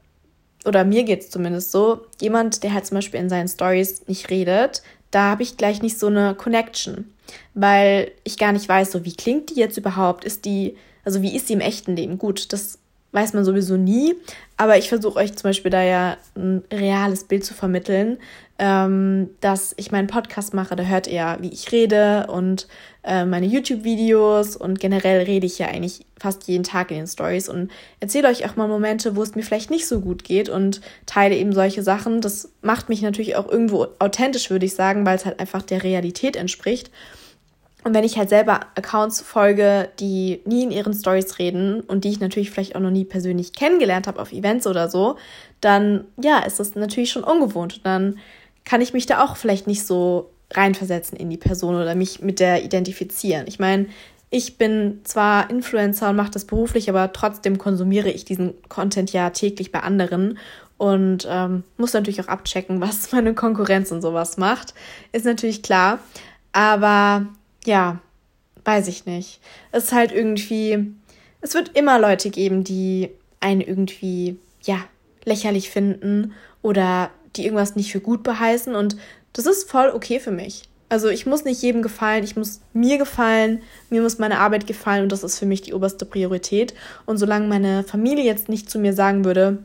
oder 0.65 0.83
mir 0.83 1.03
geht 1.03 1.21
es 1.21 1.29
zumindest 1.29 1.71
so, 1.71 2.05
jemand, 2.19 2.63
der 2.63 2.73
halt 2.73 2.85
zum 2.85 2.95
Beispiel 2.95 3.19
in 3.19 3.29
seinen 3.29 3.47
Stories 3.47 4.07
nicht 4.07 4.29
redet, 4.29 4.81
da 5.11 5.29
habe 5.29 5.43
ich 5.43 5.57
gleich 5.57 5.81
nicht 5.81 5.99
so 5.99 6.07
eine 6.07 6.35
Connection, 6.35 7.13
weil 7.53 8.11
ich 8.23 8.37
gar 8.37 8.51
nicht 8.51 8.67
weiß, 8.67 8.91
so 8.91 9.05
wie 9.05 9.15
klingt 9.15 9.51
die 9.51 9.59
jetzt 9.59 9.77
überhaupt? 9.77 10.25
Ist 10.25 10.45
die, 10.45 10.75
also 11.03 11.21
wie 11.21 11.35
ist 11.35 11.49
die 11.49 11.53
im 11.53 11.61
echten 11.61 11.95
Leben? 11.95 12.17
Gut, 12.17 12.51
das 12.51 12.79
weiß 13.11 13.33
man 13.33 13.45
sowieso 13.45 13.77
nie, 13.77 14.15
aber 14.57 14.77
ich 14.77 14.89
versuche 14.89 15.19
euch 15.19 15.35
zum 15.35 15.49
Beispiel 15.49 15.71
da 15.71 15.81
ja 15.81 16.17
ein 16.35 16.63
reales 16.71 17.23
Bild 17.23 17.45
zu 17.45 17.53
vermitteln, 17.53 18.17
ähm, 18.57 19.29
dass 19.41 19.73
ich 19.77 19.91
meinen 19.91 20.07
Podcast 20.07 20.53
mache, 20.53 20.75
da 20.75 20.83
hört 20.83 21.07
ihr, 21.07 21.37
wie 21.41 21.49
ich 21.49 21.71
rede 21.71 22.27
und 22.27 22.67
äh, 23.03 23.25
meine 23.25 23.45
YouTube-Videos 23.45 24.55
und 24.55 24.79
generell 24.79 25.23
rede 25.23 25.45
ich 25.45 25.59
ja 25.59 25.67
eigentlich 25.67 26.05
fast 26.17 26.47
jeden 26.47 26.63
Tag 26.63 26.91
in 26.91 26.97
den 26.97 27.07
Stories 27.07 27.49
und 27.49 27.69
erzähle 27.99 28.29
euch 28.29 28.45
auch 28.45 28.55
mal 28.55 28.67
Momente, 28.67 29.15
wo 29.15 29.23
es 29.23 29.35
mir 29.35 29.43
vielleicht 29.43 29.69
nicht 29.69 29.87
so 29.87 29.99
gut 29.99 30.23
geht 30.23 30.49
und 30.49 30.81
teile 31.05 31.35
eben 31.35 31.53
solche 31.53 31.83
Sachen. 31.83 32.21
Das 32.21 32.49
macht 32.61 32.89
mich 32.89 33.01
natürlich 33.01 33.35
auch 33.35 33.49
irgendwo 33.49 33.87
authentisch, 33.99 34.49
würde 34.49 34.65
ich 34.65 34.73
sagen, 34.73 35.05
weil 35.05 35.17
es 35.17 35.25
halt 35.25 35.39
einfach 35.39 35.61
der 35.61 35.83
Realität 35.83 36.35
entspricht. 36.35 36.89
Und 37.85 37.93
wenn 37.93 38.03
ich 38.03 38.17
halt 38.17 38.29
selber 38.29 38.61
Accounts 38.73 39.21
folge, 39.21 39.89
die 39.99 40.41
nie 40.45 40.63
in 40.63 40.71
ihren 40.71 40.91
Stories 40.91 41.37
reden 41.37 41.81
und 41.81 42.03
die 42.03 42.09
ich 42.09 42.19
natürlich 42.19 42.49
vielleicht 42.49 42.75
auch 42.75 42.79
noch 42.79 42.89
nie 42.89 43.05
persönlich 43.05 43.53
kennengelernt 43.53 44.07
habe 44.07 44.19
auf 44.19 44.31
Events 44.31 44.65
oder 44.65 44.89
so, 44.89 45.17
dann 45.61 46.05
ja, 46.19 46.39
ist 46.39 46.59
das 46.59 46.73
natürlich 46.73 47.11
schon 47.11 47.23
ungewohnt. 47.23 47.75
Und 47.77 47.85
dann 47.85 48.17
kann 48.63 48.81
ich 48.81 48.93
mich 48.93 49.05
da 49.05 49.23
auch 49.23 49.37
vielleicht 49.37 49.67
nicht 49.67 49.85
so 49.85 50.31
reinversetzen 50.51 51.15
in 51.15 51.29
die 51.29 51.37
Person 51.37 51.75
oder 51.75 51.93
mich 51.93 52.21
mit 52.21 52.39
der 52.39 52.63
identifizieren. 52.63 53.45
Ich 53.45 53.59
meine, 53.59 53.85
ich 54.31 54.57
bin 54.57 55.01
zwar 55.03 55.51
Influencer 55.51 56.09
und 56.09 56.15
mache 56.15 56.31
das 56.31 56.45
beruflich, 56.45 56.89
aber 56.89 57.13
trotzdem 57.13 57.59
konsumiere 57.59 58.09
ich 58.09 58.25
diesen 58.25 58.55
Content 58.67 59.13
ja 59.13 59.29
täglich 59.29 59.71
bei 59.71 59.81
anderen 59.81 60.39
und 60.77 61.27
ähm, 61.29 61.63
muss 61.77 61.93
natürlich 61.93 62.19
auch 62.19 62.29
abchecken, 62.29 62.81
was 62.81 63.11
meine 63.11 63.35
Konkurrenz 63.35 63.91
und 63.91 64.01
sowas 64.01 64.37
macht. 64.37 64.73
Ist 65.11 65.25
natürlich 65.25 65.61
klar. 65.61 65.99
Aber 66.51 67.27
ja, 67.65 67.99
weiß 68.63 68.87
ich 68.87 69.05
nicht. 69.05 69.39
Es 69.71 69.85
ist 69.85 69.93
halt 69.93 70.11
irgendwie, 70.11 70.93
es 71.41 71.53
wird 71.53 71.77
immer 71.77 71.99
Leute 71.99 72.29
geben, 72.29 72.63
die 72.63 73.09
einen 73.39 73.61
irgendwie, 73.61 74.37
ja, 74.63 74.79
lächerlich 75.25 75.69
finden 75.69 76.33
oder 76.61 77.11
die 77.35 77.43
irgendwas 77.45 77.75
nicht 77.75 77.91
für 77.91 77.99
gut 77.99 78.23
beheißen 78.23 78.75
und 78.75 78.95
das 79.33 79.45
ist 79.45 79.69
voll 79.69 79.89
okay 79.89 80.19
für 80.19 80.31
mich. 80.31 80.69
Also 80.87 81.09
ich 81.09 81.25
muss 81.25 81.45
nicht 81.45 81.61
jedem 81.61 81.81
gefallen, 81.81 82.23
ich 82.23 82.35
muss 82.35 82.61
mir 82.73 82.97
gefallen, 82.97 83.61
mir 83.89 84.01
muss 84.01 84.19
meine 84.19 84.39
Arbeit 84.39 84.67
gefallen 84.67 85.03
und 85.03 85.11
das 85.11 85.23
ist 85.23 85.39
für 85.39 85.47
mich 85.47 85.61
die 85.61 85.73
oberste 85.73 86.05
Priorität. 86.05 86.73
Und 87.05 87.17
solange 87.17 87.47
meine 87.47 87.83
Familie 87.83 88.23
jetzt 88.23 88.49
nicht 88.49 88.69
zu 88.69 88.77
mir 88.77 88.93
sagen 88.93 89.25
würde, 89.25 89.63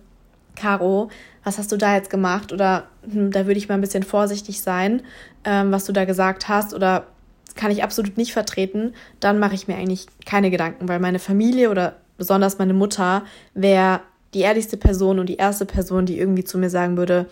Caro, 0.56 1.10
was 1.44 1.58
hast 1.58 1.72
du 1.72 1.76
da 1.76 1.94
jetzt 1.94 2.10
gemacht? 2.10 2.52
Oder 2.52 2.88
hm, 3.10 3.30
da 3.30 3.46
würde 3.46 3.58
ich 3.58 3.68
mal 3.68 3.74
ein 3.76 3.80
bisschen 3.82 4.02
vorsichtig 4.02 4.62
sein, 4.62 5.02
ähm, 5.44 5.72
was 5.72 5.84
du 5.84 5.92
da 5.92 6.04
gesagt 6.04 6.48
hast 6.48 6.74
oder 6.74 7.06
kann 7.54 7.70
ich 7.70 7.82
absolut 7.82 8.16
nicht 8.16 8.32
vertreten, 8.32 8.94
dann 9.20 9.38
mache 9.38 9.54
ich 9.54 9.68
mir 9.68 9.76
eigentlich 9.76 10.06
keine 10.26 10.50
Gedanken, 10.50 10.88
weil 10.88 11.00
meine 11.00 11.18
Familie 11.18 11.70
oder 11.70 11.96
besonders 12.18 12.58
meine 12.58 12.74
Mutter 12.74 13.24
wäre 13.54 14.00
die 14.34 14.40
ehrlichste 14.40 14.76
Person 14.76 15.18
und 15.18 15.26
die 15.26 15.36
erste 15.36 15.66
Person, 15.66 16.06
die 16.06 16.18
irgendwie 16.18 16.44
zu 16.44 16.58
mir 16.58 16.70
sagen 16.70 16.96
würde, 16.96 17.26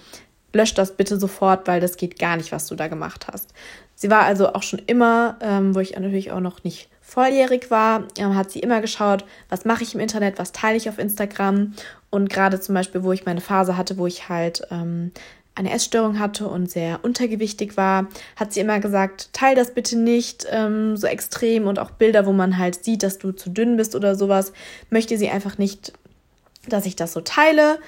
lösch 0.52 0.74
das 0.74 0.96
bitte 0.96 1.18
sofort, 1.18 1.68
weil 1.68 1.80
das 1.80 1.96
geht 1.96 2.18
gar 2.18 2.36
nicht, 2.36 2.52
was 2.52 2.66
du 2.66 2.74
da 2.74 2.88
gemacht 2.88 3.26
hast. 3.30 3.52
Sie 3.94 4.10
war 4.10 4.22
also 4.22 4.52
auch 4.54 4.62
schon 4.62 4.80
immer, 4.86 5.36
ähm, 5.40 5.74
wo 5.74 5.80
ich 5.80 5.96
natürlich 5.96 6.32
auch 6.32 6.40
noch 6.40 6.64
nicht 6.64 6.88
volljährig 7.00 7.70
war, 7.70 8.04
ähm, 8.18 8.34
hat 8.34 8.50
sie 8.50 8.60
immer 8.60 8.80
geschaut, 8.80 9.24
was 9.48 9.64
mache 9.64 9.82
ich 9.82 9.94
im 9.94 10.00
Internet, 10.00 10.38
was 10.38 10.52
teile 10.52 10.76
ich 10.76 10.88
auf 10.88 10.98
Instagram. 10.98 11.74
Und 12.10 12.30
gerade 12.30 12.60
zum 12.60 12.74
Beispiel, 12.74 13.02
wo 13.02 13.12
ich 13.12 13.26
meine 13.26 13.40
Phase 13.40 13.76
hatte, 13.76 13.98
wo 13.98 14.06
ich 14.06 14.28
halt 14.28 14.62
ähm, 14.70 15.12
eine 15.58 15.72
Essstörung 15.72 16.18
hatte 16.18 16.46
und 16.46 16.70
sehr 16.70 17.00
untergewichtig 17.02 17.76
war, 17.76 18.06
hat 18.36 18.52
sie 18.52 18.60
immer 18.60 18.78
gesagt, 18.78 19.30
teil 19.32 19.56
das 19.56 19.74
bitte 19.74 19.98
nicht 19.98 20.46
ähm, 20.50 20.96
so 20.96 21.06
extrem 21.06 21.66
und 21.66 21.78
auch 21.78 21.90
Bilder, 21.90 22.26
wo 22.26 22.32
man 22.32 22.58
halt 22.58 22.84
sieht, 22.84 23.02
dass 23.02 23.18
du 23.18 23.32
zu 23.32 23.50
dünn 23.50 23.76
bist 23.76 23.96
oder 23.96 24.14
sowas, 24.14 24.52
möchte 24.90 25.18
sie 25.18 25.28
einfach 25.28 25.58
nicht, 25.58 25.92
dass 26.68 26.86
ich 26.86 26.94
das 26.94 27.12
so 27.12 27.20
teile. 27.20 27.78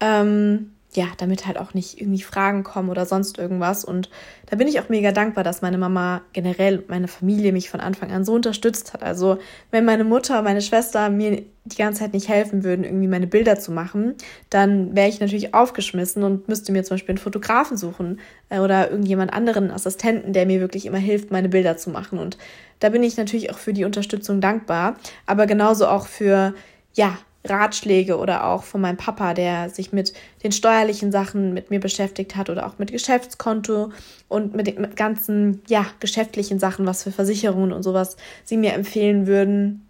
Ähm, 0.00 0.72
ja, 0.96 1.08
damit 1.18 1.46
halt 1.46 1.58
auch 1.58 1.74
nicht 1.74 2.00
irgendwie 2.00 2.22
Fragen 2.22 2.64
kommen 2.64 2.88
oder 2.88 3.04
sonst 3.04 3.36
irgendwas. 3.36 3.84
Und 3.84 4.08
da 4.46 4.56
bin 4.56 4.66
ich 4.66 4.80
auch 4.80 4.88
mega 4.88 5.12
dankbar, 5.12 5.44
dass 5.44 5.60
meine 5.60 5.76
Mama 5.76 6.22
generell, 6.32 6.82
meine 6.88 7.06
Familie 7.06 7.52
mich 7.52 7.68
von 7.68 7.80
Anfang 7.80 8.10
an 8.12 8.24
so 8.24 8.32
unterstützt 8.32 8.94
hat. 8.94 9.02
Also 9.02 9.38
wenn 9.70 9.84
meine 9.84 10.04
Mutter, 10.04 10.40
meine 10.40 10.62
Schwester 10.62 11.10
mir 11.10 11.42
die 11.64 11.76
ganze 11.76 12.00
Zeit 12.00 12.14
nicht 12.14 12.28
helfen 12.28 12.64
würden, 12.64 12.84
irgendwie 12.84 13.08
meine 13.08 13.26
Bilder 13.26 13.58
zu 13.58 13.72
machen, 13.72 14.14
dann 14.48 14.96
wäre 14.96 15.08
ich 15.08 15.20
natürlich 15.20 15.52
aufgeschmissen 15.52 16.22
und 16.22 16.48
müsste 16.48 16.72
mir 16.72 16.82
zum 16.82 16.94
Beispiel 16.94 17.12
einen 17.12 17.18
Fotografen 17.18 17.76
suchen 17.76 18.18
äh, 18.48 18.60
oder 18.60 18.90
irgendjemand 18.90 19.34
anderen 19.34 19.70
Assistenten, 19.70 20.32
der 20.32 20.46
mir 20.46 20.60
wirklich 20.60 20.86
immer 20.86 20.98
hilft, 20.98 21.30
meine 21.30 21.50
Bilder 21.50 21.76
zu 21.76 21.90
machen. 21.90 22.18
Und 22.18 22.38
da 22.80 22.88
bin 22.88 23.02
ich 23.02 23.18
natürlich 23.18 23.50
auch 23.50 23.58
für 23.58 23.74
die 23.74 23.84
Unterstützung 23.84 24.40
dankbar, 24.40 24.96
aber 25.26 25.46
genauso 25.46 25.88
auch 25.88 26.06
für 26.06 26.54
ja, 26.94 27.18
Ratschläge 27.48 28.18
oder 28.18 28.44
auch 28.44 28.62
von 28.62 28.80
meinem 28.80 28.96
Papa, 28.96 29.34
der 29.34 29.70
sich 29.70 29.92
mit 29.92 30.12
den 30.42 30.52
steuerlichen 30.52 31.12
Sachen 31.12 31.54
mit 31.54 31.70
mir 31.70 31.80
beschäftigt 31.80 32.36
hat 32.36 32.50
oder 32.50 32.66
auch 32.66 32.78
mit 32.78 32.92
Geschäftskonto 32.92 33.92
und 34.28 34.54
mit 34.54 34.66
den 34.66 34.94
ganzen, 34.94 35.62
ja, 35.68 35.86
geschäftlichen 36.00 36.58
Sachen, 36.58 36.86
was 36.86 37.02
für 37.02 37.12
Versicherungen 37.12 37.72
und 37.72 37.82
sowas 37.82 38.16
sie 38.44 38.56
mir 38.56 38.72
empfehlen 38.72 39.26
würden. 39.26 39.86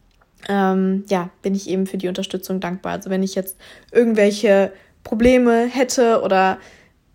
Ähm, 0.49 1.05
ja, 1.09 1.31
bin 1.43 1.55
ich 1.55 1.69
eben 1.69 1.87
für 1.87 1.99
die 1.99 2.09
Unterstützung 2.09 2.61
dankbar. 2.61 2.93
Also 2.93 3.11
wenn 3.11 3.23
ich 3.23 3.35
jetzt 3.35 3.57
irgendwelche 3.93 4.73
Probleme 5.03 5.67
hätte 5.67 6.23
oder 6.23 6.59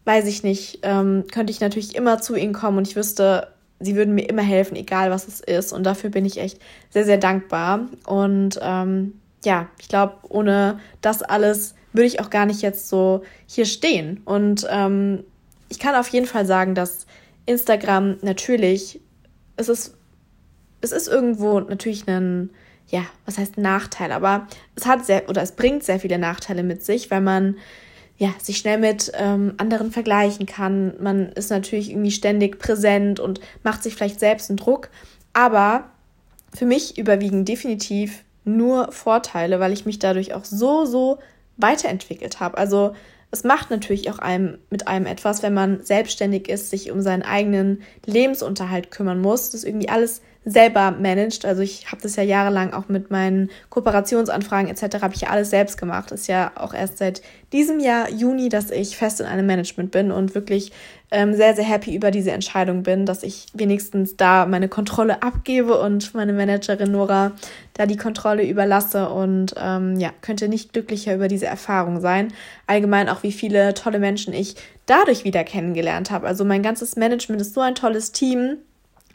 weiß 0.06 0.28
ich 0.28 0.44
nicht, 0.44 0.80
ähm, 0.84 1.26
könnte 1.32 1.52
ich 1.52 1.62
natürlich 1.62 1.96
immer 1.96 2.20
zu 2.20 2.36
ihnen 2.36 2.54
kommen 2.54 2.78
und 2.80 2.88
ich 2.88 2.96
wüsste, 2.96 3.48
sie 3.80 3.96
würden 3.96 4.16
mir 4.16 4.28
immer 4.30 4.42
helfen, 4.42 4.76
egal 4.76 5.12
was 5.12 5.28
es 5.28 5.40
ist. 5.40 5.74
Und 5.74 5.84
dafür 5.84 6.10
bin 6.10 6.26
ich 6.26 6.40
echt 6.40 6.60
sehr, 6.90 7.06
sehr 7.06 7.18
dankbar. 7.18 7.88
Und 8.06 8.60
ähm, 8.62 9.21
ja, 9.44 9.70
ich 9.80 9.88
glaube, 9.88 10.16
ohne 10.30 10.80
das 11.02 11.24
alles 11.24 11.76
würde 11.94 12.08
ich 12.08 12.20
auch 12.20 12.30
gar 12.30 12.46
nicht 12.46 12.62
jetzt 12.62 12.90
so 12.90 13.24
hier 13.48 13.66
stehen. 13.66 14.22
Und 14.26 14.66
ähm, 14.70 15.24
ich 15.70 15.80
kann 15.80 15.96
auf 15.96 16.08
jeden 16.10 16.26
Fall 16.26 16.46
sagen, 16.46 16.76
dass 16.76 17.06
Instagram 17.46 18.18
natürlich, 18.22 19.02
es 19.58 19.70
ist, 19.70 19.96
es 20.82 20.92
ist 20.92 21.08
irgendwo 21.08 21.60
natürlich 21.60 22.08
ein, 22.08 22.50
ja, 22.88 23.06
was 23.26 23.38
heißt 23.38 23.58
Nachteil, 23.58 24.12
aber 24.12 24.48
es 24.76 24.86
hat 24.86 25.06
sehr 25.06 25.30
oder 25.30 25.42
es 25.42 25.54
bringt 25.54 25.84
sehr 25.84 26.00
viele 26.00 26.18
Nachteile 26.18 26.64
mit 26.64 26.84
sich, 26.84 27.10
weil 27.12 27.22
man 27.22 27.56
ja, 28.18 28.30
sich 28.40 28.58
schnell 28.58 28.78
mit 28.78 29.12
ähm, 29.16 29.56
anderen 29.58 29.92
vergleichen 29.92 30.46
kann. 30.46 30.94
Man 31.02 31.30
ist 31.30 31.50
natürlich 31.50 31.90
irgendwie 31.90 32.12
ständig 32.12 32.60
präsent 32.60 33.20
und 33.20 33.40
macht 33.64 33.82
sich 33.82 33.96
vielleicht 33.96 34.20
selbst 34.20 34.52
einen 34.52 34.58
Druck. 34.58 34.90
Aber 35.34 35.90
für 36.54 36.68
mich 36.68 37.00
überwiegen 37.00 37.46
definitiv 37.46 38.24
nur 38.44 38.92
Vorteile, 38.92 39.60
weil 39.60 39.74
ich 39.74 39.86
mich 39.86 40.00
dadurch 40.00 40.34
auch 40.34 40.46
so, 40.46 40.86
so 40.86 41.20
weiterentwickelt 41.58 42.40
habe. 42.40 42.58
Also 42.58 42.94
es 43.32 43.44
macht 43.44 43.72
natürlich 43.72 44.12
auch 44.12 44.20
einem 44.20 44.58
mit 44.70 44.88
einem 44.88 45.06
etwas, 45.06 45.42
wenn 45.42 45.54
man 45.54 45.84
selbstständig 45.84 46.50
ist, 46.50 46.70
sich 46.70 46.92
um 46.92 47.02
seinen 47.02 47.24
eigenen 47.24 47.82
Lebensunterhalt 48.06 48.92
kümmern 48.92 49.22
muss, 49.22 49.52
das 49.52 49.64
irgendwie 49.64 49.90
alles 49.90 50.22
selber 50.44 50.92
managt. 50.92 51.46
Also 51.46 51.62
ich 51.62 51.92
habe 51.92 52.02
das 52.02 52.16
ja 52.16 52.24
jahrelang 52.24 52.74
auch 52.74 52.90
mit 52.90 53.12
meinen 53.12 53.50
Kooperationsanfragen 53.70 54.70
etc. 54.70 55.02
habe 55.02 55.14
ich 55.14 55.22
ja 55.22 55.30
alles 55.30 55.50
selbst 55.50 55.78
gemacht. 55.78 56.12
Ist 56.12 56.28
ja 56.28 56.52
auch 56.56 56.74
erst 56.74 56.98
seit 56.98 57.22
diesem 57.54 57.80
Jahr 57.80 58.10
Juni, 58.10 58.50
dass 58.50 58.72
ich 58.72 58.98
fest 58.98 59.22
in 59.22 59.28
einem 59.28 59.46
Management 59.46 59.92
bin 59.92 60.12
und 60.12 60.36
wirklich 60.36 60.72
ähm, 61.12 61.34
sehr, 61.34 61.54
sehr 61.56 61.66
happy 61.66 61.94
über 61.94 62.10
diese 62.10 62.32
Entscheidung 62.32 62.84
bin, 62.84 63.06
dass 63.06 63.24
ich 63.24 63.48
wenigstens 63.54 64.16
da 64.16 64.46
meine 64.46 64.70
Kontrolle 64.70 65.22
abgebe 65.22 65.80
und 65.80 66.14
meine 66.16 66.34
Managerin 66.34 66.92
Nora 66.92 67.34
da 67.74 67.86
die 67.86 67.98
Kontrolle 67.98 68.48
überlasse 68.48 69.10
und 69.10 69.54
ähm, 69.58 70.00
ja, 70.00 70.12
könnte 70.22 70.48
nicht 70.48 70.74
glücklicher 70.74 71.14
über 71.14 71.28
diese 71.28 71.46
Erfahrung 71.46 72.00
sein. 72.00 72.34
Allgemein 72.66 73.10
auch, 73.10 73.24
wie 73.24 73.34
viele 73.34 73.74
tolle 73.74 74.00
Menschen 74.00 74.34
ich 74.34 74.56
dadurch 74.86 75.26
wieder 75.26 75.44
kennengelernt 75.44 76.12
habe. 76.12 76.28
Also 76.28 76.46
mein 76.46 76.64
ganzes 76.64 76.96
Management 76.96 77.42
ist 77.42 77.54
so 77.54 77.62
ein 77.62 77.76
tolles 77.76 78.12
Team 78.12 78.58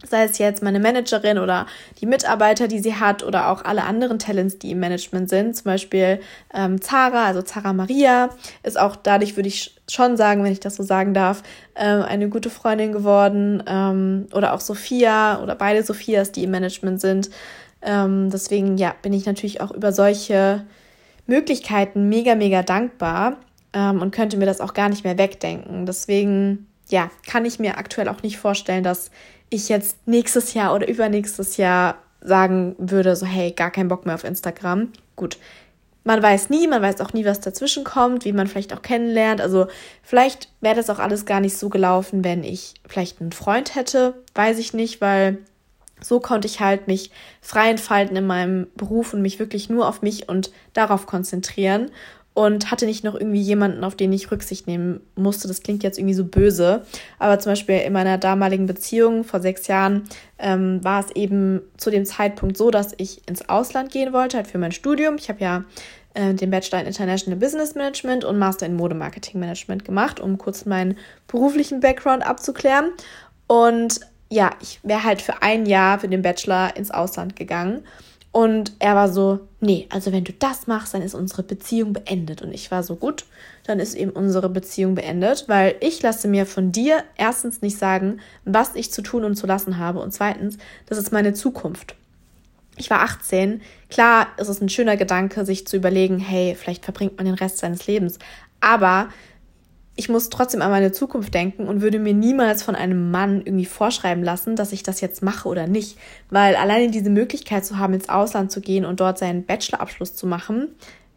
sei 0.05 0.25
es 0.25 0.39
jetzt 0.39 0.63
meine 0.63 0.81
Managerin 0.81 1.39
oder 1.39 1.67
die 2.01 2.07
Mitarbeiter, 2.07 2.69
die 2.69 2.81
sie 2.81 2.95
hat 2.95 3.23
oder 3.23 3.49
auch 3.49 3.65
alle 3.65 3.85
anderen 3.85 4.19
Talents, 4.19 4.59
die 4.59 4.73
im 4.73 4.81
Management 4.81 5.29
sind. 5.29 5.57
Zum 5.57 5.65
Beispiel 5.65 6.21
ähm, 6.55 6.81
Zara, 6.81 7.25
also 7.25 7.43
Zara 7.43 7.73
Maria, 7.73 8.31
ist 8.63 8.79
auch 8.79 8.97
dadurch, 8.97 9.37
würde 9.37 9.49
ich 9.49 9.76
schon 9.91 10.17
sagen, 10.17 10.43
wenn 10.43 10.53
ich 10.53 10.61
das 10.61 10.77
so 10.77 10.83
sagen 10.83 11.15
darf, 11.15 11.43
ähm, 11.77 12.03
eine 12.03 12.29
gute 12.29 12.51
Freundin 12.51 12.93
geworden. 12.93 13.63
Ähm, 13.67 14.27
oder 14.33 14.55
auch 14.55 14.61
Sophia 14.61 15.43
oder 15.43 15.55
beide 15.55 15.83
Sophias, 15.83 16.33
die 16.33 16.45
im 16.45 16.51
Management 16.51 17.01
sind. 17.01 17.31
Ähm, 17.83 18.31
deswegen, 18.31 18.79
ja, 18.79 18.95
bin 19.03 19.13
ich 19.13 19.27
natürlich 19.27 19.61
auch 19.61 19.71
über 19.71 19.93
solche 19.93 20.65
Möglichkeiten 21.27 22.09
mega, 22.09 22.35
mega 22.35 22.63
dankbar 22.63 23.37
und 23.75 24.11
könnte 24.11 24.39
mir 24.39 24.47
das 24.47 24.63
auch 24.63 24.73
gar 24.73 24.89
nicht 24.89 25.05
mehr 25.05 25.19
wegdenken. 25.19 25.85
Deswegen 25.85 26.67
ja, 26.89 27.11
kann 27.27 27.45
ich 27.45 27.59
mir 27.59 27.79
aktuell 27.79 28.09
auch 28.09 28.23
nicht 28.23 28.39
vorstellen, 28.39 28.85
dass 28.85 29.11
ich 29.51 29.69
jetzt 29.69 30.07
nächstes 30.07 30.55
Jahr 30.55 30.75
oder 30.75 30.89
übernächstes 30.89 31.57
Jahr 31.57 31.97
sagen 32.21 32.75
würde, 32.79 33.15
so 33.17 33.27
hey, 33.27 33.53
gar 33.53 33.71
keinen 33.71 33.89
Bock 33.89 34.07
mehr 34.07 34.15
auf 34.15 34.25
Instagram. 34.25 34.93
Gut, 35.15 35.39
man 36.07 36.23
weiß 36.23 36.51
nie, 36.51 36.69
man 36.69 36.83
weiß 36.83 37.01
auch 37.01 37.13
nie, 37.13 37.25
was 37.25 37.41
dazwischen 37.41 37.83
kommt, 37.83 38.25
wie 38.25 38.33
man 38.33 38.47
vielleicht 38.47 38.73
auch 38.73 38.81
kennenlernt. 38.81 39.41
Also 39.41 39.67
vielleicht 40.03 40.49
wäre 40.61 40.77
das 40.77 40.89
auch 40.89 41.01
alles 41.01 41.27
gar 41.27 41.41
nicht 41.41 41.59
so 41.59 41.69
gelaufen, 41.69 42.23
wenn 42.23 42.45
ich 42.45 42.75
vielleicht 42.87 43.21
einen 43.21 43.33
Freund 43.33 43.75
hätte, 43.75 44.15
weiß 44.35 44.59
ich 44.59 44.73
nicht, 44.73 45.01
weil 45.01 45.39
so 46.01 46.21
konnte 46.21 46.47
ich 46.47 46.61
halt 46.61 46.87
mich 46.87 47.11
frei 47.41 47.71
entfalten 47.71 48.17
in 48.17 48.27
meinem 48.27 48.69
Beruf 48.77 49.15
und 49.15 49.23
mich 49.23 49.41
wirklich 49.41 49.69
nur 49.69 49.89
auf 49.89 50.01
mich 50.01 50.29
und 50.29 50.53
darauf 50.75 51.07
konzentrieren 51.07 51.91
und 52.37 52.71
hatte 52.71 52.85
nicht 52.85 53.03
noch 53.03 53.15
irgendwie 53.15 53.41
jemanden, 53.41 53.83
auf 53.83 53.95
den 53.95 54.13
ich 54.13 54.31
Rücksicht 54.31 54.67
nehmen 54.67 55.01
musste. 55.15 55.49
Das 55.49 55.63
klingt 55.63 55.83
jetzt 55.83 55.99
irgendwie 55.99 56.13
so 56.13 56.27
böse, 56.27 56.83
aber 57.19 57.39
zum 57.39 57.53
Beispiel 57.53 57.79
in 57.79 57.95
meiner 57.95 58.19
damaligen 58.19 58.67
Beziehung 58.67 59.25
vor 59.25 59.41
sechs 59.41 59.69
Jahren 59.69 60.03
ähm, 60.39 60.85
war 60.85 61.03
es 61.03 61.17
eben 61.17 61.63
zu 61.79 61.91
dem 61.91 62.05
Zeitpunkt 62.05 62.59
so, 62.59 62.71
dass 62.71 62.93
ich 62.99 63.27
ins 63.27 63.49
Ausland 63.49 63.91
gehen 63.91 64.13
wollte, 64.13 64.37
halt 64.37 64.49
für 64.49 64.59
mein 64.59 64.73
Studium. 64.73 65.17
Ich 65.17 65.31
habe 65.31 65.41
ja 65.41 65.65
äh, 66.13 66.35
den 66.35 66.51
Bachelor 66.51 66.83
in 66.83 66.87
International 66.87 67.41
Business 67.41 67.75
Management 67.75 68.27
und 68.27 68.39
Master 68.39 68.67
in 68.67 68.77
Modemarketing 68.77 69.41
Management 69.41 69.87
gemacht, 69.87 70.21
um 70.21 70.37
kurz 70.37 70.67
meinen 70.67 70.99
beruflichen 71.29 71.81
Background 71.81 72.23
abzuklären. 72.23 72.91
Und 73.47 74.01
ja, 74.29 74.51
ich 74.61 74.81
wäre 74.83 75.05
halt 75.05 75.23
für 75.23 75.41
ein 75.41 75.65
Jahr 75.65 76.01
für 76.01 76.09
den 76.09 76.21
Bachelor 76.21 76.77
ins 76.77 76.91
Ausland 76.91 77.35
gegangen. 77.35 77.83
Und 78.37 78.73
er 78.81 78.95
war 78.95 79.09
so, 79.09 79.41
nee, 79.61 79.87
also 79.89 80.13
wenn 80.13 80.25
du 80.25 80.33
das 80.35 80.67
machst, 80.67 80.93
dann 80.93 81.01
ist 81.01 81.15
unsere 81.15 81.43
Beziehung 81.43 81.95
beendet. 81.95 82.43
Und 82.43 82.53
ich 82.53 82.71
war 82.71 82.83
so, 82.83 82.95
gut, 82.95 83.25
dann 83.65 83.81
ist 83.81 83.95
eben 83.95 84.11
unsere 84.11 84.51
Beziehung 84.51 84.95
beendet, 84.95 85.45
weil 85.47 85.75
ich 85.81 86.03
lasse 86.03 86.29
mir 86.29 86.45
von 86.45 86.71
dir 86.71 87.03
erstens 87.17 87.63
nicht 87.63 87.79
sagen, 87.79 88.21
was 88.45 88.75
ich 88.75 88.93
zu 88.93 89.01
tun 89.01 89.25
und 89.25 89.37
zu 89.37 89.47
lassen 89.47 89.79
habe. 89.79 90.01
Und 90.01 90.13
zweitens, 90.13 90.59
das 90.85 90.99
ist 90.99 91.13
meine 91.13 91.33
Zukunft. 91.33 91.95
Ich 92.77 92.91
war 92.91 93.01
18. 93.01 93.63
Klar 93.89 94.27
ist 94.37 94.49
es 94.49 94.61
ein 94.61 94.69
schöner 94.69 94.99
Gedanke, 94.99 95.47
sich 95.47 95.67
zu 95.67 95.79
überlegen, 95.79 96.19
hey, 96.19 96.55
vielleicht 96.55 96.85
verbringt 96.85 97.17
man 97.17 97.25
den 97.25 97.37
Rest 97.37 97.57
seines 97.57 97.87
Lebens. 97.87 98.19
Aber 98.61 99.09
ich 99.97 100.11
muss 100.11 100.29
trotzdem 100.29 100.61
an 100.61 100.71
meine 100.71 100.93
Zukunft 100.93 101.33
denken 101.33 101.67
und 101.67 101.81
würde 101.81 101.99
mir 101.99 102.13
niemals 102.13 102.63
von 102.63 102.75
einem 102.75 103.11
Mann 103.11 103.41
irgendwie 103.41 103.65
vorschreiben 103.65 104.23
lassen, 104.23 104.55
dass 104.55 104.73
ich 104.73 104.83
das 104.83 105.01
jetzt 105.01 105.23
mache 105.23 105.49
oder 105.49 105.67
nicht. 105.67 105.99
Weil 106.29 106.55
alleine 106.55 106.91
diese 106.91 107.09
Möglichkeit 107.09 107.65
zu 107.65 107.79
haben, 107.79 107.95
ins 107.95 108.11
Ausland 108.11 108.53
zu 108.53 108.61
gehen 108.61 108.85
und 108.85 109.01
dort 109.01 109.19
seinen 109.19 109.45
Bachelorabschluss 109.45 110.15
zu 110.15 110.27
machen, 110.27 110.69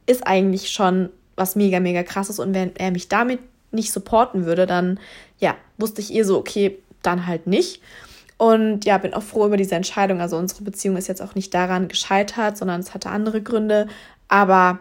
ist 0.06 0.26
eigentlich 0.26 0.72
schon 0.72 1.10
was 1.36 1.58
mega, 1.58 1.82
mega 1.82 2.04
krasses. 2.04 2.40
Und 2.40 2.54
wenn 2.54 2.74
er 2.78 2.92
mich 2.92 3.10
damit 3.10 3.40
nicht 3.72 3.92
supporten 3.92 4.46
würde, 4.46 4.66
dann, 4.66 4.98
ja, 5.40 5.56
wusste 5.78 6.00
ich 6.00 6.14
eh 6.14 6.24
so, 6.24 6.38
okay, 6.38 6.80
dann 7.02 7.28
halt 7.28 7.48
nicht. 7.48 7.82
Und 8.38 8.86
ja, 8.86 8.98
bin 8.98 9.14
auch 9.14 9.24
froh 9.24 9.46
über 9.46 9.58
diese 9.58 9.76
Entscheidung. 9.76 10.22
Also 10.22 10.38
unsere 10.38 10.64
Beziehung 10.64 10.96
ist 10.96 11.10
jetzt 11.10 11.22
auch 11.22 11.36
nicht 11.36 11.54
daran 11.54 11.90
gescheitert, 11.90 12.58
sondern 12.58 12.80
es 12.80 12.94
hatte 12.94 13.10
andere 13.10 13.42
Gründe. 13.42 13.88
Aber 14.30 14.80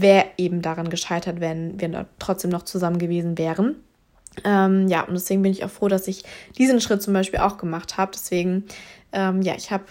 wäre 0.00 0.26
eben 0.36 0.62
daran 0.62 0.90
gescheitert, 0.90 1.40
wenn 1.40 1.80
wir 1.80 2.06
trotzdem 2.18 2.50
noch 2.50 2.62
zusammen 2.62 2.98
gewesen 2.98 3.38
wären. 3.38 3.76
Ähm, 4.44 4.88
ja, 4.88 5.02
und 5.02 5.14
deswegen 5.14 5.42
bin 5.42 5.52
ich 5.52 5.64
auch 5.64 5.70
froh, 5.70 5.88
dass 5.88 6.06
ich 6.08 6.24
diesen 6.56 6.80
Schritt 6.80 7.02
zum 7.02 7.12
Beispiel 7.12 7.40
auch 7.40 7.58
gemacht 7.58 7.96
habe. 7.96 8.12
Deswegen, 8.14 8.64
ähm, 9.12 9.42
ja, 9.42 9.54
ich 9.56 9.70
habe 9.70 9.84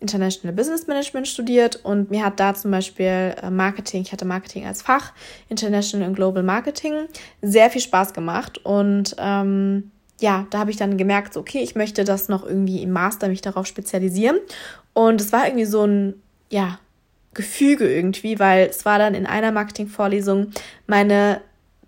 International 0.00 0.54
Business 0.54 0.86
Management 0.86 1.28
studiert 1.28 1.80
und 1.84 2.10
mir 2.10 2.24
hat 2.24 2.40
da 2.40 2.54
zum 2.54 2.70
Beispiel 2.70 3.34
äh, 3.42 3.50
Marketing, 3.50 4.00
ich 4.02 4.12
hatte 4.12 4.24
Marketing 4.24 4.66
als 4.66 4.82
Fach, 4.82 5.12
International 5.48 6.08
und 6.08 6.14
Global 6.14 6.42
Marketing, 6.42 6.94
sehr 7.42 7.70
viel 7.70 7.82
Spaß 7.82 8.14
gemacht 8.14 8.58
und 8.64 9.14
ähm, 9.18 9.90
ja, 10.18 10.46
da 10.50 10.58
habe 10.58 10.70
ich 10.70 10.76
dann 10.76 10.96
gemerkt, 10.96 11.34
so, 11.34 11.40
okay, 11.40 11.60
ich 11.60 11.74
möchte 11.74 12.04
das 12.04 12.28
noch 12.28 12.44
irgendwie 12.44 12.82
im 12.82 12.90
Master 12.90 13.28
mich 13.28 13.42
darauf 13.42 13.66
spezialisieren 13.66 14.38
und 14.94 15.20
es 15.20 15.32
war 15.32 15.46
irgendwie 15.46 15.66
so 15.66 15.84
ein, 15.84 16.14
ja, 16.50 16.78
Gefüge 17.34 17.92
irgendwie, 17.92 18.38
weil 18.38 18.66
es 18.68 18.84
war 18.84 18.98
dann 18.98 19.14
in 19.14 19.26
einer 19.26 19.52
Marketingvorlesung 19.52 20.50
meine 20.86 21.40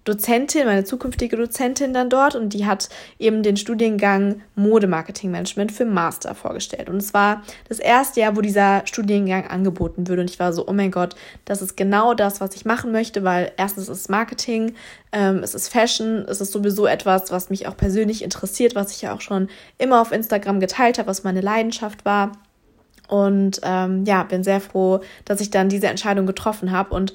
Dozentin, 0.05 0.67
meine 0.67 0.85
zukünftige 0.85 1.37
Dozentin 1.37 1.95
dann 1.95 2.11
dort 2.11 2.35
und 2.35 2.55
die 2.55 2.67
hat 2.67 2.89
eben 3.21 3.45
den 3.45 3.57
Studiengang 3.57 4.43
Modemarketingmanagement 4.57 5.71
für 5.71 5.85
Master 5.85 6.35
vorgestellt. 6.35 6.89
Und 6.89 6.97
es 6.97 7.15
war 7.15 7.43
das 7.69 7.79
erste 7.79 8.21
Jahr, 8.21 8.37
wo 8.37 8.41
dieser 8.41 8.85
Studiengang 8.85 9.47
angeboten 9.47 10.09
würde. 10.09 10.23
Und 10.23 10.31
ich 10.31 10.41
war 10.41 10.53
so, 10.53 10.67
oh 10.67 10.73
mein 10.73 10.91
Gott, 10.91 11.15
das 11.45 11.63
ist 11.63 11.77
genau 11.77 12.15
das, 12.15 12.41
was 12.41 12.57
ich 12.57 12.65
machen 12.65 12.91
möchte, 12.91 13.23
weil 13.23 13.53
erstens 13.57 13.89
ist 13.89 14.11
Marketing, 14.11 14.75
ähm, 15.13 15.39
es 15.45 15.55
ist 15.55 15.69
Fashion, 15.69 16.25
es 16.29 16.41
ist 16.41 16.51
sowieso 16.51 16.87
etwas, 16.87 17.31
was 17.31 17.49
mich 17.49 17.69
auch 17.69 17.77
persönlich 17.77 18.25
interessiert, 18.25 18.75
was 18.75 18.91
ich 18.91 19.03
ja 19.03 19.15
auch 19.15 19.21
schon 19.21 19.49
immer 19.79 20.01
auf 20.01 20.11
Instagram 20.11 20.59
geteilt 20.59 20.99
habe, 20.99 21.09
was 21.09 21.23
meine 21.23 21.41
Leidenschaft 21.41 22.05
war. 22.05 22.33
Und 23.09 23.61
ähm, 23.63 24.05
ja, 24.05 24.23
bin 24.23 24.43
sehr 24.43 24.61
froh, 24.61 25.01
dass 25.25 25.41
ich 25.41 25.51
dann 25.51 25.69
diese 25.69 25.89
Entscheidung 25.89 26.27
getroffen 26.27 26.71
habe. 26.71 26.95
Und 26.95 27.15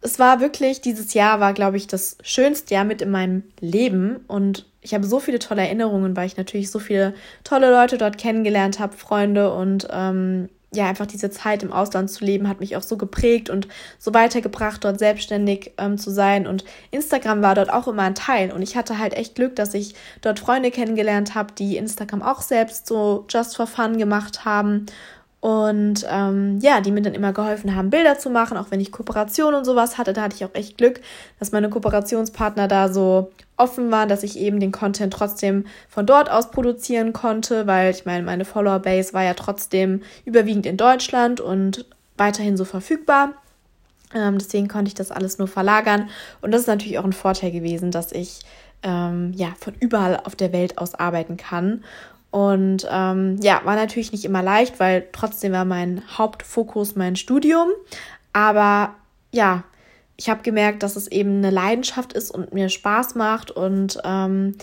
es 0.00 0.18
war 0.18 0.40
wirklich, 0.40 0.80
dieses 0.80 1.14
Jahr 1.14 1.40
war, 1.40 1.52
glaube 1.52 1.76
ich, 1.76 1.86
das 1.86 2.18
schönste 2.22 2.74
Jahr 2.74 2.84
mit 2.84 3.00
in 3.00 3.10
meinem 3.10 3.44
Leben. 3.60 4.16
Und 4.26 4.66
ich 4.80 4.94
habe 4.94 5.06
so 5.06 5.20
viele 5.20 5.38
tolle 5.38 5.62
Erinnerungen, 5.62 6.16
weil 6.16 6.26
ich 6.26 6.36
natürlich 6.36 6.70
so 6.70 6.80
viele 6.80 7.14
tolle 7.44 7.70
Leute 7.70 7.98
dort 7.98 8.18
kennengelernt 8.18 8.80
habe, 8.80 8.96
Freunde 8.96 9.54
und 9.54 9.86
ähm, 9.90 10.48
ja, 10.74 10.86
einfach 10.86 11.06
diese 11.06 11.30
Zeit 11.30 11.62
im 11.62 11.72
Ausland 11.72 12.10
zu 12.10 12.24
leben, 12.24 12.48
hat 12.48 12.60
mich 12.60 12.76
auch 12.76 12.82
so 12.82 12.96
geprägt 12.96 13.50
und 13.50 13.68
so 13.98 14.14
weitergebracht, 14.14 14.82
dort 14.84 14.98
selbstständig 14.98 15.72
ähm, 15.76 15.98
zu 15.98 16.10
sein. 16.10 16.46
Und 16.46 16.64
Instagram 16.90 17.42
war 17.42 17.54
dort 17.54 17.70
auch 17.70 17.88
immer 17.88 18.02
ein 18.02 18.14
Teil. 18.14 18.52
Und 18.52 18.62
ich 18.62 18.76
hatte 18.76 18.98
halt 18.98 19.14
echt 19.14 19.34
Glück, 19.34 19.54
dass 19.56 19.74
ich 19.74 19.94
dort 20.22 20.40
Freunde 20.40 20.70
kennengelernt 20.70 21.34
habe, 21.34 21.52
die 21.52 21.76
Instagram 21.76 22.22
auch 22.22 22.40
selbst 22.40 22.86
so 22.86 23.26
just 23.28 23.56
for 23.56 23.66
fun 23.66 23.98
gemacht 23.98 24.46
haben. 24.46 24.86
Und 25.42 26.06
ähm, 26.08 26.60
ja, 26.60 26.80
die 26.80 26.92
mir 26.92 27.02
dann 27.02 27.14
immer 27.14 27.32
geholfen 27.32 27.74
haben, 27.74 27.90
Bilder 27.90 28.16
zu 28.16 28.30
machen, 28.30 28.56
auch 28.56 28.70
wenn 28.70 28.78
ich 28.78 28.92
Kooperation 28.92 29.54
und 29.54 29.64
sowas 29.64 29.98
hatte. 29.98 30.12
Da 30.12 30.22
hatte 30.22 30.36
ich 30.36 30.44
auch 30.44 30.54
echt 30.54 30.78
Glück, 30.78 31.00
dass 31.40 31.50
meine 31.50 31.68
Kooperationspartner 31.68 32.68
da 32.68 32.88
so 32.88 33.32
offen 33.56 33.90
waren, 33.90 34.08
dass 34.08 34.22
ich 34.22 34.38
eben 34.38 34.60
den 34.60 34.70
Content 34.70 35.12
trotzdem 35.12 35.66
von 35.88 36.06
dort 36.06 36.30
aus 36.30 36.52
produzieren 36.52 37.12
konnte, 37.12 37.66
weil 37.66 37.90
ich 37.90 38.06
meine, 38.06 38.22
meine 38.22 38.44
Follower-Base 38.44 39.14
war 39.14 39.24
ja 39.24 39.34
trotzdem 39.34 40.02
überwiegend 40.24 40.64
in 40.64 40.76
Deutschland 40.76 41.40
und 41.40 41.86
weiterhin 42.16 42.56
so 42.56 42.64
verfügbar. 42.64 43.30
Ähm, 44.14 44.38
deswegen 44.38 44.68
konnte 44.68 44.90
ich 44.90 44.94
das 44.94 45.10
alles 45.10 45.38
nur 45.38 45.48
verlagern. 45.48 46.08
Und 46.40 46.52
das 46.52 46.60
ist 46.60 46.66
natürlich 46.68 47.00
auch 47.00 47.04
ein 47.04 47.12
Vorteil 47.12 47.50
gewesen, 47.50 47.90
dass 47.90 48.12
ich 48.12 48.42
ähm, 48.84 49.32
ja 49.34 49.48
von 49.58 49.74
überall 49.80 50.20
auf 50.24 50.36
der 50.36 50.52
Welt 50.52 50.78
aus 50.78 50.94
arbeiten 50.94 51.36
kann. 51.36 51.82
Und 52.32 52.88
ähm, 52.90 53.36
ja, 53.42 53.60
war 53.64 53.76
natürlich 53.76 54.10
nicht 54.10 54.24
immer 54.24 54.42
leicht, 54.42 54.80
weil 54.80 55.06
trotzdem 55.12 55.52
war 55.52 55.66
mein 55.66 56.02
Hauptfokus 56.16 56.96
mein 56.96 57.14
Studium. 57.14 57.68
Aber 58.32 58.94
ja, 59.32 59.64
ich 60.16 60.30
habe 60.30 60.42
gemerkt, 60.42 60.82
dass 60.82 60.96
es 60.96 61.08
eben 61.08 61.36
eine 61.36 61.50
Leidenschaft 61.50 62.14
ist 62.14 62.30
und 62.30 62.54
mir 62.54 62.70
Spaß 62.70 63.16
macht. 63.16 63.50
Und 63.50 63.98
ähm, 64.04 64.56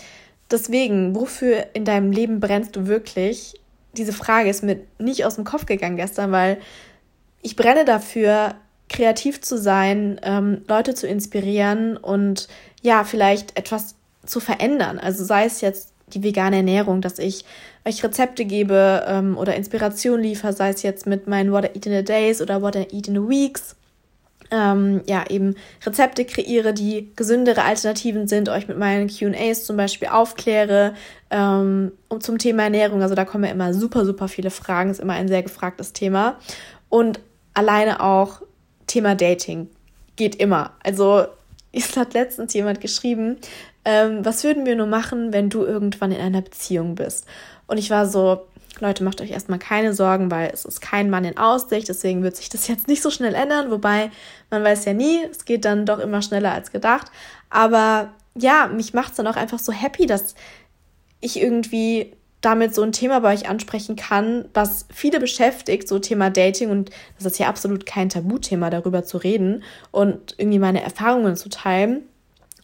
deswegen, 0.49 1.15
wofür 1.15 1.67
in 1.73 1.85
deinem 1.85 2.11
Leben 2.11 2.39
brennst 2.39 2.75
du 2.75 2.87
wirklich? 2.87 3.53
Diese 3.93 4.13
Frage 4.13 4.49
ist 4.49 4.63
mir 4.63 4.79
nicht 4.97 5.23
aus 5.25 5.35
dem 5.35 5.43
Kopf 5.43 5.67
gegangen 5.67 5.95
gestern, 5.95 6.31
weil 6.31 6.57
ich 7.43 7.55
brenne 7.55 7.85
dafür, 7.85 8.55
kreativ 8.89 9.41
zu 9.41 9.59
sein, 9.59 10.19
ähm, 10.23 10.63
Leute 10.67 10.95
zu 10.95 11.05
inspirieren 11.07 11.97
und 11.97 12.47
ja, 12.81 13.03
vielleicht 13.03 13.55
etwas 13.55 13.93
zu 14.25 14.39
verändern. 14.39 14.97
Also 14.97 15.23
sei 15.23 15.45
es 15.45 15.61
jetzt 15.61 15.93
die 16.13 16.23
vegane 16.23 16.57
Ernährung, 16.57 17.01
dass 17.01 17.19
ich 17.19 17.45
euch 17.85 18.03
Rezepte 18.03 18.45
gebe 18.45 19.05
ähm, 19.07 19.37
oder 19.37 19.55
Inspiration 19.55 20.21
liefere, 20.21 20.53
sei 20.53 20.69
es 20.69 20.83
jetzt 20.83 21.07
mit 21.07 21.27
meinen 21.27 21.51
What 21.51 21.65
I 21.65 21.67
Eat 21.75 21.85
in 21.85 21.93
a 21.93 22.01
Days 22.01 22.41
oder 22.41 22.61
What 22.61 22.75
I 22.75 22.87
Eat 22.91 23.07
in 23.07 23.17
a 23.17 23.27
Weeks. 23.27 23.75
Ähm, 24.51 25.01
ja, 25.05 25.25
eben 25.29 25.55
Rezepte 25.85 26.25
kreiere, 26.25 26.73
die 26.73 27.11
gesündere 27.15 27.63
Alternativen 27.63 28.27
sind, 28.27 28.49
euch 28.49 28.67
mit 28.67 28.79
meinen 28.79 29.07
QAs 29.07 29.65
zum 29.65 29.77
Beispiel 29.77 30.07
aufkläre 30.07 30.95
ähm, 31.29 31.91
und 32.07 32.23
zum 32.23 32.39
Thema 32.39 32.63
Ernährung. 32.63 33.03
Also 33.03 33.13
da 33.13 33.25
kommen 33.25 33.43
ja 33.43 33.51
immer 33.51 33.75
super, 33.75 34.05
super 34.05 34.27
viele 34.27 34.49
Fragen, 34.49 34.89
ist 34.89 34.99
immer 34.99 35.13
ein 35.13 35.27
sehr 35.27 35.43
gefragtes 35.43 35.93
Thema. 35.93 36.37
Und 36.89 37.19
alleine 37.53 38.01
auch 38.01 38.41
Thema 38.87 39.13
Dating 39.13 39.67
geht 40.15 40.35
immer. 40.35 40.71
Also 40.83 41.27
es 41.71 41.95
hat 41.97 42.13
letztens 42.13 42.53
jemand 42.53 42.81
geschrieben, 42.81 43.37
ähm, 43.85 44.25
was 44.25 44.43
würden 44.43 44.65
wir 44.65 44.75
nur 44.75 44.87
machen, 44.87 45.33
wenn 45.33 45.49
du 45.49 45.63
irgendwann 45.63 46.11
in 46.11 46.21
einer 46.21 46.41
Beziehung 46.41 46.95
bist? 46.95 47.25
Und 47.67 47.77
ich 47.77 47.89
war 47.89 48.07
so, 48.07 48.47
Leute, 48.79 49.03
macht 49.03 49.21
euch 49.21 49.31
erstmal 49.31 49.59
keine 49.59 49.93
Sorgen, 49.93 50.31
weil 50.31 50.49
es 50.53 50.65
ist 50.65 50.81
kein 50.81 51.09
Mann 51.09 51.25
in 51.25 51.37
Aussicht, 51.37 51.89
deswegen 51.89 52.23
wird 52.23 52.35
sich 52.35 52.49
das 52.49 52.67
jetzt 52.67 52.87
nicht 52.87 53.01
so 53.01 53.11
schnell 53.11 53.35
ändern, 53.35 53.71
wobei 53.71 54.11
man 54.49 54.63
weiß 54.63 54.85
ja 54.85 54.93
nie, 54.93 55.23
es 55.29 55.45
geht 55.45 55.65
dann 55.65 55.85
doch 55.85 55.99
immer 55.99 56.21
schneller 56.21 56.51
als 56.51 56.71
gedacht. 56.71 57.07
Aber 57.49 58.13
ja, 58.35 58.67
mich 58.67 58.93
macht 58.93 59.11
es 59.11 59.17
dann 59.17 59.27
auch 59.27 59.35
einfach 59.35 59.59
so 59.59 59.71
happy, 59.71 60.05
dass 60.05 60.35
ich 61.19 61.41
irgendwie 61.41 62.13
damit 62.41 62.73
so 62.73 62.81
ein 62.83 62.91
Thema 62.91 63.19
bei 63.19 63.33
euch 63.33 63.49
ansprechen 63.49 63.95
kann, 63.95 64.45
was 64.53 64.85
viele 64.93 65.19
beschäftigt, 65.19 65.87
so 65.87 65.99
Thema 65.99 66.29
Dating 66.29 66.69
und 66.69 66.89
das 67.17 67.25
ist 67.25 67.39
ja 67.39 67.47
absolut 67.47 67.85
kein 67.85 68.09
Tabuthema, 68.09 68.69
darüber 68.69 69.03
zu 69.03 69.17
reden 69.17 69.63
und 69.91 70.35
irgendwie 70.37 70.59
meine 70.59 70.81
Erfahrungen 70.81 71.35
zu 71.35 71.49
teilen. 71.49 72.03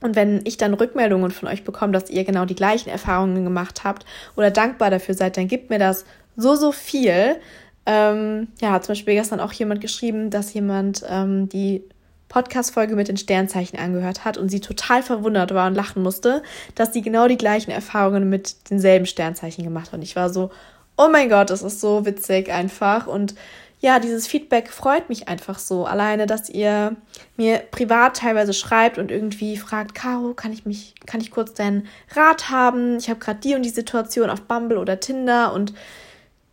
Und 0.02 0.16
wenn 0.16 0.42
ich 0.46 0.58
dann 0.58 0.74
Rückmeldungen 0.74 1.32
von 1.32 1.48
euch 1.48 1.64
bekomme, 1.64 1.94
dass 1.94 2.10
ihr 2.10 2.24
genau 2.26 2.46
die 2.46 2.56
gleichen 2.56 2.90
Erfahrungen 2.90 3.44
gemacht 3.44 3.84
habt 3.84 4.06
oder 4.36 4.52
dankbar 4.52 4.92
dafür 4.92 5.16
seid, 5.16 5.36
dann 5.38 5.48
gibt 5.48 5.70
mir 5.70 5.80
das 5.80 6.06
so, 6.36 6.56
so 6.56 6.72
viel. 6.72 7.38
Ähm, 7.86 8.48
ja, 8.62 8.80
zum 8.82 8.94
Beispiel 8.94 9.16
gestern 9.16 9.40
auch 9.40 9.54
jemand 9.54 9.82
geschrieben, 9.82 10.30
dass 10.30 10.54
jemand 10.54 11.04
ähm, 11.10 11.50
die 11.50 11.84
Podcast-Folge 12.30 12.96
mit 12.96 13.08
den 13.08 13.18
Sternzeichen 13.18 13.80
angehört 13.80 14.26
hat 14.26 14.38
und 14.38 14.50
sie 14.50 14.60
total 14.60 15.04
verwundert 15.04 15.54
war 15.54 15.68
und 15.68 15.76
lachen 15.76 16.04
musste, 16.04 16.44
dass 16.76 16.94
sie 16.94 17.02
genau 17.02 17.28
die 17.28 17.38
gleichen 17.38 17.72
Erfahrungen 17.72 18.30
mit 18.30 18.70
denselben 18.70 19.06
Sternzeichen 19.06 19.64
gemacht 19.64 19.88
hat. 19.88 19.96
Und 19.96 20.02
ich 20.02 20.16
war 20.16 20.30
so, 20.30 20.52
oh 20.98 21.10
mein 21.12 21.30
Gott, 21.30 21.50
das 21.50 21.62
ist 21.62 21.80
so 21.80 22.06
witzig 22.06 22.52
einfach. 22.52 23.08
Und 23.08 23.36
ja, 23.80 24.00
dieses 24.00 24.26
Feedback 24.26 24.70
freut 24.70 25.10
mich 25.10 25.28
einfach 25.28 25.60
so. 25.60 25.86
Alleine, 25.86 26.26
dass 26.26 26.50
ihr 26.50 26.96
mir 27.38 27.60
privat 27.60 28.18
teilweise 28.18 28.54
schreibt 28.54 28.98
und 28.98 29.12
irgendwie 29.12 29.58
fragt, 29.58 29.94
Caro, 29.94 30.34
kann 30.34 30.54
ich 30.54 30.66
mich, 30.66 30.96
kann 31.06 31.22
ich 31.22 31.30
kurz 31.30 31.54
deinen 31.54 31.88
Rat 32.16 32.50
haben? 32.50 32.98
Ich 32.98 33.10
habe 33.10 33.20
gerade 33.20 33.40
die 33.40 33.54
und 33.54 33.64
die 33.64 33.70
Situation 33.70 34.30
auf 34.30 34.42
Bumble 34.42 34.78
oder 34.78 35.00
Tinder 35.00 35.54
und 35.54 35.74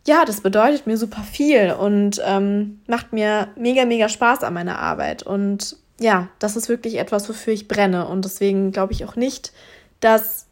ja, 0.07 0.25
das 0.25 0.41
bedeutet 0.41 0.87
mir 0.87 0.97
super 0.97 1.23
viel 1.23 1.73
und 1.73 2.21
ähm, 2.25 2.81
macht 2.87 3.13
mir 3.13 3.49
mega, 3.57 3.85
mega 3.85 4.09
Spaß 4.09 4.43
an 4.43 4.55
meiner 4.55 4.79
Arbeit. 4.79 5.23
Und 5.23 5.77
ja, 6.01 6.29
das 6.39 6.57
ist 6.57 6.69
wirklich 6.69 6.99
etwas, 6.99 7.29
wofür 7.29 7.53
ich 7.53 7.69
brenne. 7.69 8.09
Und 8.09 8.25
deswegen 8.25 8.73
glaube 8.73 8.93
ich 8.93 9.05
auch 9.05 9.15
nicht, 9.15 9.53
dass 10.01 10.47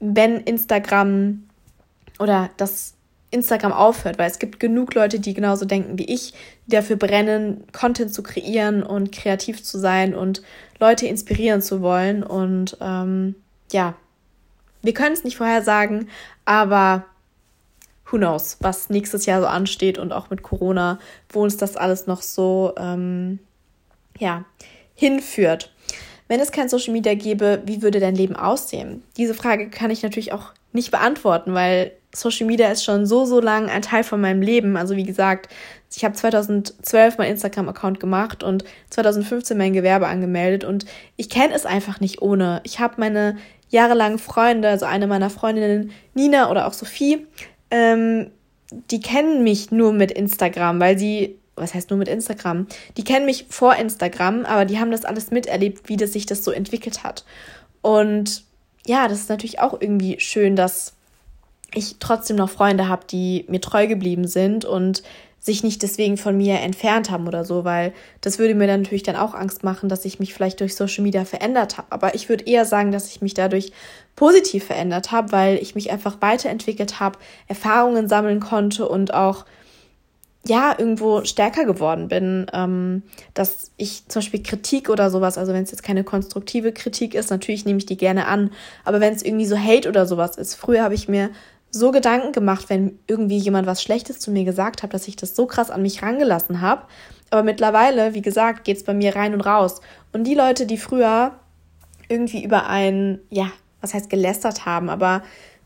wenn 0.00 0.40
Instagram 0.40 1.44
oder 2.18 2.50
das 2.56 2.94
Instagram 3.30 3.72
aufhört, 3.72 4.18
weil 4.18 4.30
es 4.30 4.38
gibt 4.38 4.60
genug 4.60 4.94
Leute, 4.94 5.18
die 5.18 5.34
genauso 5.34 5.64
denken 5.64 5.98
wie 5.98 6.04
ich, 6.04 6.34
die 6.66 6.72
dafür 6.72 6.96
brennen, 6.96 7.64
Content 7.72 8.12
zu 8.12 8.22
kreieren 8.22 8.82
und 8.82 9.12
kreativ 9.12 9.62
zu 9.62 9.78
sein 9.78 10.14
und 10.14 10.42
Leute 10.78 11.06
inspirieren 11.06 11.62
zu 11.62 11.80
wollen. 11.80 12.22
Und 12.22 12.76
ähm, 12.80 13.36
ja, 13.72 13.94
wir 14.82 14.94
können 14.94 15.14
es 15.14 15.24
nicht 15.24 15.36
vorhersagen, 15.36 16.08
aber 16.44 17.06
who 18.10 18.18
knows, 18.18 18.58
was 18.60 18.90
nächstes 18.90 19.26
Jahr 19.26 19.40
so 19.40 19.46
ansteht 19.46 19.98
und 19.98 20.12
auch 20.12 20.30
mit 20.30 20.42
Corona, 20.42 20.98
wo 21.28 21.42
uns 21.42 21.56
das 21.56 21.76
alles 21.76 22.06
noch 22.06 22.22
so 22.22 22.72
ähm, 22.76 23.38
ja, 24.18 24.44
hinführt. 24.94 25.72
Wenn 26.28 26.40
es 26.40 26.52
kein 26.52 26.68
Social 26.68 26.92
Media 26.92 27.14
gäbe, 27.14 27.62
wie 27.66 27.82
würde 27.82 28.00
dein 28.00 28.14
Leben 28.14 28.36
aussehen? 28.36 29.02
Diese 29.16 29.34
Frage 29.34 29.68
kann 29.68 29.90
ich 29.90 30.02
natürlich 30.02 30.32
auch 30.32 30.52
nicht 30.72 30.90
beantworten, 30.90 31.54
weil 31.54 31.92
Social 32.14 32.46
Media 32.46 32.70
ist 32.70 32.84
schon 32.84 33.06
so, 33.06 33.24
so 33.24 33.40
lang 33.40 33.68
ein 33.68 33.82
Teil 33.82 34.04
von 34.04 34.20
meinem 34.20 34.40
Leben. 34.40 34.76
Also 34.76 34.96
wie 34.96 35.04
gesagt, 35.04 35.48
ich 35.94 36.04
habe 36.04 36.14
2012 36.14 37.18
mein 37.18 37.30
Instagram-Account 37.30 38.00
gemacht 38.00 38.42
und 38.42 38.64
2015 38.90 39.56
mein 39.56 39.72
Gewerbe 39.72 40.06
angemeldet 40.06 40.64
und 40.64 40.86
ich 41.16 41.28
kenne 41.28 41.54
es 41.54 41.66
einfach 41.66 42.00
nicht 42.00 42.22
ohne. 42.22 42.60
Ich 42.64 42.80
habe 42.80 42.94
meine 42.98 43.36
jahrelangen 43.68 44.18
Freunde, 44.18 44.68
also 44.68 44.86
eine 44.86 45.06
meiner 45.06 45.30
Freundinnen, 45.30 45.90
Nina 46.14 46.50
oder 46.50 46.66
auch 46.66 46.72
Sophie, 46.72 47.26
ähm, 47.70 48.30
die 48.90 49.00
kennen 49.00 49.44
mich 49.44 49.70
nur 49.70 49.92
mit 49.92 50.10
Instagram, 50.10 50.80
weil 50.80 50.98
sie, 50.98 51.36
was 51.56 51.74
heißt 51.74 51.90
nur 51.90 51.98
mit 51.98 52.08
Instagram? 52.08 52.66
Die 52.96 53.04
kennen 53.04 53.26
mich 53.26 53.46
vor 53.48 53.76
Instagram, 53.76 54.44
aber 54.44 54.64
die 54.64 54.78
haben 54.78 54.90
das 54.90 55.04
alles 55.04 55.30
miterlebt, 55.30 55.88
wie 55.88 55.96
das 55.96 56.12
sich 56.12 56.26
das 56.26 56.44
so 56.44 56.50
entwickelt 56.50 57.04
hat. 57.04 57.24
Und 57.82 58.44
ja, 58.86 59.08
das 59.08 59.20
ist 59.20 59.28
natürlich 59.28 59.60
auch 59.60 59.80
irgendwie 59.80 60.18
schön, 60.18 60.56
dass 60.56 60.94
ich 61.74 61.96
trotzdem 61.98 62.36
noch 62.36 62.50
Freunde 62.50 62.88
habe, 62.88 63.06
die 63.06 63.44
mir 63.48 63.60
treu 63.60 63.86
geblieben 63.86 64.26
sind 64.26 64.64
und 64.64 65.02
sich 65.44 65.62
nicht 65.62 65.82
deswegen 65.82 66.16
von 66.16 66.38
mir 66.38 66.60
entfernt 66.60 67.10
haben 67.10 67.28
oder 67.28 67.44
so, 67.44 67.64
weil 67.64 67.92
das 68.22 68.38
würde 68.38 68.54
mir 68.54 68.66
dann 68.66 68.80
natürlich 68.80 69.02
dann 69.02 69.14
auch 69.14 69.34
Angst 69.34 69.62
machen, 69.62 69.90
dass 69.90 70.06
ich 70.06 70.18
mich 70.18 70.32
vielleicht 70.32 70.58
durch 70.60 70.74
Social 70.74 71.04
Media 71.04 71.26
verändert 71.26 71.76
habe. 71.76 71.88
Aber 71.90 72.14
ich 72.14 72.30
würde 72.30 72.46
eher 72.46 72.64
sagen, 72.64 72.92
dass 72.92 73.10
ich 73.10 73.20
mich 73.20 73.34
dadurch 73.34 73.70
positiv 74.16 74.64
verändert 74.64 75.12
habe, 75.12 75.32
weil 75.32 75.58
ich 75.58 75.74
mich 75.74 75.92
einfach 75.92 76.22
weiterentwickelt 76.22 76.98
habe, 76.98 77.18
Erfahrungen 77.46 78.08
sammeln 78.08 78.40
konnte 78.40 78.88
und 78.88 79.12
auch 79.12 79.44
ja, 80.46 80.74
irgendwo 80.78 81.24
stärker 81.24 81.64
geworden 81.64 82.08
bin, 82.08 82.46
ähm, 82.52 83.02
dass 83.34 83.70
ich 83.76 84.06
zum 84.08 84.20
Beispiel 84.20 84.42
Kritik 84.42 84.90
oder 84.90 85.10
sowas, 85.10 85.38
also 85.38 85.52
wenn 85.52 85.62
es 85.62 85.70
jetzt 85.70 85.82
keine 85.82 86.04
konstruktive 86.04 86.72
Kritik 86.72 87.14
ist, 87.14 87.30
natürlich 87.30 87.64
nehme 87.64 87.78
ich 87.78 87.86
die 87.86 87.96
gerne 87.96 88.26
an, 88.26 88.50
aber 88.84 89.00
wenn 89.00 89.14
es 89.14 89.22
irgendwie 89.22 89.46
so 89.46 89.58
Hate 89.58 89.88
oder 89.88 90.06
sowas 90.06 90.36
ist, 90.36 90.54
früher 90.54 90.82
habe 90.82 90.94
ich 90.94 91.08
mir 91.08 91.30
so 91.74 91.90
Gedanken 91.90 92.32
gemacht, 92.32 92.70
wenn 92.70 92.98
irgendwie 93.06 93.36
jemand 93.36 93.66
was 93.66 93.82
Schlechtes 93.82 94.20
zu 94.20 94.30
mir 94.30 94.44
gesagt 94.44 94.82
hat, 94.82 94.94
dass 94.94 95.08
ich 95.08 95.16
das 95.16 95.36
so 95.36 95.46
krass 95.46 95.70
an 95.70 95.82
mich 95.82 96.02
rangelassen 96.02 96.60
habe. 96.60 96.84
Aber 97.30 97.42
mittlerweile, 97.42 98.14
wie 98.14 98.22
gesagt, 98.22 98.64
geht 98.64 98.76
es 98.76 98.84
bei 98.84 98.94
mir 98.94 99.16
rein 99.16 99.34
und 99.34 99.40
raus. 99.40 99.80
Und 100.12 100.24
die 100.24 100.34
Leute, 100.34 100.66
die 100.66 100.78
früher 100.78 101.32
irgendwie 102.08 102.44
über 102.44 102.68
ein, 102.68 103.18
ja, 103.30 103.50
was 103.80 103.92
heißt 103.92 104.08
gelästert 104.08 104.64
haben, 104.64 104.88
aber 104.88 105.22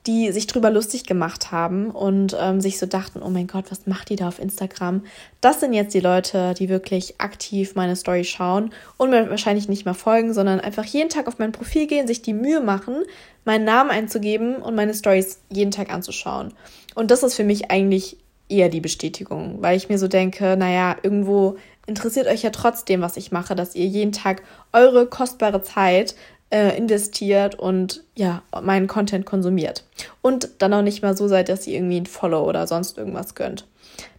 die 0.09 0.33
sich 0.33 0.47
drüber 0.47 0.71
lustig 0.71 1.05
gemacht 1.05 1.53
haben 1.53 1.90
und 1.90 2.35
ähm, 2.40 2.62
sich 2.62 2.79
so 2.79 2.87
dachten, 2.87 3.21
oh 3.23 3.29
mein 3.29 3.47
Gott, 3.47 3.66
was 3.71 3.87
macht 3.87 4.09
die 4.09 4.16
da 4.16 4.27
auf 4.27 4.38
Instagram? 4.38 5.05
Das 5.42 5.61
sind 5.61 5.75
jetzt 5.75 5.92
die 5.92 6.01
Leute, 6.01 6.55
die 6.55 6.71
wirklich 6.71 7.21
aktiv 7.21 7.75
meine 7.75 7.94
Story 7.94 8.25
schauen 8.25 8.71
und 8.97 9.11
mir 9.11 9.29
wahrscheinlich 9.29 9.68
nicht 9.68 9.85
mehr 9.85 9.92
folgen, 9.92 10.33
sondern 10.33 10.61
einfach 10.61 10.87
jeden 10.87 11.11
Tag 11.11 11.29
auf 11.29 11.38
mein 11.38 11.53
Profil 11.53 11.87
gehen, 11.87 12.07
sich 12.07 12.23
die 12.23 12.33
Mühe 12.33 12.62
machen, 12.62 13.05
meinen 13.44 13.66
Namen 13.66 13.90
einzugeben 13.90 14.57
und 14.57 14.75
meine 14.75 14.94
Stories 14.94 15.40
jeden 15.51 15.73
Tag 15.73 15.92
anzuschauen. 15.92 16.55
Und 16.94 17.11
das 17.11 17.23
ist 17.23 17.35
für 17.35 17.44
mich 17.44 17.71
eigentlich 17.71 18.16
eher 18.49 18.71
die 18.71 18.81
Bestätigung, 18.81 19.59
weil 19.61 19.77
ich 19.77 19.90
mir 19.90 19.99
so 19.99 20.09
denke, 20.09 20.57
naja, 20.57 20.97
irgendwo 21.03 21.59
interessiert 21.87 22.29
euch 22.29 22.42
ja 22.42 22.51
trotzdem, 22.51 23.03
was 23.03 23.18
ich 23.18 23.31
mache, 23.31 23.55
dass 23.55 23.75
ihr 23.75 23.85
jeden 23.85 24.12
Tag 24.12 24.42
eure 24.73 25.07
kostbare 25.07 25.62
Zeit 25.62 26.14
äh, 26.50 26.76
investiert 26.76 27.54
und 27.56 28.04
ja, 28.14 28.42
meinen 28.62 28.87
Content 28.87 29.26
konsumiert. 29.26 29.84
Und 30.22 30.48
dann 30.58 30.72
auch 30.74 30.82
nicht 30.82 31.02
mal 31.02 31.16
so 31.16 31.28
seid, 31.28 31.48
dass 31.48 31.66
ihr 31.66 31.74
irgendwie 31.74 32.00
ein 32.00 32.06
Follow 32.06 32.48
oder 32.48 32.66
sonst 32.66 32.96
irgendwas 32.96 33.34
gönnt. 33.34 33.66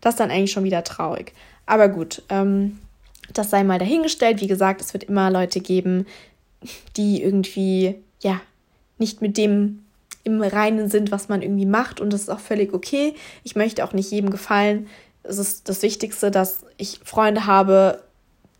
Das 0.01 0.15
ist 0.15 0.19
dann 0.19 0.31
eigentlich 0.31 0.51
schon 0.51 0.63
wieder 0.63 0.83
traurig. 0.83 1.33
Aber 1.65 1.87
gut, 1.89 2.23
ähm, 2.29 2.79
das 3.33 3.49
sei 3.49 3.63
mal 3.63 3.79
dahingestellt. 3.79 4.41
Wie 4.41 4.47
gesagt, 4.47 4.81
es 4.81 4.93
wird 4.93 5.05
immer 5.05 5.31
Leute 5.31 5.59
geben, 5.59 6.05
die 6.97 7.21
irgendwie, 7.23 7.95
ja, 8.21 8.41
nicht 8.97 9.21
mit 9.21 9.37
dem 9.37 9.83
im 10.23 10.41
Reinen 10.41 10.89
sind, 10.89 11.11
was 11.11 11.29
man 11.29 11.41
irgendwie 11.41 11.65
macht. 11.65 12.01
Und 12.01 12.11
das 12.11 12.21
ist 12.21 12.29
auch 12.29 12.39
völlig 12.39 12.73
okay. 12.73 13.15
Ich 13.43 13.55
möchte 13.55 13.83
auch 13.83 13.93
nicht 13.93 14.11
jedem 14.11 14.29
gefallen. 14.29 14.87
Es 15.23 15.37
ist 15.37 15.69
das 15.69 15.81
Wichtigste, 15.81 16.29
dass 16.29 16.65
ich 16.77 16.99
Freunde 17.03 17.45
habe, 17.45 18.03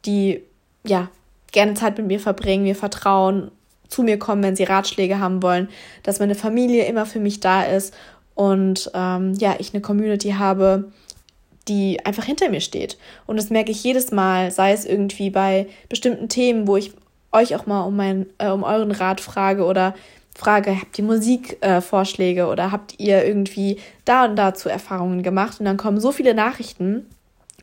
die 0.05 0.41
ja 0.85 1.09
gerne 1.51 1.73
Zeit 1.73 1.97
mit 1.97 2.07
mir 2.07 2.19
verbringen, 2.19 2.63
mir 2.63 2.75
vertrauen 2.75 3.51
zu 3.89 4.03
mir 4.03 4.17
kommen, 4.17 4.43
wenn 4.43 4.55
sie 4.55 4.63
Ratschläge 4.63 5.19
haben 5.19 5.43
wollen, 5.43 5.69
dass 6.03 6.19
meine 6.19 6.35
Familie 6.35 6.85
immer 6.85 7.05
für 7.05 7.19
mich 7.19 7.39
da 7.39 7.63
ist 7.63 7.93
und 8.35 8.89
ähm, 8.93 9.33
ja, 9.33 9.55
ich 9.59 9.73
eine 9.73 9.81
Community 9.81 10.31
habe, 10.31 10.91
die 11.67 12.03
einfach 12.05 12.23
hinter 12.23 12.49
mir 12.49 12.61
steht. 12.61 12.97
Und 13.27 13.37
das 13.37 13.49
merke 13.49 13.71
ich 13.71 13.83
jedes 13.83 14.11
Mal, 14.11 14.51
sei 14.51 14.71
es 14.71 14.85
irgendwie 14.85 15.29
bei 15.29 15.67
bestimmten 15.89 16.29
Themen, 16.29 16.67
wo 16.67 16.77
ich 16.77 16.93
euch 17.31 17.55
auch 17.55 17.65
mal 17.65 17.81
um, 17.81 17.95
mein, 17.95 18.27
äh, 18.37 18.49
um 18.49 18.63
euren 18.63 18.91
Rat 18.91 19.21
frage 19.21 19.65
oder 19.65 19.93
frage, 20.35 20.79
habt 20.79 20.97
ihr 20.97 21.03
Musikvorschläge 21.03 22.41
äh, 22.41 22.45
oder 22.45 22.71
habt 22.71 22.99
ihr 22.99 23.25
irgendwie 23.25 23.77
da 24.05 24.25
und 24.25 24.35
dazu 24.35 24.69
Erfahrungen 24.69 25.21
gemacht? 25.21 25.59
Und 25.59 25.65
dann 25.65 25.77
kommen 25.77 25.99
so 25.99 26.11
viele 26.11 26.33
Nachrichten. 26.33 27.05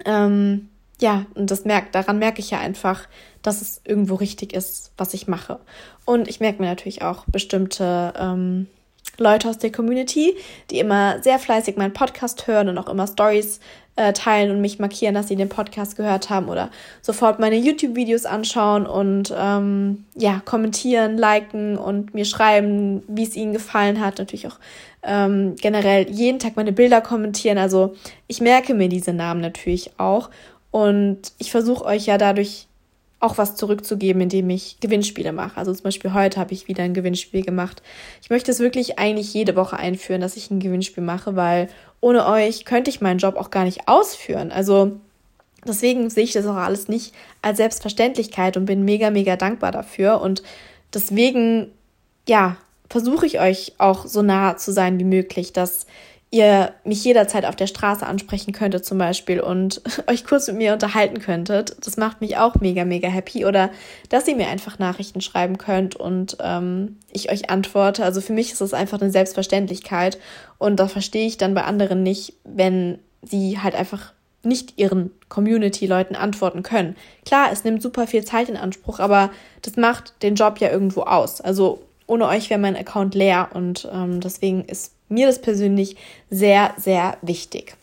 Ähm, 0.05 0.69
ja, 1.01 1.27
und 1.35 1.51
das 1.51 1.65
merkt, 1.65 1.95
daran 1.95 2.19
merke 2.19 2.41
ich 2.41 2.51
ja 2.51 2.59
einfach, 2.59 3.09
dass 3.47 3.63
es 3.63 3.81
irgendwo 3.85 4.15
richtig 4.17 4.53
ist, 4.53 4.93
was 4.97 5.15
ich 5.15 5.29
mache. 5.29 5.59
Und 6.05 6.29
ich 6.29 6.41
merke 6.41 6.61
mir 6.61 6.69
natürlich 6.69 7.03
auch 7.03 7.25
bestimmte 7.27 8.13
ähm, 8.19 8.67
Leute 9.19 9.49
aus 9.49 9.59
der 9.59 9.73
Community, 9.73 10.37
die 10.71 10.79
immer 10.79 11.23
sehr 11.23 11.39
fleißig 11.39 11.77
meinen 11.77 11.93
Podcast 11.93 12.47
hören 12.47 12.69
und 12.69 12.79
auch 12.79 12.89
immer 12.89 13.07
Stories 13.07 13.61
äh, 13.97 14.13
teilen 14.13 14.51
und 14.51 14.61
mich 14.61 14.79
markieren, 14.79 15.15
dass 15.15 15.29
sie 15.29 15.37
den 15.37 15.49
Podcast 15.49 15.97
gehört 15.97 16.29
haben 16.29 16.49
oder 16.49 16.71
sofort 17.01 17.39
meine 17.39 17.57
YouTube-Videos 17.57 18.27
anschauen 18.27 18.87
und 18.87 19.35
ähm, 19.37 20.05
ja, 20.15 20.43
kommentieren, 20.45 21.17
liken 21.17 21.79
und 21.79 22.15
mir 22.15 22.27
schreiben, 22.27 23.03
wie 23.09 23.23
es 23.23 23.37
ihnen 23.37 23.55
gefallen 23.55 24.01
hat. 24.01 24.19
Natürlich 24.19 24.47
auch 24.47 24.59
ähm, 25.03 25.57
generell 25.57 26.11
jeden 26.11 26.39
Tag 26.39 26.57
meine 26.57 26.73
Bilder 26.73 27.01
kommentieren. 27.01 27.57
Also 27.57 27.95
ich 28.27 28.41
merke 28.41 28.75
mir 28.75 28.89
diese 28.89 29.15
Namen 29.15 29.41
natürlich 29.41 29.93
auch 29.99 30.31
und 30.71 31.33
ich 31.39 31.51
versuche 31.51 31.87
euch 31.87 32.05
ja 32.05 32.19
dadurch 32.19 32.66
auch 33.19 33.39
was 33.39 33.57
zurückzugeben, 33.57 34.23
indem 34.23 34.51
ich 34.51 34.79
Gewinnspiele 34.81 35.33
mache. 35.33 35.57
Also 35.57 35.73
zum 35.73 35.85
Beispiel 35.85 36.13
heute 36.13 36.39
habe 36.39 36.53
ich 36.53 36.69
wieder 36.69 36.83
ein 36.83 36.95
Gewinnspiel 36.95 37.43
gemacht. 37.43 37.83
Ich 38.23 38.29
möchte 38.29 38.51
es 38.51 38.61
wirklich 38.61 38.99
eigentlich 38.99 39.33
jede 39.33 39.57
Woche 39.57 39.77
einführen, 39.77 40.21
dass 40.21 40.37
ich 40.37 40.51
ein 40.51 40.61
Gewinnspiel 40.61 41.03
mache, 41.03 41.35
weil 41.35 41.69
ohne 42.01 42.27
euch 42.27 42.65
könnte 42.67 42.91
ich 42.91 43.01
meinen 43.01 43.19
Job 43.19 43.37
auch 43.37 43.51
gar 43.51 43.65
nicht 43.65 43.89
ausführen. 43.89 44.53
Also 44.53 44.93
deswegen 45.67 46.11
sehe 46.11 46.25
ich 46.25 46.33
das 46.33 46.47
auch 46.47 46.57
alles 46.57 46.89
nicht 46.89 47.15
als 47.41 47.57
Selbstverständlichkeit 47.57 48.57
und 48.57 48.67
bin 48.67 48.85
mega, 48.85 49.11
mega 49.11 49.37
dankbar 49.37 49.73
dafür. 49.73 50.21
Und 50.21 50.43
deswegen, 50.93 51.73
ja, 52.29 52.59
versuche 52.91 53.27
ich 53.27 53.41
euch 53.41 53.73
auch 53.79 54.07
so 54.07 54.23
nah 54.23 54.59
zu 54.59 54.73
sein 54.73 54.99
wie 54.99 55.05
möglich, 55.05 55.55
dass 55.55 55.87
ihr 56.31 56.73
mich 56.85 57.05
jederzeit 57.05 57.45
auf 57.45 57.57
der 57.57 57.69
Straße 57.69 58.05
ansprechen 58.05 58.53
könntet 58.53 58.85
zum 58.85 58.99
Beispiel 58.99 59.41
und 59.41 59.81
euch 60.07 60.25
kurz 60.25 60.49
mit 60.49 60.57
mir 60.57 60.73
unterhalten 60.73 61.21
könntet. 61.21 61.77
Das 61.87 61.97
macht 61.97 62.21
mich 62.21 62.37
auch 62.37 62.57
mega, 62.57 62.85
mega 62.85 63.09
happy. 63.09 63.47
Oder 63.47 63.71
dass 64.09 64.27
ihr 64.27 64.37
mir 64.37 64.49
einfach 64.49 64.79
Nachrichten 64.79 65.21
schreiben 65.21 65.59
könnt 65.59 65.95
und 65.97 66.37
ähm, 66.41 66.99
ich 67.13 67.31
euch 67.31 67.49
antworte. 67.49 68.05
Also 68.05 68.21
für 68.21 68.33
mich 68.33 68.53
ist 68.53 68.61
das 68.61 68.75
einfach 68.75 69.01
eine 69.01 69.11
Selbstverständlichkeit 69.11 70.19
und 70.59 70.81
da 70.81 70.89
verstehe 70.89 71.27
ich 71.27 71.37
dann 71.37 71.55
bei 71.55 71.63
anderen 71.63 72.03
nicht, 72.03 72.35
wenn 72.45 72.99
sie 73.23 73.61
halt 73.61 73.75
einfach 73.75 74.13
nicht 74.43 74.79
ihren 74.79 75.11
Community-Leuten 75.29 76.15
antworten 76.15 76.63
können. 76.63 76.97
Klar, 77.25 77.49
es 77.53 77.65
nimmt 77.65 77.83
super 77.83 78.07
viel 78.07 78.25
Zeit 78.25 78.49
in 78.49 78.57
Anspruch, 78.57 79.01
aber 79.01 79.31
das 79.63 79.77
macht 79.77 80.23
den 80.23 80.37
Job 80.37 80.59
ja 80.59 80.71
irgendwo 80.71 81.03
aus. 81.03 81.41
Also 81.41 81.83
ohne 82.07 82.29
euch 82.29 82.49
wäre 82.51 82.61
mein 82.61 82.77
Account 82.77 83.15
leer 83.15 83.49
und 83.53 83.89
ähm, 83.93 84.21
deswegen 84.21 84.65
ist 84.65 84.93
mir 85.09 85.27
das 85.27 85.41
persönlich 85.41 85.97
sehr, 86.31 86.75
sehr 86.77 87.17
wichtig. 87.23 87.77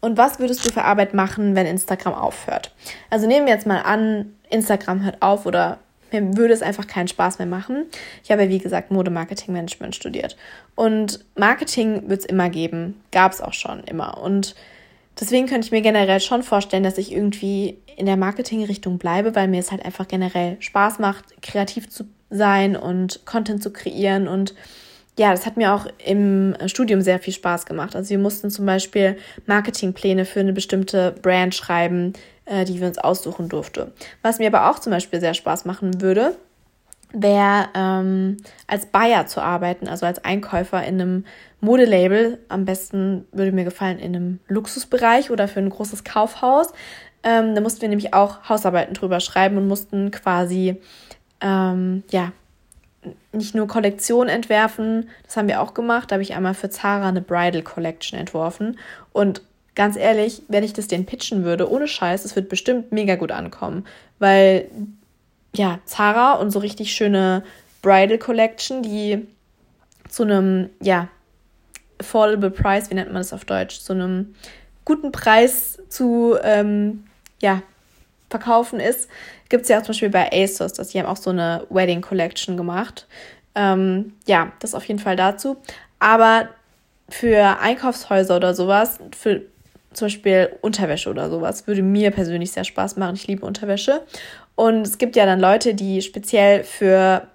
Und 0.00 0.16
was 0.16 0.38
würdest 0.38 0.64
du 0.66 0.72
für 0.72 0.84
Arbeit 0.84 1.14
machen, 1.14 1.54
wenn 1.54 1.66
Instagram 1.66 2.14
aufhört? 2.14 2.72
Also 3.10 3.26
nehmen 3.26 3.46
wir 3.46 3.54
jetzt 3.54 3.66
mal 3.66 3.82
an, 3.82 4.34
Instagram 4.48 5.04
hört 5.04 5.20
auf 5.20 5.46
oder 5.46 5.78
mir 6.12 6.36
würde 6.36 6.54
es 6.54 6.62
einfach 6.62 6.86
keinen 6.86 7.08
Spaß 7.08 7.38
mehr 7.38 7.46
machen. 7.46 7.86
Ich 8.24 8.30
habe 8.30 8.44
ja, 8.44 8.48
wie 8.48 8.58
gesagt, 8.58 8.90
Mode-Marketing-Management 8.90 9.94
studiert. 9.94 10.36
Und 10.74 11.24
Marketing 11.36 12.08
wird 12.08 12.20
es 12.20 12.26
immer 12.26 12.50
geben. 12.50 13.00
Gab 13.12 13.32
es 13.32 13.40
auch 13.40 13.52
schon 13.52 13.84
immer. 13.84 14.20
Und 14.20 14.54
deswegen 15.20 15.46
könnte 15.46 15.66
ich 15.66 15.72
mir 15.72 15.82
generell 15.82 16.20
schon 16.20 16.42
vorstellen, 16.42 16.82
dass 16.82 16.98
ich 16.98 17.12
irgendwie 17.12 17.78
in 17.96 18.06
der 18.06 18.16
Marketing-Richtung 18.16 18.98
bleibe, 18.98 19.34
weil 19.34 19.46
mir 19.46 19.60
es 19.60 19.70
halt 19.70 19.84
einfach 19.84 20.08
generell 20.08 20.56
Spaß 20.60 20.98
macht, 20.98 21.42
kreativ 21.42 21.88
zu 21.88 22.04
sein 22.30 22.76
und 22.76 23.24
Content 23.26 23.62
zu 23.62 23.72
kreieren 23.72 24.26
und 24.26 24.54
ja, 25.20 25.32
das 25.32 25.44
hat 25.44 25.58
mir 25.58 25.74
auch 25.74 25.84
im 26.02 26.56
Studium 26.64 27.02
sehr 27.02 27.18
viel 27.18 27.34
Spaß 27.34 27.66
gemacht. 27.66 27.94
Also 27.94 28.08
wir 28.08 28.18
mussten 28.18 28.50
zum 28.50 28.64
Beispiel 28.64 29.18
Marketingpläne 29.44 30.24
für 30.24 30.40
eine 30.40 30.54
bestimmte 30.54 31.14
Brand 31.20 31.54
schreiben, 31.54 32.14
äh, 32.46 32.64
die 32.64 32.80
wir 32.80 32.88
uns 32.88 32.96
aussuchen 32.96 33.50
durften. 33.50 33.92
Was 34.22 34.38
mir 34.38 34.46
aber 34.46 34.70
auch 34.70 34.78
zum 34.78 34.92
Beispiel 34.92 35.20
sehr 35.20 35.34
Spaß 35.34 35.66
machen 35.66 36.00
würde, 36.00 36.38
wäre 37.12 37.68
ähm, 37.74 38.38
als 38.66 38.86
Buyer 38.86 39.26
zu 39.26 39.42
arbeiten, 39.42 39.88
also 39.88 40.06
als 40.06 40.24
Einkäufer 40.24 40.82
in 40.84 40.98
einem 40.98 41.24
Modelabel. 41.60 42.38
Am 42.48 42.64
besten 42.64 43.26
würde 43.30 43.52
mir 43.52 43.64
gefallen 43.64 43.98
in 43.98 44.16
einem 44.16 44.38
Luxusbereich 44.48 45.30
oder 45.30 45.48
für 45.48 45.60
ein 45.60 45.68
großes 45.68 46.02
Kaufhaus. 46.02 46.72
Ähm, 47.24 47.54
da 47.54 47.60
mussten 47.60 47.82
wir 47.82 47.90
nämlich 47.90 48.14
auch 48.14 48.48
Hausarbeiten 48.48 48.94
drüber 48.94 49.20
schreiben 49.20 49.58
und 49.58 49.68
mussten 49.68 50.12
quasi 50.12 50.80
ähm, 51.42 52.04
ja 52.10 52.32
nicht 53.32 53.54
nur 53.54 53.66
Kollektion 53.66 54.28
entwerfen, 54.28 55.08
das 55.24 55.36
haben 55.36 55.48
wir 55.48 55.60
auch 55.60 55.74
gemacht. 55.74 56.10
Da 56.10 56.14
habe 56.14 56.22
ich 56.22 56.34
einmal 56.34 56.54
für 56.54 56.70
Zara 56.70 57.08
eine 57.08 57.20
Bridal 57.20 57.62
Collection 57.62 58.18
entworfen. 58.18 58.78
Und 59.12 59.42
ganz 59.74 59.96
ehrlich, 59.96 60.42
wenn 60.48 60.64
ich 60.64 60.72
das 60.72 60.88
denen 60.88 61.06
pitchen 61.06 61.44
würde, 61.44 61.70
ohne 61.70 61.88
Scheiß, 61.88 62.24
es 62.24 62.36
wird 62.36 62.48
bestimmt 62.48 62.92
mega 62.92 63.16
gut 63.16 63.32
ankommen. 63.32 63.86
Weil, 64.18 64.68
ja, 65.54 65.78
Zara 65.84 66.34
und 66.34 66.50
so 66.50 66.58
richtig 66.58 66.92
schöne 66.92 67.42
Bridal 67.82 68.18
Collection, 68.18 68.82
die 68.82 69.26
zu 70.08 70.24
einem, 70.24 70.70
ja, 70.80 71.08
affordable 71.98 72.50
Price, 72.50 72.90
wie 72.90 72.94
nennt 72.94 73.12
man 73.12 73.22
das 73.22 73.32
auf 73.32 73.44
Deutsch, 73.44 73.80
zu 73.80 73.92
einem 73.92 74.34
guten 74.84 75.12
Preis 75.12 75.78
zu, 75.88 76.36
ähm, 76.42 77.04
ja, 77.40 77.62
verkaufen 78.28 78.80
ist, 78.80 79.08
gibt 79.50 79.64
es 79.64 79.68
ja 79.68 79.78
auch 79.78 79.82
zum 79.82 79.88
Beispiel 79.88 80.10
bei 80.10 80.30
ASOS, 80.32 80.72
dass 80.72 80.88
die 80.88 80.98
haben 80.98 81.06
auch 81.06 81.16
so 81.16 81.30
eine 81.30 81.66
Wedding 81.68 82.00
Collection 82.00 82.56
gemacht. 82.56 83.06
Ähm, 83.54 84.14
ja, 84.26 84.52
das 84.60 84.74
auf 84.74 84.84
jeden 84.84 85.00
Fall 85.00 85.16
dazu. 85.16 85.58
Aber 85.98 86.48
für 87.10 87.58
Einkaufshäuser 87.60 88.36
oder 88.36 88.54
sowas, 88.54 88.98
für 89.14 89.42
zum 89.92 90.06
Beispiel 90.06 90.56
Unterwäsche 90.62 91.10
oder 91.10 91.28
sowas, 91.28 91.66
würde 91.66 91.82
mir 91.82 92.12
persönlich 92.12 92.52
sehr 92.52 92.64
Spaß 92.64 92.96
machen. 92.96 93.16
Ich 93.16 93.26
liebe 93.26 93.44
Unterwäsche. 93.44 94.02
Und 94.54 94.86
es 94.86 94.98
gibt 94.98 95.16
ja 95.16 95.26
dann 95.26 95.40
Leute, 95.40 95.74
die 95.74 96.00
speziell 96.00 96.64
für 96.64 97.26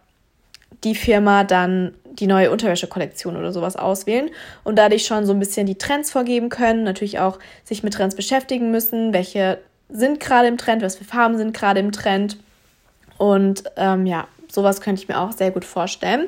die 0.84 0.95
Firma 0.95 1.43
dann 1.43 1.95
die 2.06 2.28
neue 2.28 2.49
Unterwäsche-Kollektion 2.51 3.36
oder 3.36 3.51
sowas 3.51 3.75
auswählen 3.75 4.30
und 4.63 4.78
dadurch 4.78 5.06
schon 5.06 5.25
so 5.25 5.34
ein 5.34 5.39
bisschen 5.39 5.65
die 5.65 5.78
Trends 5.78 6.12
vorgeben 6.12 6.47
können, 6.47 6.84
natürlich 6.84 7.19
auch 7.19 7.39
sich 7.65 7.84
mit 7.84 7.93
Trends 7.93 8.15
beschäftigen 8.15 8.71
müssen, 8.71 9.12
welche 9.12 9.60
sind 9.89 10.19
gerade 10.19 10.47
im 10.47 10.57
Trend, 10.57 10.81
was 10.81 10.95
für 10.95 11.03
Farben 11.03 11.37
sind 11.37 11.53
gerade 11.55 11.79
im 11.79 11.91
Trend. 11.91 12.37
Und 13.17 13.63
ähm, 13.77 14.05
ja, 14.05 14.27
sowas 14.49 14.81
könnte 14.81 15.01
ich 15.01 15.07
mir 15.07 15.19
auch 15.19 15.31
sehr 15.31 15.51
gut 15.51 15.65
vorstellen. 15.65 16.27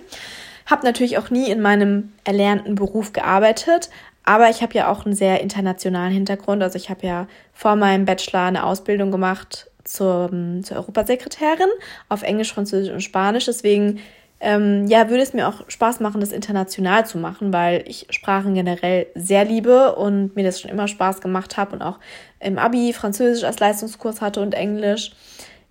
Habe 0.66 0.86
natürlich 0.86 1.18
auch 1.18 1.30
nie 1.30 1.50
in 1.50 1.62
meinem 1.62 2.14
erlernten 2.24 2.76
Beruf 2.76 3.14
gearbeitet, 3.14 3.90
aber 4.24 4.50
ich 4.50 4.62
habe 4.62 4.74
ja 4.74 4.92
auch 4.92 5.06
einen 5.06 5.16
sehr 5.16 5.42
internationalen 5.42 6.12
Hintergrund. 6.12 6.62
Also 6.62 6.76
ich 6.76 6.90
habe 6.90 7.08
ja 7.08 7.28
vor 7.54 7.78
meinem 7.78 8.06
Bachelor 8.06 8.44
eine 8.44 8.66
Ausbildung 8.66 9.10
gemacht 9.10 9.72
zur, 9.86 10.30
zur 10.64 10.78
Europasekretärin 10.78 11.70
auf 12.10 12.24
Englisch, 12.24 12.54
Französisch 12.54 12.94
und 12.94 13.02
Spanisch. 13.02 13.46
Deswegen 13.46 14.02
ähm, 14.40 14.86
ja, 14.88 15.10
würde 15.10 15.24
es 15.24 15.34
mir 15.34 15.48
auch 15.48 15.68
Spaß 15.68 16.00
machen, 16.00 16.22
das 16.22 16.32
international 16.32 17.06
zu 17.06 17.18
machen, 17.18 17.52
weil 17.54 17.84
ich 17.88 18.06
Sprachen 18.12 18.54
generell 18.54 19.08
sehr 19.16 19.46
liebe 19.46 19.96
und 19.96 20.36
mir 20.36 20.44
das 20.44 20.62
schon 20.62 20.70
immer 20.70 20.88
Spaß 20.88 21.22
gemacht 21.22 21.58
habe 21.58 21.76
und 21.76 21.82
auch 21.82 22.00
im 22.40 22.58
Abi 22.58 22.94
Französisch 22.94 23.44
als 23.44 23.60
Leistungskurs 23.60 24.22
hatte 24.22 24.42
und 24.42 24.54
Englisch. 24.54 25.12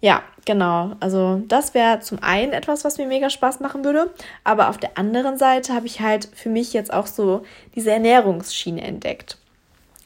Ja, 0.00 0.22
genau. 0.44 0.92
Also 1.00 1.42
das 1.48 1.74
wäre 1.74 2.00
zum 2.00 2.22
einen 2.22 2.52
etwas, 2.52 2.84
was 2.84 2.98
mir 2.98 3.06
mega 3.06 3.30
Spaß 3.30 3.60
machen 3.60 3.84
würde. 3.84 4.10
Aber 4.44 4.68
auf 4.68 4.78
der 4.78 4.98
anderen 4.98 5.38
Seite 5.38 5.74
habe 5.74 5.86
ich 5.86 6.00
halt 6.00 6.28
für 6.34 6.48
mich 6.48 6.72
jetzt 6.72 6.92
auch 6.92 7.06
so 7.06 7.42
diese 7.74 7.90
Ernährungsschiene 7.90 8.82
entdeckt. 8.82 9.38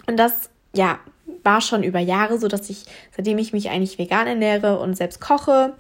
Und 0.07 0.17
das, 0.17 0.51
ja, 0.75 0.99
war 1.43 1.61
schon 1.61 1.83
über 1.83 1.99
Jahre 1.99 2.39
so, 2.39 2.49
dass 2.49 2.71
ich, 2.71 2.85
seitdem 3.17 3.39
ich 3.39 3.53
mich 3.53 3.71
eigentlich 3.71 3.99
vegan 3.99 4.27
ernähre 4.27 4.79
und 4.79 4.97
selbst 4.97 5.21
koche, 5.21 5.75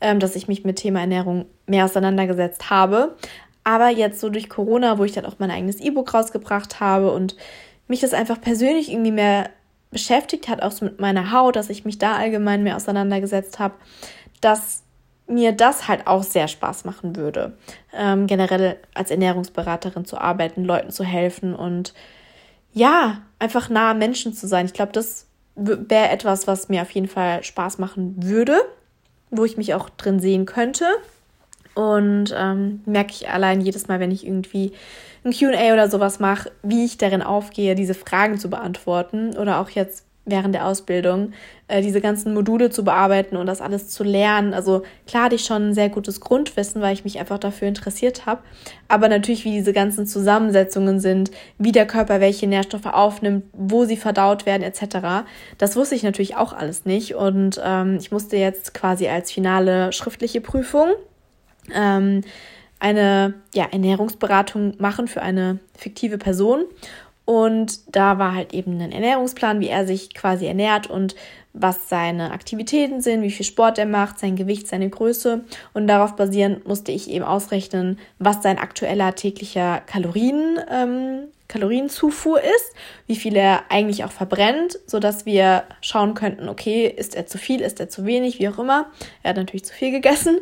ähm, 0.00 0.20
dass 0.20 0.36
ich 0.36 0.48
mich 0.48 0.64
mit 0.64 0.76
Thema 0.76 1.00
Ernährung 1.00 1.46
mehr 1.66 1.84
auseinandergesetzt 1.84 2.70
habe. 2.70 3.16
Aber 3.64 3.88
jetzt 3.88 4.20
so 4.20 4.28
durch 4.28 4.48
Corona, 4.48 4.98
wo 4.98 5.04
ich 5.04 5.12
dann 5.12 5.26
auch 5.26 5.36
mein 5.38 5.50
eigenes 5.50 5.80
E-Book 5.80 6.14
rausgebracht 6.14 6.80
habe 6.80 7.10
und 7.10 7.36
mich 7.88 8.00
das 8.00 8.14
einfach 8.14 8.40
persönlich 8.40 8.90
irgendwie 8.90 9.12
mehr 9.12 9.50
beschäftigt 9.90 10.48
hat, 10.48 10.62
auch 10.62 10.72
so 10.72 10.84
mit 10.84 11.00
meiner 11.00 11.32
Haut, 11.32 11.56
dass 11.56 11.70
ich 11.70 11.84
mich 11.84 11.98
da 11.98 12.16
allgemein 12.16 12.62
mehr 12.62 12.76
auseinandergesetzt 12.76 13.58
habe, 13.58 13.74
dass 14.40 14.82
mir 15.28 15.52
das 15.52 15.88
halt 15.88 16.06
auch 16.06 16.22
sehr 16.22 16.48
Spaß 16.48 16.84
machen 16.84 17.16
würde, 17.16 17.56
ähm, 17.92 18.26
generell 18.26 18.76
als 18.94 19.10
Ernährungsberaterin 19.10 20.04
zu 20.04 20.18
arbeiten, 20.18 20.64
Leuten 20.64 20.90
zu 20.90 21.04
helfen 21.04 21.54
und 21.54 21.94
ja, 22.72 23.22
einfach 23.38 23.68
nah 23.70 23.92
am 23.92 23.98
Menschen 23.98 24.34
zu 24.34 24.46
sein. 24.46 24.66
Ich 24.66 24.74
glaube, 24.74 24.92
das 24.92 25.26
wäre 25.54 26.10
etwas, 26.10 26.46
was 26.46 26.68
mir 26.68 26.82
auf 26.82 26.90
jeden 26.90 27.08
Fall 27.08 27.42
Spaß 27.42 27.78
machen 27.78 28.22
würde 28.22 28.60
wo 29.30 29.44
ich 29.44 29.56
mich 29.56 29.74
auch 29.74 29.88
drin 29.90 30.20
sehen 30.20 30.46
könnte. 30.46 30.84
Und 31.76 32.34
ähm, 32.36 32.80
merke 32.86 33.12
ich 33.12 33.28
allein 33.28 33.60
jedes 33.60 33.86
Mal, 33.86 34.00
wenn 34.00 34.10
ich 34.10 34.26
irgendwie 34.26 34.72
ein 35.24 35.32
QA 35.32 35.74
oder 35.74 35.90
sowas 35.90 36.20
mache, 36.20 36.50
wie 36.62 36.86
ich 36.86 36.96
darin 36.96 37.22
aufgehe, 37.22 37.74
diese 37.74 37.94
Fragen 37.94 38.38
zu 38.38 38.48
beantworten 38.48 39.36
oder 39.36 39.60
auch 39.60 39.68
jetzt 39.68 40.06
während 40.24 40.54
der 40.54 40.66
Ausbildung, 40.66 41.32
äh, 41.68 41.82
diese 41.82 42.00
ganzen 42.00 42.34
Module 42.34 42.70
zu 42.70 42.82
bearbeiten 42.82 43.36
und 43.36 43.46
das 43.46 43.60
alles 43.60 43.88
zu 43.88 44.04
lernen. 44.04 44.54
Also 44.54 44.82
klar 45.06 45.24
hatte 45.24 45.36
ich 45.36 45.44
schon 45.44 45.68
ein 45.68 45.74
sehr 45.74 45.88
gutes 45.88 46.20
Grundwissen, 46.20 46.82
weil 46.82 46.94
ich 46.94 47.04
mich 47.04 47.20
einfach 47.20 47.38
dafür 47.38 47.68
interessiert 47.68 48.26
habe. 48.26 48.42
Aber 48.88 49.08
natürlich, 49.08 49.44
wie 49.44 49.52
diese 49.52 49.72
ganzen 49.72 50.06
Zusammensetzungen 50.06 50.98
sind, 50.98 51.30
wie 51.58 51.72
der 51.72 51.86
Körper 51.86 52.20
welche 52.20 52.46
Nährstoffe 52.46 52.86
aufnimmt, 52.86 53.44
wo 53.52 53.84
sie 53.84 53.96
verdaut 53.96 54.46
werden, 54.46 54.62
etc. 54.62 55.28
Das 55.58 55.76
wusste 55.76 55.94
ich 55.94 56.02
natürlich 56.02 56.36
auch 56.36 56.52
alles 56.52 56.86
nicht. 56.86 57.14
Und 57.14 57.60
ähm, 57.62 57.98
ich 58.00 58.10
musste 58.10 58.36
jetzt 58.36 58.74
quasi 58.74 59.08
als 59.08 59.30
finale 59.30 59.92
schriftliche 59.92 60.40
Prüfung 60.40 60.88
ähm, 61.74 62.22
eine 62.78 63.34
ja, 63.54 63.64
Ernährungsberatung 63.64 64.74
machen 64.78 65.08
für 65.08 65.22
eine 65.22 65.58
fiktive 65.76 66.18
Person. 66.18 66.64
Und 67.24 67.96
da 67.96 68.18
war 68.18 68.34
halt 68.34 68.54
eben 68.54 68.80
ein 68.80 68.92
Ernährungsplan, 68.92 69.58
wie 69.60 69.68
er 69.68 69.86
sich 69.86 70.14
quasi 70.14 70.46
ernährt 70.46 70.88
und 70.88 71.16
was 71.52 71.88
seine 71.88 72.30
Aktivitäten 72.30 73.00
sind, 73.00 73.22
wie 73.22 73.30
viel 73.30 73.44
Sport 73.44 73.78
er 73.78 73.86
macht, 73.86 74.18
sein 74.18 74.36
Gewicht, 74.36 74.68
seine 74.68 74.88
Größe. 74.88 75.44
Und 75.74 75.88
darauf 75.88 76.14
basierend 76.14 76.68
musste 76.68 76.92
ich 76.92 77.10
eben 77.10 77.24
ausrechnen, 77.24 77.98
was 78.18 78.42
sein 78.42 78.58
aktueller 78.58 79.14
täglicher 79.14 79.80
Kalorien, 79.86 80.60
ähm, 80.70 81.28
Kalorienzufuhr 81.48 82.40
ist, 82.40 82.74
wie 83.06 83.16
viel 83.16 83.36
er 83.36 83.64
eigentlich 83.70 84.04
auch 84.04 84.10
verbrennt, 84.12 84.78
sodass 84.86 85.26
wir 85.26 85.62
schauen 85.80 86.14
könnten, 86.14 86.48
okay, 86.48 86.86
ist 86.86 87.14
er 87.14 87.26
zu 87.26 87.38
viel, 87.38 87.60
ist 87.60 87.78
er 87.78 87.88
zu 87.88 88.04
wenig, 88.04 88.38
wie 88.40 88.48
auch 88.48 88.58
immer. 88.58 88.86
Er 89.22 89.30
hat 89.30 89.36
natürlich 89.36 89.64
zu 89.64 89.72
viel 89.72 89.92
gegessen 89.92 90.38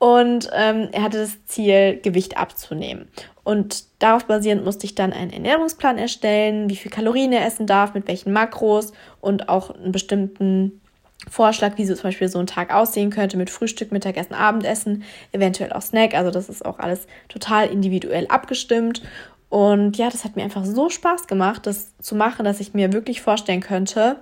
und 0.00 0.48
ähm, 0.54 0.88
er 0.92 1.02
hatte 1.02 1.18
das 1.18 1.44
Ziel, 1.44 2.00
Gewicht 2.02 2.38
abzunehmen. 2.38 3.08
Und 3.44 3.84
darauf 3.98 4.24
basierend 4.24 4.64
musste 4.64 4.86
ich 4.86 4.94
dann 4.94 5.12
einen 5.12 5.30
Ernährungsplan 5.30 5.98
erstellen, 5.98 6.70
wie 6.70 6.76
viel 6.76 6.90
Kalorien 6.90 7.34
er 7.34 7.44
essen 7.46 7.66
darf, 7.66 7.92
mit 7.92 8.08
welchen 8.08 8.32
Makros 8.32 8.92
und 9.20 9.50
auch 9.50 9.74
einen 9.74 9.92
bestimmten 9.92 10.80
Vorschlag, 11.28 11.76
wie 11.76 11.84
so 11.84 11.94
zum 11.94 12.04
Beispiel 12.04 12.28
so 12.28 12.38
ein 12.38 12.46
Tag 12.46 12.72
aussehen 12.72 13.10
könnte 13.10 13.36
mit 13.36 13.50
Frühstück, 13.50 13.92
Mittagessen, 13.92 14.32
Abendessen, 14.32 15.04
eventuell 15.32 15.70
auch 15.74 15.82
Snack. 15.82 16.14
Also 16.14 16.30
das 16.30 16.48
ist 16.48 16.64
auch 16.64 16.78
alles 16.78 17.06
total 17.28 17.68
individuell 17.68 18.26
abgestimmt. 18.28 19.02
Und 19.50 19.98
ja, 19.98 20.08
das 20.08 20.24
hat 20.24 20.34
mir 20.34 20.44
einfach 20.44 20.64
so 20.64 20.88
Spaß 20.88 21.26
gemacht, 21.26 21.66
das 21.66 21.94
zu 21.98 22.14
machen, 22.14 22.46
dass 22.46 22.60
ich 22.60 22.72
mir 22.72 22.94
wirklich 22.94 23.20
vorstellen 23.20 23.60
könnte, 23.60 24.16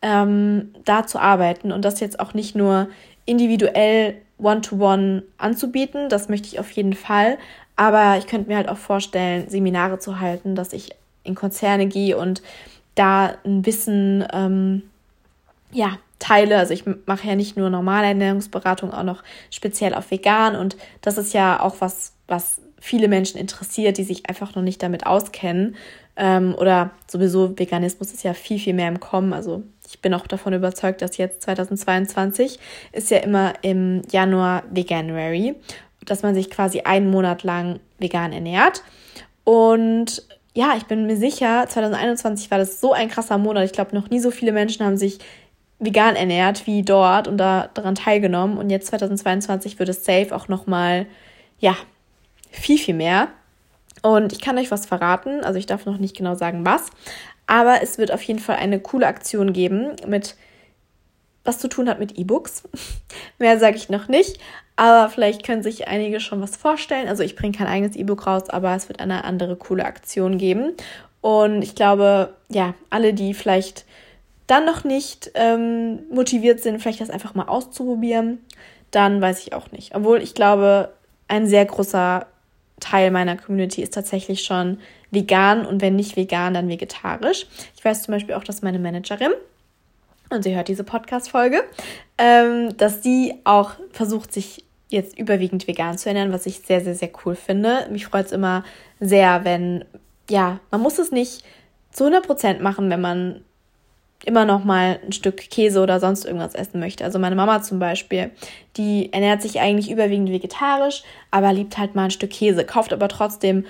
ähm, 0.00 0.72
da 0.84 1.08
zu 1.08 1.18
arbeiten 1.18 1.72
und 1.72 1.84
das 1.84 1.98
jetzt 1.98 2.20
auch 2.20 2.34
nicht 2.34 2.54
nur 2.54 2.88
individuell 3.24 4.16
One-to-One 4.38 5.18
-one 5.18 5.22
anzubieten, 5.38 6.08
das 6.08 6.28
möchte 6.28 6.48
ich 6.48 6.58
auf 6.58 6.70
jeden 6.72 6.94
Fall, 6.94 7.38
aber 7.76 8.18
ich 8.18 8.26
könnte 8.26 8.48
mir 8.48 8.56
halt 8.56 8.68
auch 8.68 8.76
vorstellen, 8.76 9.48
Seminare 9.48 9.98
zu 9.98 10.20
halten, 10.20 10.54
dass 10.54 10.72
ich 10.72 10.90
in 11.22 11.34
Konzerne 11.34 11.86
gehe 11.86 12.16
und 12.16 12.42
da 12.94 13.34
ein 13.44 13.66
Wissen 13.66 14.24
ähm, 14.32 14.82
ja, 15.72 15.98
teile. 16.18 16.58
Also 16.58 16.72
ich 16.72 16.84
mache 17.06 17.26
ja 17.26 17.34
nicht 17.34 17.56
nur 17.56 17.70
normale 17.70 18.06
Ernährungsberatung, 18.08 18.92
auch 18.92 19.02
noch 19.02 19.22
speziell 19.50 19.94
auf 19.94 20.10
vegan. 20.10 20.56
Und 20.56 20.76
das 21.00 21.18
ist 21.18 21.34
ja 21.34 21.60
auch 21.60 21.76
was, 21.80 22.12
was 22.28 22.60
viele 22.80 23.08
Menschen 23.08 23.38
interessiert, 23.38 23.98
die 23.98 24.04
sich 24.04 24.28
einfach 24.28 24.54
noch 24.54 24.62
nicht 24.62 24.82
damit 24.82 25.06
auskennen. 25.06 25.76
Ähm, 26.16 26.54
oder 26.56 26.90
sowieso 27.08 27.58
Veganismus 27.58 28.12
ist 28.12 28.22
ja 28.22 28.34
viel, 28.34 28.58
viel 28.58 28.74
mehr 28.74 28.88
im 28.88 29.00
Kommen. 29.00 29.32
Also 29.32 29.62
ich 29.88 30.00
bin 30.00 30.14
auch 30.14 30.26
davon 30.26 30.52
überzeugt, 30.52 31.02
dass 31.02 31.16
jetzt 31.16 31.42
2022 31.42 32.58
ist 32.92 33.10
ja 33.10 33.18
immer 33.18 33.54
im 33.62 34.02
Januar 34.10 34.62
Veganuary, 34.70 35.54
dass 36.04 36.22
man 36.22 36.34
sich 36.34 36.50
quasi 36.50 36.80
einen 36.80 37.10
Monat 37.10 37.42
lang 37.42 37.80
vegan 37.98 38.32
ernährt. 38.32 38.82
Und 39.44 40.22
ja, 40.54 40.74
ich 40.76 40.84
bin 40.84 41.06
mir 41.06 41.16
sicher, 41.16 41.66
2021 41.68 42.50
war 42.50 42.58
das 42.58 42.80
so 42.80 42.92
ein 42.92 43.08
krasser 43.08 43.38
Monat. 43.38 43.64
Ich 43.64 43.72
glaube, 43.72 43.94
noch 43.94 44.10
nie 44.10 44.20
so 44.20 44.30
viele 44.30 44.52
Menschen 44.52 44.84
haben 44.86 44.96
sich 44.96 45.18
vegan 45.80 46.16
ernährt 46.16 46.66
wie 46.66 46.82
dort 46.82 47.28
und 47.28 47.38
da 47.38 47.68
daran 47.74 47.94
teilgenommen. 47.94 48.58
Und 48.58 48.70
jetzt 48.70 48.86
2022 48.88 49.78
wird 49.78 49.88
es 49.88 50.04
safe 50.04 50.34
auch 50.34 50.48
nochmal, 50.48 51.06
ja, 51.58 51.76
viel, 52.50 52.78
viel 52.78 52.94
mehr. 52.94 53.28
Und 54.02 54.32
ich 54.32 54.40
kann 54.40 54.58
euch 54.58 54.70
was 54.70 54.86
verraten, 54.86 55.42
also 55.44 55.58
ich 55.58 55.66
darf 55.66 55.86
noch 55.86 55.98
nicht 55.98 56.16
genau 56.16 56.34
sagen, 56.34 56.66
was, 56.66 56.90
aber 57.46 57.82
es 57.82 57.98
wird 57.98 58.12
auf 58.12 58.22
jeden 58.22 58.40
Fall 58.40 58.56
eine 58.56 58.80
coole 58.80 59.06
Aktion 59.06 59.52
geben 59.52 59.96
mit 60.06 60.36
was 61.44 61.58
zu 61.58 61.68
tun 61.68 61.88
hat 61.88 61.98
mit 61.98 62.18
E-Books. 62.18 62.64
Mehr 63.38 63.58
sage 63.58 63.76
ich 63.76 63.90
noch 63.90 64.08
nicht, 64.08 64.40
aber 64.76 65.10
vielleicht 65.10 65.44
können 65.44 65.62
sich 65.62 65.86
einige 65.86 66.18
schon 66.20 66.40
was 66.40 66.56
vorstellen. 66.56 67.06
Also 67.06 67.22
ich 67.22 67.36
bringe 67.36 67.56
kein 67.56 67.66
eigenes 67.66 67.96
E-Book 67.96 68.26
raus, 68.26 68.48
aber 68.48 68.74
es 68.74 68.88
wird 68.88 69.00
eine 69.00 69.24
andere 69.24 69.56
coole 69.56 69.84
Aktion 69.84 70.38
geben. 70.38 70.72
Und 71.20 71.62
ich 71.62 71.74
glaube, 71.74 72.34
ja, 72.48 72.74
alle, 72.90 73.14
die 73.14 73.34
vielleicht 73.34 73.84
dann 74.46 74.66
noch 74.66 74.84
nicht 74.84 75.30
ähm, 75.34 76.00
motiviert 76.10 76.60
sind, 76.60 76.80
vielleicht 76.80 77.00
das 77.00 77.10
einfach 77.10 77.34
mal 77.34 77.48
auszuprobieren, 77.48 78.38
dann 78.90 79.20
weiß 79.20 79.40
ich 79.40 79.54
auch 79.54 79.70
nicht. 79.72 79.94
Obwohl 79.94 80.22
ich 80.22 80.34
glaube, 80.34 80.92
ein 81.28 81.46
sehr 81.46 81.64
großer 81.64 82.26
Teil 82.80 83.10
meiner 83.10 83.36
Community 83.36 83.82
ist 83.82 83.94
tatsächlich 83.94 84.42
schon 84.44 84.78
vegan 85.14 85.66
und 85.66 85.80
wenn 85.80 85.96
nicht 85.96 86.16
vegan, 86.16 86.54
dann 86.54 86.68
vegetarisch. 86.68 87.46
Ich 87.76 87.84
weiß 87.84 88.02
zum 88.02 88.12
Beispiel 88.12 88.34
auch, 88.34 88.44
dass 88.44 88.62
meine 88.62 88.78
Managerin, 88.78 89.32
und 90.30 90.42
sie 90.42 90.54
hört 90.54 90.68
diese 90.68 90.84
Podcast-Folge, 90.84 91.64
ähm, 92.18 92.76
dass 92.76 93.02
sie 93.02 93.34
auch 93.44 93.72
versucht, 93.92 94.32
sich 94.32 94.64
jetzt 94.88 95.18
überwiegend 95.18 95.66
vegan 95.66 95.98
zu 95.98 96.08
ernähren, 96.08 96.32
was 96.32 96.46
ich 96.46 96.60
sehr, 96.60 96.80
sehr, 96.80 96.94
sehr 96.94 97.10
cool 97.24 97.34
finde. 97.34 97.86
Mich 97.90 98.06
freut 98.06 98.26
es 98.26 98.32
immer 98.32 98.64
sehr, 99.00 99.44
wenn, 99.44 99.84
ja, 100.30 100.60
man 100.70 100.80
muss 100.80 100.98
es 100.98 101.10
nicht 101.10 101.44
zu 101.90 102.04
100% 102.04 102.60
machen, 102.60 102.90
wenn 102.90 103.00
man 103.00 103.44
immer 104.24 104.44
noch 104.44 104.64
mal 104.64 105.00
ein 105.04 105.12
Stück 105.12 105.36
Käse 105.36 105.82
oder 105.82 106.00
sonst 106.00 106.24
irgendwas 106.24 106.54
essen 106.54 106.80
möchte. 106.80 107.04
Also 107.04 107.18
meine 107.18 107.36
Mama 107.36 107.62
zum 107.62 107.78
Beispiel, 107.78 108.30
die 108.76 109.12
ernährt 109.12 109.42
sich 109.42 109.60
eigentlich 109.60 109.90
überwiegend 109.90 110.30
vegetarisch, 110.30 111.02
aber 111.30 111.52
liebt 111.52 111.76
halt 111.76 111.94
mal 111.94 112.04
ein 112.04 112.10
Stück 112.10 112.30
Käse, 112.30 112.64
kauft 112.64 112.92
aber 112.92 113.08
trotzdem 113.08 113.66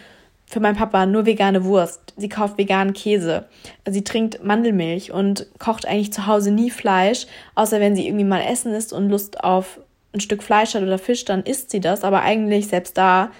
für 0.46 0.60
meinen 0.60 0.76
Papa 0.76 1.06
nur 1.06 1.26
vegane 1.26 1.64
Wurst. 1.64 2.12
Sie 2.16 2.28
kauft 2.28 2.58
veganen 2.58 2.92
Käse. 2.92 3.46
Sie 3.88 4.04
trinkt 4.04 4.44
Mandelmilch 4.44 5.10
und 5.10 5.46
kocht 5.58 5.86
eigentlich 5.86 6.12
zu 6.12 6.26
Hause 6.26 6.50
nie 6.50 6.70
Fleisch, 6.70 7.26
außer 7.54 7.80
wenn 7.80 7.96
sie 7.96 8.06
irgendwie 8.06 8.24
mal 8.24 8.42
essen 8.42 8.72
ist 8.72 8.92
und 8.92 9.08
Lust 9.08 9.42
auf 9.42 9.80
ein 10.12 10.20
Stück 10.20 10.42
Fleisch 10.42 10.74
hat 10.74 10.82
oder 10.82 10.98
Fisch, 10.98 11.24
dann 11.24 11.42
isst 11.42 11.70
sie 11.70 11.80
das. 11.80 12.04
Aber 12.04 12.22
eigentlich 12.22 12.68
selbst 12.68 12.96
da 12.96 13.30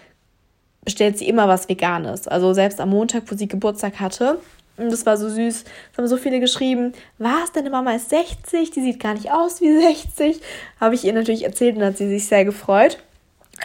bestellt 0.84 1.18
sie 1.18 1.28
immer 1.28 1.48
was 1.48 1.68
Veganes. 1.68 2.28
Also 2.28 2.52
selbst 2.52 2.80
am 2.80 2.90
Montag, 2.90 3.24
wo 3.30 3.36
sie 3.36 3.48
Geburtstag 3.48 4.00
hatte, 4.00 4.38
und 4.76 4.90
das 4.90 5.06
war 5.06 5.16
so 5.16 5.28
süß. 5.28 5.64
Es 5.92 5.98
haben 5.98 6.08
so 6.08 6.16
viele 6.16 6.40
geschrieben, 6.40 6.92
was, 7.18 7.52
deine 7.52 7.70
Mama 7.70 7.92
ist 7.92 8.10
60, 8.10 8.72
die 8.72 8.80
sieht 8.80 9.00
gar 9.00 9.14
nicht 9.14 9.30
aus 9.30 9.60
wie 9.60 9.72
60. 9.80 10.40
Habe 10.80 10.96
ich 10.96 11.04
ihr 11.04 11.12
natürlich 11.12 11.44
erzählt 11.44 11.76
und 11.76 11.84
hat 11.84 11.96
sie 11.96 12.08
sich 12.08 12.26
sehr 12.26 12.44
gefreut. 12.44 12.98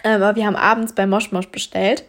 Ähm, 0.04 0.22
aber 0.22 0.36
wir 0.36 0.46
haben 0.46 0.56
abends 0.56 0.94
bei 0.94 1.08
Moschmosch 1.08 1.48
bestellt, 1.48 2.04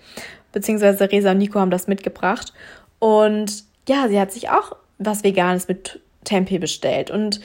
beziehungsweise 0.52 1.10
Resa 1.10 1.32
und 1.32 1.38
Nico 1.38 1.58
haben 1.58 1.70
das 1.70 1.86
mitgebracht. 1.86 2.52
Und 2.98 3.64
ja, 3.88 4.08
sie 4.08 4.20
hat 4.20 4.32
sich 4.32 4.50
auch 4.50 4.76
was 4.98 5.24
Veganes 5.24 5.68
mit 5.68 6.00
Tempeh 6.24 6.58
bestellt. 6.58 7.10
Und 7.10 7.40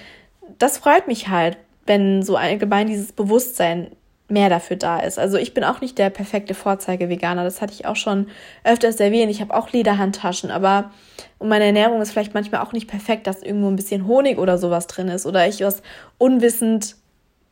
das 0.58 0.78
freut 0.78 1.08
mich 1.08 1.30
halt, 1.30 1.58
wenn 1.86 2.24
so 2.24 2.36
allgemein 2.36 2.88
dieses 2.88 3.12
Bewusstsein 3.12 3.91
mehr 4.28 4.49
dafür 4.49 4.76
da 4.76 4.99
ist. 4.99 5.20
Also 5.20 5.38
ich 5.38 5.53
bin 5.53 5.64
auch 5.64 5.82
nicht 5.82 5.97
der 5.97 6.10
perfekte 6.10 6.56
Vorzeige-Veganer. 6.56 7.43
Das 7.43 7.62
hatte 7.62 7.74
ich 7.74 7.86
auch 7.86 7.95
schon 7.95 8.28
öfters 8.64 8.99
erwähnt. 8.99 9.30
Ich 9.30 9.39
habe 9.39 9.53
auch 9.53 9.72
Lederhandtaschen, 9.72 10.49
aber 10.49 10.91
meine 11.39 11.66
Ernährung 11.66 12.01
ist 12.01 12.12
vielleicht 12.12 12.34
manchmal 12.34 12.62
auch 12.62 12.74
nicht 12.74 12.88
perfekt, 12.88 13.28
dass 13.28 13.43
irgendwo 13.43 13.68
ein 13.68 13.76
bisschen 13.76 14.08
Honig 14.08 14.39
oder 14.39 14.58
sowas 14.58 14.88
drin 14.88 15.10
ist 15.10 15.28
oder 15.28 15.47
ich 15.47 15.62
was 15.62 15.84
unwissend 16.18 16.95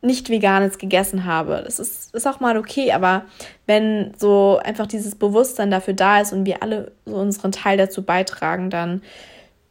nicht 0.04 0.28
veganes 0.28 0.78
gegessen 0.78 1.24
habe. 1.24 1.62
Das 1.64 1.78
ist, 1.78 2.14
ist 2.14 2.26
auch 2.26 2.40
mal 2.40 2.56
okay, 2.56 2.92
aber 2.92 3.24
wenn 3.66 4.12
so 4.18 4.60
einfach 4.62 4.86
dieses 4.86 5.14
Bewusstsein 5.14 5.70
dafür 5.70 5.94
da 5.94 6.20
ist 6.20 6.32
und 6.32 6.44
wir 6.44 6.62
alle 6.62 6.92
so 7.06 7.16
unseren 7.16 7.52
Teil 7.52 7.78
dazu 7.78 8.02
beitragen, 8.02 8.70
dann 8.70 9.02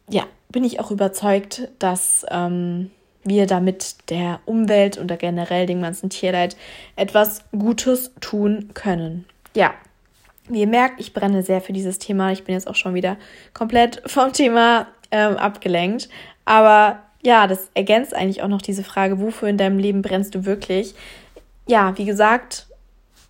ja, 0.08 0.24
bin 0.50 0.64
ich 0.64 0.80
auch 0.80 0.90
überzeugt, 0.90 1.68
dass 1.78 2.26
ähm, 2.30 2.90
wir 3.24 3.46
damit 3.46 4.10
der 4.10 4.40
Umwelt 4.44 4.98
oder 4.98 5.16
generell 5.16 5.66
dem 5.66 5.82
ganzen 5.82 6.10
Tierleid 6.10 6.56
etwas 6.96 7.44
Gutes 7.52 8.12
tun 8.20 8.70
können. 8.74 9.24
Ja, 9.56 9.74
wie 10.48 10.60
ihr 10.60 10.66
merkt, 10.66 11.00
ich 11.00 11.14
brenne 11.14 11.42
sehr 11.42 11.60
für 11.60 11.72
dieses 11.72 11.98
Thema. 11.98 12.32
Ich 12.32 12.44
bin 12.44 12.54
jetzt 12.54 12.68
auch 12.68 12.74
schon 12.74 12.94
wieder 12.94 13.16
komplett 13.54 14.02
vom 14.06 14.32
Thema 14.32 14.88
ähm, 15.10 15.36
abgelenkt. 15.36 16.08
Aber 16.44 16.98
ja, 17.24 17.46
das 17.46 17.70
ergänzt 17.74 18.14
eigentlich 18.14 18.42
auch 18.42 18.48
noch 18.48 18.62
diese 18.62 18.84
Frage, 18.84 19.18
wofür 19.18 19.48
in 19.48 19.56
deinem 19.56 19.78
Leben 19.78 20.02
brennst 20.02 20.34
du 20.34 20.44
wirklich? 20.44 20.94
Ja, 21.66 21.96
wie 21.96 22.04
gesagt, 22.04 22.66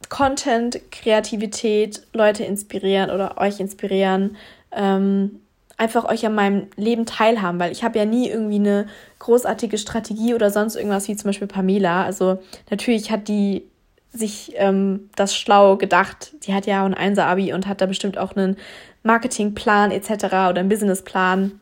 Content, 0.08 0.80
Kreativität, 0.90 2.02
Leute 2.12 2.44
inspirieren 2.44 3.10
oder 3.10 3.38
euch 3.38 3.60
inspirieren, 3.60 4.36
ähm, 4.72 5.40
einfach 5.76 6.04
euch 6.04 6.26
an 6.26 6.34
meinem 6.34 6.66
Leben 6.76 7.06
teilhaben, 7.06 7.58
weil 7.58 7.72
ich 7.72 7.84
habe 7.84 7.98
ja 7.98 8.04
nie 8.04 8.28
irgendwie 8.28 8.56
eine 8.56 8.86
großartige 9.20 9.78
Strategie 9.78 10.34
oder 10.34 10.50
sonst 10.50 10.76
irgendwas 10.76 11.08
wie 11.08 11.16
zum 11.16 11.28
Beispiel 11.28 11.48
Pamela. 11.48 12.04
Also 12.04 12.40
natürlich 12.70 13.10
hat 13.10 13.28
die 13.28 13.64
sich 14.12 14.52
ähm, 14.56 15.10
das 15.16 15.36
schlau 15.36 15.76
gedacht. 15.76 16.32
Die 16.46 16.54
hat 16.54 16.66
ja 16.66 16.82
auch 16.82 16.86
ein 16.86 16.94
Einser-Abi 16.94 17.52
und 17.52 17.66
hat 17.66 17.80
da 17.80 17.86
bestimmt 17.86 18.18
auch 18.18 18.36
einen 18.36 18.56
Marketingplan 19.02 19.90
etc. 19.90 20.24
oder 20.24 20.60
einen 20.60 20.68
Businessplan 20.68 21.60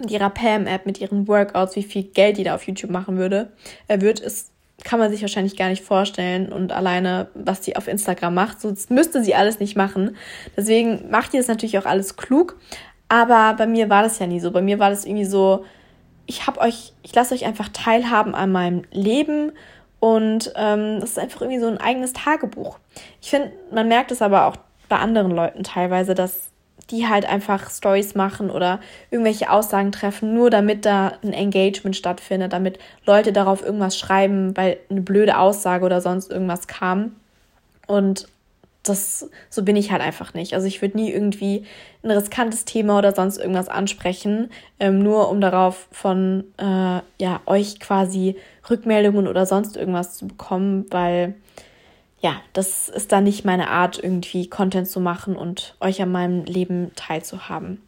mit 0.00 0.10
ihrer 0.10 0.30
Pam-App, 0.30 0.86
mit 0.86 1.00
ihren 1.00 1.28
Workouts, 1.28 1.76
wie 1.76 1.82
viel 1.82 2.04
Geld 2.04 2.36
die 2.36 2.44
da 2.44 2.54
auf 2.54 2.66
YouTube 2.66 2.90
machen 2.90 3.16
würde. 3.16 3.52
Er 3.88 4.00
wird 4.00 4.20
es 4.20 4.52
kann 4.84 4.98
man 4.98 5.10
sich 5.10 5.22
wahrscheinlich 5.22 5.56
gar 5.56 5.68
nicht 5.68 5.82
vorstellen 5.82 6.52
und 6.52 6.70
alleine, 6.70 7.28
was 7.34 7.64
sie 7.64 7.76
auf 7.76 7.88
Instagram 7.88 8.34
macht, 8.34 8.60
so 8.60 8.72
müsste 8.90 9.24
sie 9.24 9.34
alles 9.34 9.58
nicht 9.58 9.74
machen. 9.74 10.16
Deswegen 10.56 11.10
macht 11.10 11.34
ihr 11.34 11.40
es 11.40 11.48
natürlich 11.48 11.78
auch 11.78 11.86
alles 11.86 12.16
klug. 12.16 12.58
Aber 13.08 13.54
bei 13.56 13.66
mir 13.66 13.88
war 13.88 14.02
das 14.02 14.18
ja 14.18 14.26
nie 14.26 14.40
so. 14.40 14.50
Bei 14.50 14.62
mir 14.62 14.78
war 14.78 14.90
das 14.90 15.04
irgendwie 15.04 15.24
so, 15.24 15.64
ich 16.26 16.46
habe 16.46 16.60
euch, 16.60 16.92
ich 17.02 17.14
lasse 17.14 17.34
euch 17.34 17.46
einfach 17.46 17.68
teilhaben 17.68 18.34
an 18.34 18.52
meinem 18.52 18.82
Leben 18.90 19.52
und 20.00 20.52
ähm, 20.56 21.00
das 21.00 21.10
ist 21.10 21.18
einfach 21.18 21.40
irgendwie 21.40 21.60
so 21.60 21.68
ein 21.68 21.78
eigenes 21.78 22.12
Tagebuch. 22.12 22.78
Ich 23.22 23.30
finde, 23.30 23.52
man 23.72 23.88
merkt 23.88 24.10
es 24.10 24.22
aber 24.22 24.46
auch 24.46 24.56
bei 24.88 24.98
anderen 24.98 25.30
Leuten 25.30 25.62
teilweise, 25.62 26.14
dass 26.14 26.50
die 26.90 27.08
halt 27.08 27.26
einfach 27.26 27.70
Stories 27.70 28.14
machen 28.14 28.50
oder 28.50 28.80
irgendwelche 29.10 29.50
Aussagen 29.50 29.92
treffen, 29.92 30.34
nur 30.34 30.50
damit 30.50 30.86
da 30.86 31.14
ein 31.22 31.32
Engagement 31.32 31.96
stattfindet, 31.96 32.52
damit 32.52 32.78
Leute 33.04 33.32
darauf 33.32 33.64
irgendwas 33.64 33.98
schreiben, 33.98 34.56
weil 34.56 34.78
eine 34.88 35.00
blöde 35.00 35.38
Aussage 35.38 35.84
oder 35.84 36.00
sonst 36.00 36.30
irgendwas 36.30 36.68
kam. 36.68 37.16
Und 37.86 38.28
das, 38.84 39.28
so 39.50 39.64
bin 39.64 39.76
ich 39.76 39.90
halt 39.90 40.02
einfach 40.02 40.34
nicht. 40.34 40.54
Also 40.54 40.66
ich 40.66 40.80
würde 40.80 40.96
nie 40.96 41.10
irgendwie 41.10 41.64
ein 42.04 42.10
riskantes 42.10 42.64
Thema 42.64 42.98
oder 42.98 43.12
sonst 43.12 43.38
irgendwas 43.38 43.68
ansprechen, 43.68 44.50
ähm, 44.78 45.00
nur 45.00 45.28
um 45.28 45.40
darauf 45.40 45.88
von 45.90 46.44
äh, 46.58 47.00
ja, 47.18 47.40
euch 47.46 47.80
quasi 47.80 48.36
Rückmeldungen 48.70 49.26
oder 49.26 49.44
sonst 49.44 49.76
irgendwas 49.76 50.16
zu 50.16 50.28
bekommen, 50.28 50.86
weil 50.90 51.34
ja, 52.20 52.40
das 52.52 52.88
ist 52.88 53.12
dann 53.12 53.24
nicht 53.24 53.44
meine 53.44 53.68
Art, 53.68 54.02
irgendwie 54.02 54.48
Content 54.48 54.88
zu 54.88 55.00
machen 55.00 55.36
und 55.36 55.76
euch 55.80 56.00
an 56.00 56.10
meinem 56.10 56.44
Leben 56.44 56.92
teilzuhaben. 56.96 57.82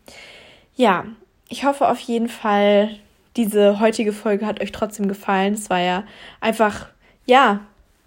Ja, 0.76 1.06
ich 1.48 1.64
hoffe 1.64 1.88
auf 1.88 1.98
jeden 2.00 2.28
Fall, 2.28 2.90
diese 3.36 3.80
heutige 3.80 4.12
Folge 4.12 4.46
hat 4.46 4.60
euch 4.60 4.72
trotzdem 4.72 5.08
gefallen. 5.08 5.54
Es 5.54 5.70
war 5.70 5.80
ja 5.80 6.04
einfach, 6.40 6.88
ja, 7.26 7.60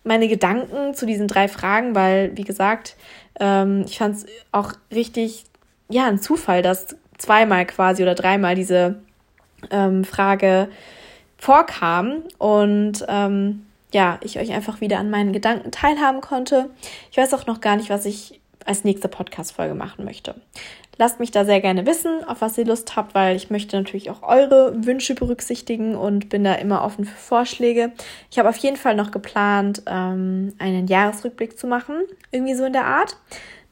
meine 0.04 0.28
Gedanken 0.28 0.94
zu 0.94 1.06
diesen 1.06 1.28
drei 1.28 1.48
Fragen, 1.48 1.96
weil, 1.96 2.36
wie 2.36 2.44
gesagt, 2.44 2.96
ähm, 3.40 3.84
ich 3.86 3.98
fand 3.98 4.16
es 4.16 4.26
auch 4.52 4.74
richtig 4.92 5.46
ja 5.90 6.08
ein 6.08 6.20
Zufall, 6.20 6.62
dass 6.62 6.96
zweimal 7.18 7.66
quasi 7.66 8.02
oder 8.04 8.16
dreimal 8.16 8.56
diese 8.56 9.02
ähm, 9.70 10.04
Frage 10.04 10.70
vorkam 11.38 12.24
und 12.38 13.06
ähm, 13.08 13.66
ja, 13.94 14.20
ich 14.22 14.40
euch 14.40 14.52
einfach 14.52 14.82
wieder 14.82 15.00
an 15.00 15.10
meinen 15.10 15.34
Gedanken 15.34 15.72
teilhaben 15.72 16.22
konnte. 16.22 16.70
Ich 17.12 17.18
weiß 17.18 17.34
auch 17.34 17.46
noch 17.46 17.62
gar 17.62 17.76
nicht, 17.76 17.90
was 17.90 18.06
ich 18.06 18.40
als 18.66 18.84
nächste 18.84 19.08
Podcast-Folge 19.08 19.74
machen 19.74 20.06
möchte. 20.06 20.36
Lasst 20.98 21.20
mich 21.20 21.32
da 21.32 21.46
sehr 21.46 21.62
gerne 21.62 21.86
wissen, 21.86 22.24
auf 22.26 22.42
was 22.42 22.58
ihr 22.58 22.66
Lust 22.66 22.96
habt, 22.96 23.16
weil 23.16 23.36
ich 23.36 23.50
möchte 23.50 23.76
natürlich 23.76 24.12
auch 24.12 24.22
eure 24.22 24.86
Wünsche 24.86 25.16
berücksichtigen 25.16 25.96
und 25.96 26.30
bin 26.30 26.44
da 26.44 26.54
immer 26.54 26.84
offen 26.84 27.06
für 27.06 27.18
Vorschläge. 27.18 27.92
Ich 28.30 28.38
habe 28.38 28.50
auf 28.50 28.58
jeden 28.58 28.78
Fall 28.78 28.96
noch 28.96 29.10
geplant, 29.10 29.82
ähm, 29.88 30.54
einen 30.60 30.88
Jahresrückblick 30.88 31.58
zu 31.58 31.66
machen, 31.66 31.96
irgendwie 32.32 32.54
so 32.54 32.66
in 32.66 32.74
der 32.74 32.86
Art. 32.86 33.18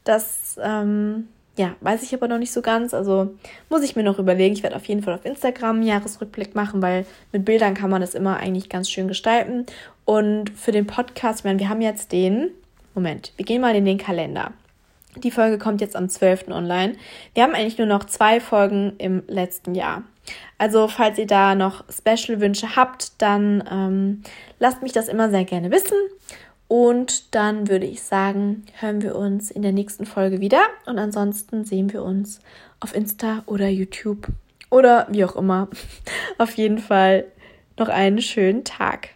Das 0.02 0.58
ähm, 0.60 1.28
ja, 1.60 1.76
weiß 1.82 2.02
ich 2.02 2.14
aber 2.14 2.26
noch 2.26 2.38
nicht 2.38 2.52
so 2.52 2.62
ganz. 2.62 2.94
Also 2.94 3.34
muss 3.68 3.82
ich 3.82 3.94
mir 3.94 4.02
noch 4.02 4.18
überlegen. 4.18 4.54
Ich 4.54 4.62
werde 4.62 4.76
auf 4.76 4.86
jeden 4.86 5.02
Fall 5.02 5.12
auf 5.12 5.26
Instagram 5.26 5.76
einen 5.76 5.86
Jahresrückblick 5.86 6.54
machen, 6.54 6.80
weil 6.80 7.04
mit 7.32 7.44
Bildern 7.44 7.74
kann 7.74 7.90
man 7.90 8.00
das 8.00 8.14
immer 8.14 8.38
eigentlich 8.38 8.70
ganz 8.70 8.88
schön 8.88 9.08
gestalten. 9.08 9.66
Und 10.06 10.48
für 10.56 10.72
den 10.72 10.86
Podcast, 10.86 11.40
ich 11.40 11.44
meine, 11.44 11.58
wir 11.58 11.68
haben 11.68 11.82
jetzt 11.82 12.12
den, 12.12 12.48
Moment, 12.94 13.34
wir 13.36 13.44
gehen 13.44 13.60
mal 13.60 13.76
in 13.76 13.84
den 13.84 13.98
Kalender. 13.98 14.52
Die 15.16 15.30
Folge 15.30 15.58
kommt 15.58 15.82
jetzt 15.82 15.96
am 15.96 16.08
12. 16.08 16.48
online. 16.48 16.94
Wir 17.34 17.42
haben 17.42 17.54
eigentlich 17.54 17.76
nur 17.76 17.86
noch 17.86 18.04
zwei 18.04 18.40
Folgen 18.40 18.94
im 18.96 19.22
letzten 19.26 19.74
Jahr. 19.74 20.04
Also, 20.56 20.88
falls 20.88 21.18
ihr 21.18 21.26
da 21.26 21.54
noch 21.54 21.84
Special-Wünsche 21.90 22.74
habt, 22.74 23.20
dann 23.20 23.62
ähm, 23.70 24.22
lasst 24.58 24.80
mich 24.80 24.92
das 24.92 25.08
immer 25.08 25.28
sehr 25.28 25.44
gerne 25.44 25.70
wissen. 25.70 25.96
Und 26.70 27.34
dann 27.34 27.68
würde 27.68 27.86
ich 27.86 28.00
sagen, 28.00 28.62
hören 28.78 29.02
wir 29.02 29.16
uns 29.16 29.50
in 29.50 29.62
der 29.62 29.72
nächsten 29.72 30.06
Folge 30.06 30.40
wieder. 30.40 30.60
Und 30.86 31.00
ansonsten 31.00 31.64
sehen 31.64 31.92
wir 31.92 32.04
uns 32.04 32.40
auf 32.78 32.94
Insta 32.94 33.42
oder 33.46 33.68
YouTube 33.68 34.28
oder 34.70 35.08
wie 35.10 35.24
auch 35.24 35.34
immer. 35.34 35.68
Auf 36.38 36.52
jeden 36.52 36.78
Fall 36.78 37.24
noch 37.76 37.88
einen 37.88 38.22
schönen 38.22 38.62
Tag. 38.62 39.08